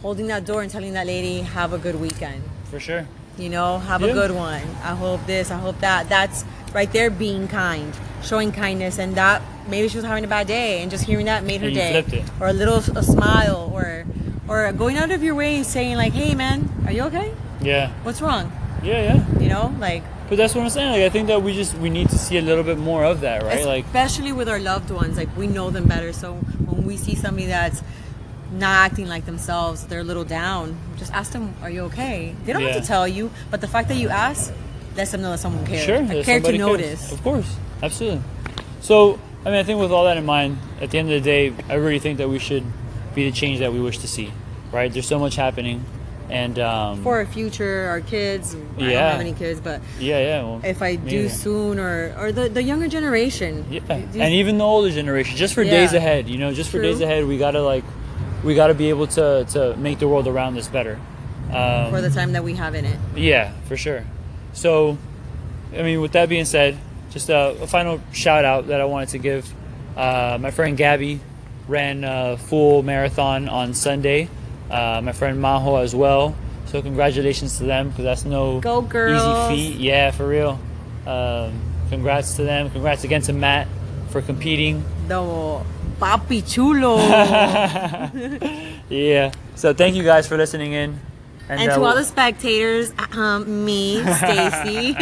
holding 0.00 0.28
that 0.28 0.46
door 0.46 0.62
and 0.62 0.70
telling 0.70 0.94
that 0.94 1.06
lady, 1.06 1.42
have 1.42 1.74
a 1.74 1.78
good 1.78 2.00
weekend. 2.00 2.42
for 2.70 2.80
sure. 2.80 3.06
You 3.36 3.50
know, 3.50 3.80
have 3.80 4.00
Yeah. 4.00 4.08
a 4.08 4.12
good 4.14 4.30
one. 4.30 4.62
I 4.82 4.94
hope 4.94 5.26
this, 5.26 5.50
I 5.50 5.58
hope 5.58 5.78
that. 5.80 6.08
That's 6.08 6.46
right 6.72 6.90
there 6.90 7.10
being 7.10 7.48
kind, 7.48 7.92
showing 8.22 8.50
kindness. 8.50 8.98
And 8.98 9.14
that 9.16 9.42
maybe 9.68 9.88
she 9.88 9.98
was 9.98 10.06
having 10.06 10.24
a 10.24 10.26
bad 10.26 10.46
day 10.46 10.80
and 10.80 10.90
just 10.90 11.04
hearing 11.04 11.26
that 11.26 11.44
made 11.44 11.60
her 11.60 11.70
day. 11.70 11.92
flipped 12.02 12.14
it. 12.14 12.24
Or 12.40 12.46
a 12.46 12.54
little 12.54 12.78
a 12.96 13.02
smile 13.02 13.70
or 13.74 14.06
or 14.48 14.72
going 14.72 14.96
out 14.96 15.10
of 15.10 15.22
your 15.22 15.34
way 15.34 15.62
saying 15.62 15.96
like, 15.96 16.12
hey 16.12 16.34
man, 16.34 16.68
are 16.86 16.92
you 16.92 17.02
okay? 17.04 17.32
Yeah, 17.60 17.90
What's 18.02 18.20
wrong? 18.20 18.50
yeah, 18.82 19.14
yeah. 19.14 19.38
You 19.40 19.48
know, 19.48 19.74
like 19.78 20.02
But 20.28 20.36
that's 20.38 20.54
what 20.54 20.62
I'm 20.64 20.70
saying. 20.70 20.90
Like 20.92 21.02
I 21.02 21.08
think 21.10 21.28
that 21.28 21.42
we 21.42 21.54
just 21.54 21.76
we 21.78 21.88
need 21.90 22.08
to 22.10 22.18
see 22.18 22.36
a 22.38 22.42
little 22.42 22.64
bit 22.64 22.78
more 22.78 23.04
of 23.04 23.20
that, 23.20 23.42
right? 23.44 23.64
Like 23.64 23.84
especially 23.86 24.32
with 24.32 24.48
our 24.48 24.58
loved 24.58 24.90
ones 24.90 25.16
like 25.16 25.28
we 25.36 25.46
know 25.46 25.70
them 25.70 25.86
better 25.86 26.12
so 26.12 26.34
when 26.34 26.84
we 26.84 26.96
see 26.96 27.14
somebody 27.14 27.46
that's 27.46 27.82
not 28.52 28.90
acting 28.90 29.08
like 29.08 29.24
themselves 29.24 29.86
they're 29.86 30.00
a 30.00 30.04
little 30.04 30.24
down 30.24 30.76
just 30.98 31.10
ask 31.14 31.32
them 31.32 31.54
are 31.62 31.70
you 31.70 31.82
okay 31.88 32.34
they 32.44 32.52
don't 32.52 32.60
Yeah. 32.60 32.72
have 32.72 32.82
to 32.82 32.86
tell 32.86 33.08
you 33.08 33.30
but 33.50 33.62
the 33.62 33.66
fact 33.68 33.88
that 33.88 33.96
you 33.96 34.10
ask 34.10 34.52
lets 34.94 35.10
them 35.12 35.22
know 35.22 35.30
that 35.30 35.38
someone 35.38 35.64
cares 35.64 35.86
Sure, 35.86 36.02
I 36.04 36.22
care 36.22 36.38
to 36.38 36.46
cares. 36.46 36.58
notice 36.58 37.12
Of 37.12 37.22
course, 37.22 37.56
absolutely. 37.82 38.20
So, 38.82 39.18
I 39.44 39.50
mean, 39.50 39.58
I 39.58 39.62
think 39.62 39.80
with 39.80 39.90
all 39.92 40.04
that 40.04 40.16
in 40.18 40.26
mind, 40.26 40.58
at 40.82 40.90
the 40.90 40.98
end 40.98 41.08
of 41.10 41.14
the 41.14 41.24
day, 41.24 41.52
I 41.70 41.74
really 41.74 41.98
think 42.00 42.18
that 42.18 42.28
we 42.28 42.38
should 42.38 42.64
be 43.14 43.28
the 43.28 43.34
change 43.36 43.58
that 43.60 43.72
we 43.72 43.80
wish 43.80 43.98
to 43.98 44.08
see. 44.08 44.32
Right? 44.72 44.92
There's 44.92 45.06
so 45.06 45.18
much 45.18 45.36
happening, 45.36 45.84
and 46.30 46.58
um, 46.58 47.02
for 47.02 47.16
our 47.18 47.26
future 47.26 47.88
our 47.88 48.00
kids 48.00 48.54
I 48.54 48.58
don't 48.80 48.90
have 48.90 49.20
any 49.20 49.34
kids 49.34 49.60
but 49.60 49.82
yeah, 50.00 50.18
yeah. 50.18 50.42
Well, 50.42 50.60
if 50.64 50.80
I 50.80 50.96
do 50.96 51.04
neither. 51.24 51.28
soon 51.28 51.78
or 51.78 52.14
or 52.18 52.32
the, 52.32 52.48
the 52.48 52.62
younger 52.62 52.88
generation 52.88 53.66
Yeah, 53.70 53.80
these- 53.86 54.16
and 54.22 54.32
even 54.34 54.56
the 54.56 54.64
older 54.64 54.90
generation, 54.90 55.36
just 55.36 55.52
for 55.52 55.62
Yeah. 55.62 55.72
days 55.72 55.92
ahead, 55.92 56.28
you 56.28 56.38
know, 56.38 56.54
just 56.54 56.70
for 56.70 56.80
days 56.80 57.02
ahead, 57.02 57.26
we 57.26 57.36
gotta 57.36 57.60
like, 57.60 57.84
we 58.42 58.54
gotta 58.54 58.72
be 58.72 58.88
able 58.88 59.06
to 59.08 59.44
to 59.50 59.76
make 59.76 59.98
the 59.98 60.08
world 60.08 60.26
around 60.26 60.56
us 60.56 60.68
better. 60.68 60.98
Um, 61.52 61.90
for 61.90 62.00
the 62.00 62.08
time 62.08 62.32
that 62.32 62.42
we 62.44 62.54
have 62.54 62.74
in 62.74 62.86
it 62.86 62.98
Yeah, 63.14 63.52
for 63.68 63.76
sure. 63.76 64.04
So, 64.54 64.96
I 65.76 65.82
mean, 65.82 66.00
with 66.00 66.12
that 66.12 66.30
being 66.30 66.46
said, 66.46 66.78
just 67.10 67.28
a, 67.28 67.50
a 67.60 67.66
final 67.66 68.00
shout 68.12 68.46
out 68.46 68.68
that 68.68 68.80
I 68.80 68.86
wanted 68.86 69.10
to 69.10 69.18
give. 69.18 69.52
Uh, 69.98 70.38
my 70.40 70.50
friend 70.50 70.78
Gabby 70.78 71.20
ran 71.72 72.04
a 72.04 72.36
full 72.36 72.82
marathon 72.82 73.48
on 73.48 73.72
Sunday. 73.74 74.28
Uh, 74.70 75.00
my 75.02 75.12
friend 75.12 75.38
Maho 75.42 75.82
as 75.82 75.94
well. 75.94 76.36
So 76.66 76.80
congratulations 76.80 77.58
to 77.58 77.64
them 77.64 77.88
because 77.88 78.04
that's 78.04 78.24
no 78.24 78.60
easy 78.60 79.72
feat. 79.72 79.80
Yeah, 79.80 80.10
for 80.10 80.28
real. 80.28 80.60
Um, 81.06 81.60
congrats 81.90 82.36
to 82.36 82.44
them. 82.44 82.70
Congrats 82.70 83.04
again 83.04 83.22
to 83.22 83.32
Matt 83.32 83.66
for 84.10 84.22
competing. 84.22 84.84
the 85.08 85.20
papi 86.00 86.42
chulo 86.42 86.96
Yeah. 88.88 89.32
So 89.54 89.72
thank 89.74 89.94
you 89.96 90.02
guys 90.02 90.26
for 90.26 90.36
listening 90.36 90.72
in. 90.72 91.00
And 91.48 91.70
uh, 91.70 91.76
to 91.76 91.82
all 91.82 91.94
the 91.94 92.04
spectators 92.04 92.92
um, 93.12 93.64
me 93.64 94.02
Stacy 94.02 94.94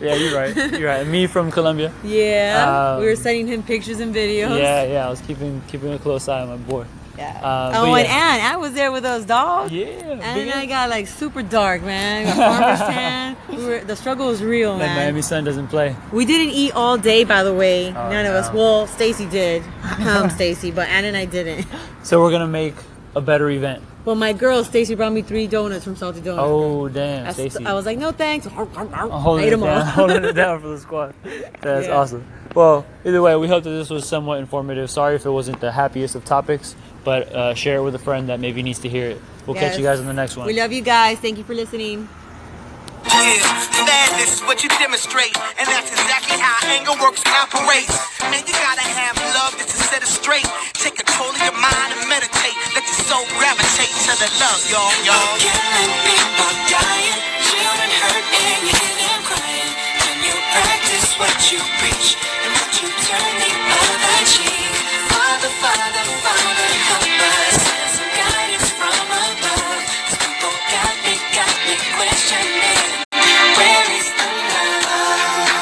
yeah, 0.00 0.14
you're 0.14 0.34
right. 0.34 0.54
You're 0.78 0.88
right. 0.88 1.06
Me 1.06 1.26
from 1.26 1.50
Colombia. 1.50 1.92
Yeah, 2.04 2.94
Um, 2.94 3.00
we 3.00 3.06
were 3.06 3.16
sending 3.16 3.46
him 3.46 3.62
pictures 3.62 4.00
and 4.00 4.14
videos. 4.14 4.58
Yeah, 4.58 4.84
yeah, 4.84 5.06
I 5.06 5.10
was 5.10 5.20
keeping 5.20 5.62
keeping 5.68 5.92
a 5.92 5.98
close 5.98 6.28
eye 6.28 6.40
on 6.42 6.48
my 6.48 6.56
boy. 6.56 6.86
Yeah. 7.18 7.38
Uh, 7.42 7.72
oh, 7.76 7.90
but 7.90 8.06
and 8.06 8.08
yeah. 8.08 8.46
Ann, 8.46 8.54
I 8.54 8.56
was 8.56 8.72
there 8.72 8.90
with 8.90 9.02
those 9.02 9.24
dogs. 9.26 9.70
Yeah, 9.70 9.86
And 9.86 10.50
I 10.50 10.66
got 10.66 10.88
like 10.88 11.06
super 11.06 11.42
dark, 11.42 11.82
man. 11.82 12.34
Farmer's 12.34 12.78
tan. 12.94 13.36
We 13.50 13.64
were, 13.64 13.80
the 13.80 13.96
struggle 13.96 14.28
was 14.28 14.42
real, 14.42 14.78
That 14.78 14.86
man. 14.86 14.96
Miami 14.96 15.22
Sun 15.22 15.44
doesn't 15.44 15.68
play. 15.68 15.94
We 16.10 16.24
didn't 16.24 16.54
eat 16.54 16.72
all 16.72 16.96
day, 16.96 17.24
by 17.24 17.42
the 17.42 17.52
way. 17.54 17.88
Oh, 17.88 17.92
None 17.92 18.24
of 18.26 18.32
us. 18.34 18.52
Well, 18.52 18.86
Stacy 18.86 19.26
did. 19.26 19.62
Um, 20.02 20.30
Stacy, 20.30 20.70
but 20.70 20.88
Ann 20.88 21.04
and 21.04 21.16
I 21.16 21.26
didn't. 21.26 21.66
So 22.02 22.20
we're 22.20 22.30
gonna 22.32 22.48
make 22.48 22.74
a 23.14 23.20
better 23.20 23.48
event. 23.50 23.82
But 24.04 24.16
my 24.16 24.32
girl, 24.32 24.64
Stacy, 24.64 24.94
brought 24.96 25.12
me 25.12 25.22
three 25.22 25.46
donuts 25.46 25.84
from 25.84 25.94
Salty 25.96 26.20
Donuts. 26.20 26.42
Oh 26.44 26.88
damn, 26.88 27.26
I, 27.26 27.32
st- 27.32 27.52
Stacy. 27.52 27.66
I 27.66 27.72
was 27.72 27.86
like, 27.86 27.98
no 27.98 28.10
thanks. 28.10 28.46
Holding 28.46 29.44
ate 29.44 29.50
them 29.50 29.62
all. 29.62 29.80
holding 29.84 30.24
it 30.24 30.32
down 30.32 30.60
for 30.60 30.68
the 30.68 30.78
squad. 30.78 31.14
That's 31.60 31.86
Yeah. 31.86 31.92
awesome. 31.96 32.26
Well, 32.54 32.84
either 33.04 33.22
way, 33.22 33.36
we 33.36 33.46
hope 33.48 33.62
that 33.64 33.70
this 33.70 33.90
was 33.90 34.06
somewhat 34.06 34.40
informative. 34.40 34.90
Sorry 34.90 35.14
if 35.16 35.24
it 35.24 35.30
wasn't 35.30 35.60
the 35.60 35.70
happiest 35.72 36.14
of 36.16 36.24
topics, 36.24 36.74
but 37.04 37.32
uh, 37.32 37.54
share 37.54 37.78
it 37.78 37.82
with 37.82 37.94
a 37.94 37.98
friend 38.00 38.28
that 38.28 38.40
maybe 38.40 38.62
needs 38.62 38.80
to 38.80 38.88
hear 38.88 39.10
it. 39.10 39.22
We'll 39.46 39.56
catch 39.56 39.78
you 39.78 39.84
guys 39.84 40.00
on 40.00 40.06
the 40.06 40.12
next 40.12 40.36
one. 40.36 40.46
We 40.46 40.52
love 40.58 40.72
you 40.72 40.82
guys. 40.82 41.18
Thank 41.18 41.38
you 41.38 41.44
for 41.44 41.54
listening. 41.54 42.08
Yeah, 43.22 43.86
madness 43.86 44.34
is 44.34 44.42
what 44.42 44.66
you 44.66 44.68
demonstrate, 44.82 45.30
and 45.54 45.66
that's 45.70 45.94
exactly 45.94 46.42
how 46.42 46.58
anger 46.74 46.90
works 46.98 47.22
and 47.22 47.30
operates. 47.38 47.94
Man, 48.26 48.42
you 48.42 48.50
gotta 48.50 48.82
have 48.82 49.14
love 49.38 49.54
just 49.62 49.70
to 49.70 49.78
set 49.78 50.02
it 50.02 50.10
straight. 50.10 50.42
Take 50.74 50.98
control 50.98 51.30
of 51.30 51.38
your 51.38 51.54
mind 51.54 51.94
and 51.94 52.02
meditate. 52.10 52.58
Let 52.74 52.82
your 52.82 52.98
soul 53.06 53.22
gravitate 53.38 53.94
to 54.10 54.12
the 54.18 54.26
love, 54.42 54.58
y'all, 54.66 54.90
y'all. 55.06 55.38
Killing 55.38 55.94
people 56.02 56.50
dying, 56.66 57.14
children 57.46 57.90
hurt, 57.94 58.26
and 58.26 58.58
you 58.66 58.74
hear 58.74 58.94
them 59.06 59.20
crying. 59.22 59.70
When 60.02 60.18
you 60.26 60.34
practice 60.58 61.14
what 61.14 61.38
you 61.54 61.62
preach, 61.78 62.18
and 62.18 62.50
what 62.58 62.74
you 62.82 62.90
turn 63.06 63.32
the 63.38 63.52
other 63.54 64.18
cheek, 64.26 64.66
Father, 65.14 65.52
Father. 65.62 66.01